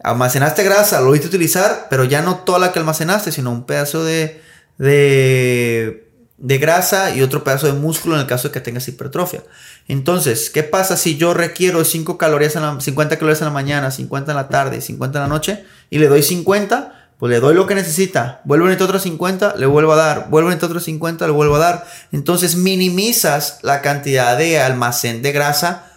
almacenaste 0.03 0.63
grasa, 0.63 1.01
lo 1.01 1.11
viste 1.11 1.28
utilizar, 1.28 1.88
pero 1.89 2.03
ya 2.03 2.22
no 2.22 2.38
toda 2.38 2.59
la 2.59 2.72
que 2.72 2.78
almacenaste, 2.78 3.32
sino 3.32 3.49
un 3.49 3.66
pedazo 3.66 4.03
de 4.03 4.45
de, 4.78 6.10
de 6.38 6.58
grasa 6.58 7.16
y 7.16 7.22
otro 7.22 7.44
pedazo 7.44 7.68
de 7.68 7.74
músculo 7.74 8.16
en 8.16 8.22
el 8.22 8.28
caso 8.28 8.50
de 8.50 8.54
que 8.54 8.62
tengas 8.62 8.88
hipertrofia. 8.88 9.44
Entonces, 9.88 10.50
¿qué 10.50 10.64
pasa 10.64 10.98
si 10.98 11.18
yo 11.18 11.34
requiero 11.34 11.84
5 11.84 12.18
calorías 12.18 12.56
en 12.56 12.64
la, 12.64 12.80
50 12.80 13.18
calorías 13.18 13.42
en 13.42 13.46
la 13.46 13.54
mañana, 13.54 13.92
50 13.92 14.32
en 14.32 14.36
la 14.36 14.50
tarde 14.50 14.78
y 14.78 14.82
50 14.82 15.18
en 15.18 15.24
la 15.24 15.30
noche 15.30 15.64
y 15.90 16.00
le 16.00 16.08
doy 16.08 16.24
50? 16.24 17.02
Pues 17.18 17.30
le 17.30 17.40
doy 17.40 17.56
lo 17.56 17.66
que 17.66 17.76
necesita. 17.76 18.42
Vuelvo 18.44 18.66
a 18.66 18.70
necesitar 18.70 18.90
otros 18.90 19.04
50, 19.04 19.56
le 19.56 19.66
vuelvo 19.66 19.94
a 19.94 19.96
dar. 19.96 20.30
Vuelvo 20.30 20.50
a 20.50 20.52
necesitar 20.52 20.72
otros 20.72 20.84
50, 20.84 21.26
le 21.28 21.32
vuelvo 21.32 21.56
a 21.56 21.60
dar. 21.60 21.88
Entonces 22.12 22.58
minimizas 22.58 23.60
la 23.62 23.82
cantidad 23.82 24.38
de 24.38 24.60
almacén 24.60 25.22
de 25.22 25.32
grasa 25.32 25.92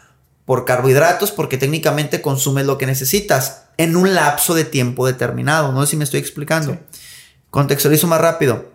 por 0.44 0.64
carbohidratos 0.64 1.32
porque 1.32 1.58
técnicamente 1.58 2.22
consumes 2.22 2.66
lo 2.66 2.78
que 2.78 2.86
necesitas 2.86 3.64
en 3.76 3.96
un 3.96 4.14
lapso 4.14 4.54
de 4.54 4.64
tiempo 4.64 5.06
determinado. 5.06 5.72
No 5.72 5.82
sé 5.82 5.90
si 5.90 5.96
me 5.96 6.04
estoy 6.04 6.20
explicando. 6.20 6.78
Contextualizo 7.58 8.06
más 8.06 8.20
rápido. 8.20 8.66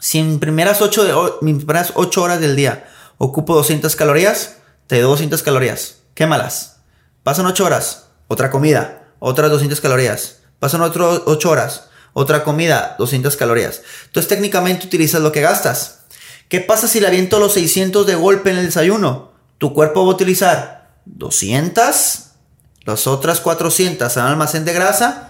Si 0.00 0.18
en 0.18 0.38
primeras 0.38 0.82
8, 0.82 1.04
de, 1.04 1.14
primeras 1.40 1.92
8 1.94 2.22
horas 2.22 2.38
del 2.38 2.56
día 2.56 2.86
ocupo 3.16 3.54
200 3.54 3.96
calorías, 3.96 4.56
te 4.86 4.96
doy 4.96 5.04
200 5.04 5.42
calorías. 5.42 6.00
Quémalas. 6.12 6.80
Pasan 7.22 7.46
8 7.46 7.64
horas, 7.64 8.08
otra 8.26 8.50
comida, 8.50 9.08
otras 9.18 9.50
200 9.50 9.80
calorías. 9.80 10.40
Pasan 10.58 10.82
otras 10.82 11.22
8 11.24 11.50
horas, 11.50 11.84
otra 12.12 12.44
comida, 12.44 12.96
200 12.98 13.34
calorías. 13.34 13.80
Entonces 14.04 14.28
técnicamente 14.28 14.86
utilizas 14.86 15.22
lo 15.22 15.32
que 15.32 15.40
gastas. 15.40 16.00
¿Qué 16.50 16.60
pasa 16.60 16.86
si 16.86 17.00
le 17.00 17.06
aviento 17.06 17.38
los 17.38 17.54
600 17.54 18.06
de 18.06 18.14
golpe 18.14 18.50
en 18.50 18.58
el 18.58 18.66
desayuno? 18.66 19.32
Tu 19.56 19.72
cuerpo 19.72 20.04
va 20.04 20.12
a 20.12 20.14
utilizar 20.14 20.90
200, 21.06 22.24
las 22.84 23.06
otras 23.06 23.40
400 23.40 24.14
en 24.18 24.22
almacén 24.22 24.66
de 24.66 24.74
grasa 24.74 25.27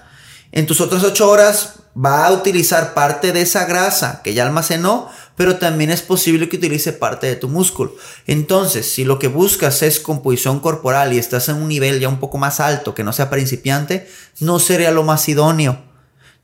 En 0.52 0.66
tus 0.66 0.80
otras 0.80 1.04
8 1.04 1.28
horas 1.28 1.74
va 1.96 2.26
a 2.26 2.32
utilizar 2.32 2.94
parte 2.94 3.32
de 3.32 3.42
esa 3.42 3.64
grasa 3.66 4.22
que 4.22 4.32
ya 4.34 4.46
almacenó, 4.46 5.10
pero 5.36 5.56
también 5.56 5.90
es 5.90 6.02
posible 6.02 6.48
que 6.48 6.56
utilice 6.56 6.92
parte 6.92 7.26
de 7.26 7.36
tu 7.36 7.48
músculo. 7.48 7.94
Entonces, 8.26 8.90
si 8.90 9.04
lo 9.04 9.18
que 9.18 9.28
buscas 9.28 9.82
es 9.82 10.00
composición 10.00 10.60
corporal 10.60 11.12
y 11.12 11.18
estás 11.18 11.48
en 11.48 11.56
un 11.56 11.68
nivel 11.68 12.00
ya 12.00 12.08
un 12.08 12.20
poco 12.20 12.38
más 12.38 12.60
alto, 12.60 12.94
que 12.94 13.04
no 13.04 13.12
sea 13.12 13.30
principiante, 13.30 14.08
no 14.40 14.58
sería 14.58 14.90
lo 14.90 15.02
más 15.02 15.28
idóneo. 15.28 15.82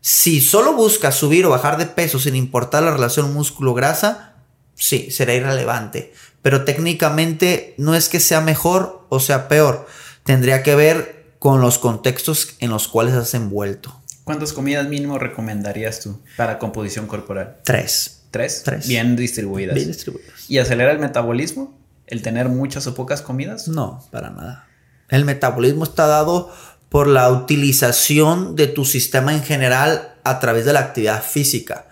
Si 0.01 0.39
solo 0.39 0.73
buscas 0.73 1.15
subir 1.15 1.45
o 1.45 1.49
bajar 1.49 1.77
de 1.77 1.87
peso 1.87 2.19
sin 2.19 2.35
importar 2.35 2.83
la 2.83 2.91
relación 2.91 3.33
músculo-grasa, 3.33 4.35
sí, 4.75 5.09
será 5.09 5.33
irrelevante. 5.33 6.13
Pero 6.41 6.63
técnicamente 6.63 7.73
no 7.79 7.95
es 7.95 8.07
que 8.07 8.19
sea 8.19 8.39
mejor 8.39 9.07
o 9.09 9.19
sea 9.19 9.47
peor. 9.47 9.87
Tendría 10.23 10.61
que 10.61 10.75
ver 10.75 11.14
con 11.45 11.61
los 11.61 11.77
contextos 11.77 12.55
en 12.57 12.71
los 12.71 12.87
cuales 12.87 13.13
has 13.13 13.35
envuelto. 13.35 14.01
¿Cuántas 14.23 14.51
comidas 14.51 14.87
mínimo 14.87 15.19
recomendarías 15.19 15.99
tú 15.99 16.19
para 16.37 16.57
composición 16.57 17.05
corporal? 17.05 17.57
Tres. 17.63 18.23
¿Tres? 18.31 18.63
Tres. 18.65 18.87
Bien 18.87 19.15
distribuidas. 19.15 19.75
Bien 19.75 19.87
distribuidas. 19.87 20.49
¿Y 20.49 20.57
acelera 20.57 20.91
el 20.91 20.97
metabolismo? 20.97 21.77
¿El 22.07 22.23
tener 22.23 22.49
muchas 22.49 22.87
o 22.87 22.95
pocas 22.95 23.21
comidas? 23.21 23.67
No, 23.67 24.03
para 24.09 24.31
nada. 24.31 24.67
El 25.07 25.23
metabolismo 25.23 25.83
está 25.83 26.07
dado 26.07 26.51
por 26.89 27.05
la 27.05 27.29
utilización 27.29 28.55
de 28.55 28.65
tu 28.65 28.83
sistema 28.83 29.31
en 29.31 29.43
general 29.43 30.15
a 30.23 30.39
través 30.39 30.65
de 30.65 30.73
la 30.73 30.79
actividad 30.79 31.21
física. 31.21 31.85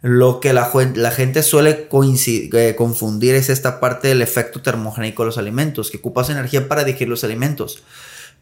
Lo 0.00 0.38
que 0.38 0.52
la, 0.52 0.70
gente 1.10 1.42
suele 1.42 1.88
eh, 1.90 2.74
confundir 2.76 3.34
es 3.34 3.48
esta 3.48 3.80
parte 3.80 4.06
del 4.06 4.22
efecto 4.22 4.62
termogénico 4.62 5.24
de 5.24 5.26
los 5.26 5.38
alimentos, 5.38 5.90
que 5.90 5.96
ocupas 5.96 6.30
energía 6.30 6.68
para 6.68 6.84
digerir 6.84 7.08
los 7.08 7.24
alimentos. 7.24 7.82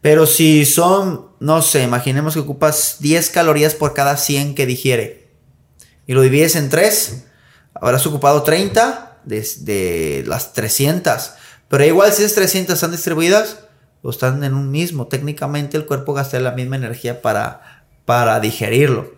Pero 0.01 0.26
si 0.26 0.64
son, 0.64 1.26
no 1.40 1.62
sé, 1.62 1.82
imaginemos 1.82 2.34
que 2.34 2.40
ocupas 2.40 2.96
10 3.01 3.30
calorías 3.30 3.74
por 3.74 3.94
cada 3.94 4.16
100 4.16 4.55
que 4.55 4.66
digiere 4.66 5.20
y 6.11 6.14
lo 6.14 6.22
divides 6.22 6.57
en 6.57 6.70
3, 6.70 7.24
habrás 7.74 8.05
ocupado 8.05 8.42
30 8.42 9.18
de, 9.24 10.24
las 10.26 10.53
300. 10.55 11.34
Pero 11.68 11.84
igual 11.84 12.12
si 12.12 12.24
esas 12.24 12.34
300 12.34 12.74
están 12.74 12.90
distribuidas, 12.90 13.59
o 14.03 14.11
están 14.11 14.42
en 14.42 14.55
un 14.55 14.72
mismo. 14.72 15.07
Técnicamente 15.07 15.76
el 15.76 15.86
cuerpo 15.86 16.12
gasta 16.12 16.40
la 16.40 16.51
misma 16.51 16.74
energía 16.74 17.22
para, 17.22 17.84
para 18.07 18.40
digerirlo. 18.40 19.12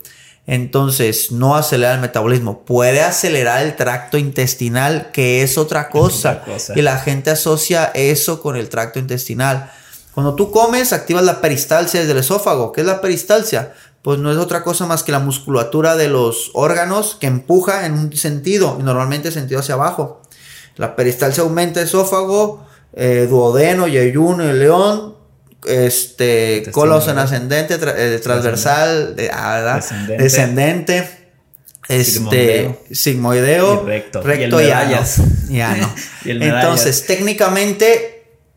Entonces, 0.47 1.33
no 1.33 1.57
acelera 1.57 1.95
el 1.95 2.01
metabolismo. 2.01 2.65
Puede 2.65 3.01
acelerar 3.01 3.63
el 3.63 3.75
tracto 3.75 4.19
intestinal, 4.19 5.13
que 5.13 5.43
es 5.43 5.57
otra 5.57 5.89
cosa. 5.89 6.33
otra 6.43 6.45
cosa. 6.45 6.73
Y 6.77 6.83
la 6.83 6.99
gente 6.99 7.31
asocia 7.31 7.91
eso 7.95 8.43
con 8.43 8.57
el 8.57 8.69
tracto 8.69 8.99
intestinal. 8.99 9.73
Cuando 10.15 10.35
tú 10.35 10.51
comes, 10.51 10.93
activas 10.93 11.25
la 11.25 11.41
peristalsia 11.41 12.01
desde 12.01 12.13
el 12.13 12.19
esófago. 12.19 12.73
¿Qué 12.73 12.83
es 12.83 12.87
la 12.87 13.01
peristalsia? 13.01 13.73
Pues 14.03 14.19
no 14.19 14.31
es 14.31 14.39
otra 14.39 14.63
cosa 14.63 14.87
más 14.87 15.03
que 15.03 15.13
la 15.13 15.21
musculatura 15.21 15.97
de 15.97 16.09
los 16.09 16.51
órganos 16.55 17.17
que 17.21 17.29
empuja 17.29 17.87
en 17.87 17.95
un 17.95 18.17
sentido, 18.17 18.77
y 18.79 18.83
normalmente 18.83 19.31
sentido 19.31 19.61
hacia 19.61 19.75
abajo. 19.75 20.23
La 20.77 20.97
peristalsia 20.97 21.43
aumenta 21.43 21.81
el 21.81 21.87
esófago, 21.87 22.67
eh, 22.95 23.27
duodeno, 23.29 23.87
yeyuno 23.89 24.49
y 24.49 24.53
león, 24.53 25.15
este, 25.65 26.65
colos 26.73 27.09
en 27.09 27.19
ascendente, 27.19 27.79
eh, 27.81 28.21
transversal, 28.23 29.15
ah, 29.33 29.75
descendente, 29.77 30.23
descendente 30.23 31.23
este, 31.89 32.79
sigmoideo, 32.91 33.85
recto, 33.85 34.23
recto 34.23 34.61
y, 34.61 34.67
ya 34.67 35.77
no. 35.77 35.93
Entonces, 36.25 37.07
técnicamente 37.07 38.12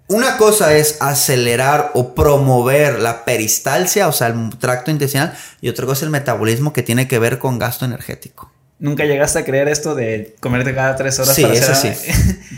una 0.08 0.38
cosa 0.38 0.76
es 0.76 0.98
acelerar 1.00 1.92
o 1.96 2.14
promover 2.14 3.00
la 3.00 3.26
peristalsia, 3.26 4.08
o 4.08 4.12
sea, 4.12 4.28
el 4.28 4.58
tracto 4.60 4.92
intestinal, 4.92 5.34
y 5.62 5.70
otra 5.70 5.86
cosa 5.86 6.00
es 6.00 6.04
el 6.04 6.10
metabolismo 6.12 6.74
que 6.74 6.84
tiene 6.84 7.08
que 7.08 7.18
ver 7.18 7.40
con 7.40 7.58
gasto 7.58 7.86
energético. 7.86 8.52
¿Nunca 8.78 9.06
llegaste 9.06 9.40
a 9.40 9.46
creer 9.46 9.70
esto 9.70 9.96
de 9.96 10.36
comerte 10.42 10.76
cada 10.76 10.96
tres 10.98 11.18
horas? 11.18 11.34
Sí, 11.34 11.44
eso 11.46 11.74
sí. 11.74 11.92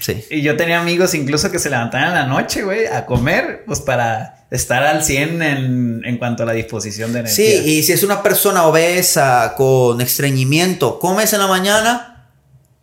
sí. 0.01 0.25
y 0.31 0.41
yo 0.41 0.57
tenía 0.57 0.81
amigos 0.81 1.13
incluso 1.13 1.51
que 1.51 1.59
se 1.59 1.69
levantaban 1.69 2.09
en 2.09 2.13
la 2.15 2.25
noche, 2.25 2.63
güey, 2.63 2.87
a 2.87 3.05
comer, 3.05 3.63
pues 3.67 3.81
para 3.81 4.45
estar 4.49 4.83
al 4.83 5.03
100 5.03 5.41
en, 5.41 6.01
en, 6.03 6.17
cuanto 6.17 6.43
a 6.43 6.47
la 6.47 6.53
disposición 6.53 7.13
de 7.13 7.19
energía. 7.19 7.61
Sí, 7.61 7.69
y 7.69 7.83
si 7.83 7.91
es 7.93 8.01
una 8.01 8.23
persona 8.23 8.65
obesa 8.65 9.53
con 9.55 10.01
estreñimiento, 10.01 10.99
comes 10.99 11.33
en 11.33 11.39
la 11.39 11.47
mañana 11.47 12.29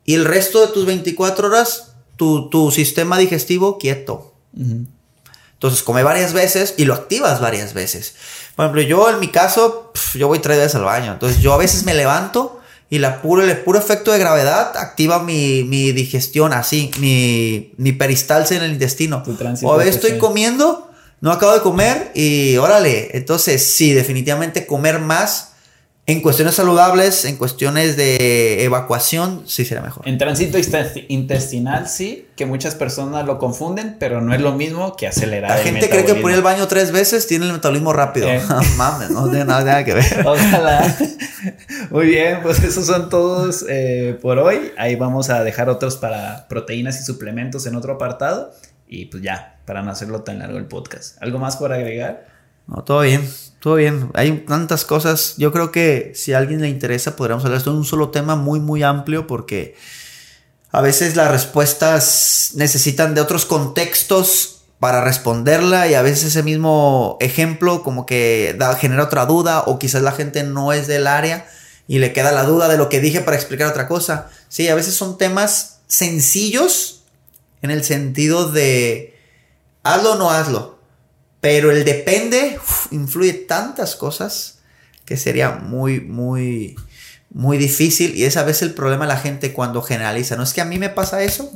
y 0.04 0.14
el 0.14 0.24
resto 0.24 0.64
de 0.64 0.72
tus 0.72 0.86
24 0.86 1.48
horas, 1.48 1.96
tu, 2.16 2.48
tu 2.50 2.70
sistema 2.70 3.18
digestivo 3.18 3.78
quieto. 3.78 4.33
Entonces 4.56 5.82
come 5.82 6.02
varias 6.02 6.32
veces 6.32 6.74
y 6.76 6.84
lo 6.84 6.94
activas 6.94 7.40
varias 7.40 7.74
veces. 7.74 8.14
Por 8.56 8.66
ejemplo, 8.66 8.82
yo 8.82 9.10
en 9.10 9.20
mi 9.20 9.28
caso, 9.28 9.92
yo 10.14 10.28
voy 10.28 10.38
tres 10.38 10.58
veces 10.58 10.74
al 10.74 10.84
baño. 10.84 11.12
Entonces 11.12 11.40
yo 11.40 11.52
a 11.52 11.56
veces 11.56 11.84
me 11.84 11.94
levanto 11.94 12.60
y 12.90 12.98
la 12.98 13.22
puro, 13.22 13.42
el 13.42 13.56
puro 13.58 13.78
efecto 13.78 14.12
de 14.12 14.18
gravedad 14.18 14.76
activa 14.76 15.22
mi, 15.22 15.64
mi 15.64 15.92
digestión 15.92 16.52
así, 16.52 16.90
mi, 16.98 17.72
mi, 17.76 17.92
peristalsia 17.92 18.56
en 18.56 18.62
el 18.62 18.72
intestino. 18.72 19.22
O 19.62 19.72
a 19.72 19.76
veces 19.78 19.96
estoy 19.96 20.18
comiendo, 20.18 20.90
no 21.20 21.32
acabo 21.32 21.54
de 21.54 21.60
comer 21.60 22.12
y 22.14 22.56
órale. 22.58 23.16
Entonces 23.16 23.64
sí, 23.64 23.92
definitivamente 23.94 24.66
comer 24.66 25.00
más 25.00 25.53
en 26.06 26.20
cuestiones 26.20 26.54
saludables, 26.54 27.24
en 27.24 27.36
cuestiones 27.36 27.96
de 27.96 28.62
evacuación, 28.64 29.44
sí 29.46 29.64
será 29.64 29.80
mejor. 29.80 30.06
En 30.06 30.18
tránsito 30.18 30.58
intestinal, 31.08 31.88
sí, 31.88 32.28
que 32.36 32.44
muchas 32.44 32.74
personas 32.74 33.24
lo 33.24 33.38
confunden, 33.38 33.96
pero 33.98 34.20
no 34.20 34.34
es 34.34 34.40
lo 34.42 34.52
mismo 34.52 34.96
que 34.96 35.06
acelerar. 35.06 35.50
La 35.50 35.64
gente 35.64 35.88
cree 35.88 36.04
que 36.04 36.16
por 36.16 36.30
el 36.30 36.42
baño 36.42 36.68
tres 36.68 36.92
veces 36.92 37.26
tiene 37.26 37.46
el 37.46 37.54
metabolismo 37.54 37.94
rápido. 37.94 38.28
Eh. 38.28 38.42
Mames, 38.76 39.10
no 39.12 39.30
tiene 39.30 39.46
nada, 39.46 39.82
que 39.82 39.94
ver. 39.94 40.26
Ojalá. 40.26 40.94
Muy 41.90 42.06
bien, 42.06 42.40
pues 42.42 42.62
esos 42.62 42.84
son 42.84 43.08
todos 43.08 43.64
eh, 43.66 44.18
por 44.20 44.38
hoy. 44.38 44.72
Ahí 44.76 44.96
vamos 44.96 45.30
a 45.30 45.42
dejar 45.42 45.70
otros 45.70 45.96
para 45.96 46.48
proteínas 46.48 47.00
y 47.00 47.04
suplementos 47.04 47.64
en 47.66 47.76
otro 47.76 47.94
apartado. 47.94 48.52
Y 48.86 49.06
pues 49.06 49.22
ya, 49.22 49.56
para 49.64 49.80
no 49.80 49.90
hacerlo 49.90 50.20
tan 50.20 50.38
largo 50.38 50.58
el 50.58 50.66
podcast. 50.66 51.16
¿Algo 51.22 51.38
más 51.38 51.56
por 51.56 51.72
agregar? 51.72 52.26
No, 52.66 52.84
todo 52.84 53.00
bien. 53.00 53.26
Todo 53.64 53.76
bien, 53.76 54.10
hay 54.12 54.44
tantas 54.46 54.84
cosas. 54.84 55.36
Yo 55.38 55.50
creo 55.50 55.72
que 55.72 56.12
si 56.14 56.34
a 56.34 56.36
alguien 56.36 56.60
le 56.60 56.68
interesa, 56.68 57.16
podríamos 57.16 57.46
hablar 57.46 57.62
de 57.62 57.70
un 57.70 57.86
solo 57.86 58.10
tema 58.10 58.36
muy, 58.36 58.60
muy 58.60 58.82
amplio 58.82 59.26
porque 59.26 59.74
a 60.70 60.82
veces 60.82 61.16
las 61.16 61.30
respuestas 61.30 62.50
necesitan 62.56 63.14
de 63.14 63.22
otros 63.22 63.46
contextos 63.46 64.64
para 64.80 65.02
responderla 65.02 65.88
y 65.88 65.94
a 65.94 66.02
veces 66.02 66.24
ese 66.24 66.42
mismo 66.42 67.16
ejemplo 67.22 67.82
como 67.82 68.04
que 68.04 68.54
da, 68.58 68.76
genera 68.76 69.04
otra 69.04 69.24
duda 69.24 69.62
o 69.62 69.78
quizás 69.78 70.02
la 70.02 70.12
gente 70.12 70.42
no 70.42 70.74
es 70.74 70.86
del 70.86 71.06
área 71.06 71.46
y 71.88 72.00
le 72.00 72.12
queda 72.12 72.32
la 72.32 72.44
duda 72.44 72.68
de 72.68 72.76
lo 72.76 72.90
que 72.90 73.00
dije 73.00 73.22
para 73.22 73.38
explicar 73.38 73.68
otra 73.68 73.88
cosa. 73.88 74.28
Sí, 74.50 74.68
a 74.68 74.74
veces 74.74 74.92
son 74.92 75.16
temas 75.16 75.78
sencillos 75.86 77.04
en 77.62 77.70
el 77.70 77.82
sentido 77.82 78.52
de 78.52 79.18
hazlo 79.84 80.12
o 80.12 80.16
no 80.16 80.30
hazlo. 80.30 80.73
Pero 81.44 81.70
el 81.70 81.84
depende 81.84 82.58
influye 82.90 83.34
tantas 83.34 83.96
cosas 83.96 84.60
que 85.04 85.18
sería 85.18 85.50
muy, 85.50 86.00
muy, 86.00 86.74
muy 87.34 87.58
difícil 87.58 88.14
y 88.14 88.24
es 88.24 88.36
a 88.36 88.44
veces 88.44 88.62
el 88.62 88.74
problema 88.74 89.06
de 89.06 89.08
la 89.08 89.18
gente 89.18 89.52
cuando 89.52 89.82
generaliza. 89.82 90.36
No 90.36 90.44
es 90.44 90.54
que 90.54 90.60
a 90.60 90.64
mí 90.64 90.78
me 90.78 90.88
pasa 90.88 91.24
eso 91.24 91.50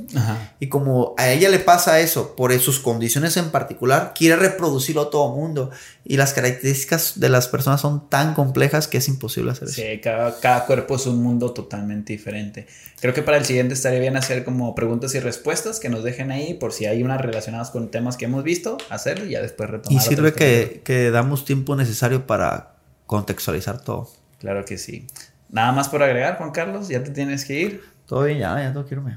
y 0.59 0.68
como 0.68 1.14
a 1.16 1.31
ella 1.31 1.49
le 1.49 1.61
pasa 1.61 2.01
eso 2.01 2.35
por 2.35 2.53
sus 2.59 2.81
condiciones 2.81 3.37
en 3.37 3.51
particular, 3.51 4.12
quiere 4.12 4.35
reproducirlo 4.35 5.03
a 5.03 5.11
todo 5.11 5.37
mundo 5.37 5.70
y 6.05 6.16
las 6.16 6.35
características 6.35 7.20
de 7.20 7.29
las 7.29 7.47
personas 7.47 7.81
son 7.81 8.11
tan 8.11 8.35
complejas 8.35 8.89
que 8.89 8.99
es 8.99 9.07
imposible 9.07 9.53
hacer 9.53 9.68
eso. 9.68 9.81
Sí, 9.81 10.01
cada, 10.03 10.41
cada 10.41 10.66
cuerpo 10.66 10.97
es 10.97 11.07
un 11.07 11.22
mundo 11.22 11.53
totalmente 11.53 12.12
diferente. 12.12 12.66
Creo 13.01 13.14
que 13.14 13.22
para 13.22 13.37
el 13.37 13.45
siguiente 13.45 13.74
estaría 13.74 14.01
bien 14.01 14.16
hacer 14.16 14.45
como 14.45 14.74
preguntas 14.74 15.14
y 15.14 15.20
respuestas 15.20 15.79
que 15.79 15.89
nos 15.89 16.03
dejen 16.03 16.33
ahí 16.33 16.55
por 16.55 16.72
si 16.72 16.87
hay 16.87 17.05
unas 17.05 17.20
relacionadas 17.20 17.70
con 17.70 17.89
temas 17.93 18.16
que 18.16 18.24
hemos 18.24 18.43
visto, 18.43 18.79
hacerlo 18.91 19.26
y 19.26 19.31
ya 19.31 19.43
después 19.43 19.70
retomar. 19.70 20.03
Y 20.03 20.05
sirve 20.05 20.33
que, 20.33 20.81
que 20.83 21.12
damos 21.12 21.45
tiempo 21.45 21.76
necesario 21.76 22.26
para 22.26 22.74
contextualizar 23.07 23.81
todo. 23.81 24.11
Claro 24.41 24.64
que 24.64 24.76
sí. 24.76 25.07
Nada 25.51 25.72
más 25.72 25.88
por 25.88 26.03
agregar, 26.03 26.36
Juan 26.38 26.51
Carlos, 26.51 26.88
ya 26.88 27.03
te 27.03 27.11
tienes 27.11 27.44
que 27.44 27.61
ir. 27.61 27.84
Todo 28.07 28.24
bien, 28.24 28.38
ya, 28.38 28.59
ya 28.61 28.72
tengo 28.72 28.86
que 28.86 28.94
irme. 28.94 29.16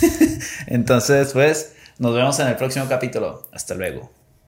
Entonces, 0.66 1.32
pues, 1.32 1.74
nos 1.98 2.14
vemos 2.14 2.38
en 2.40 2.48
el 2.48 2.56
próximo 2.56 2.86
capítulo. 2.88 3.48
Hasta 3.52 3.74
luego. 3.74 4.10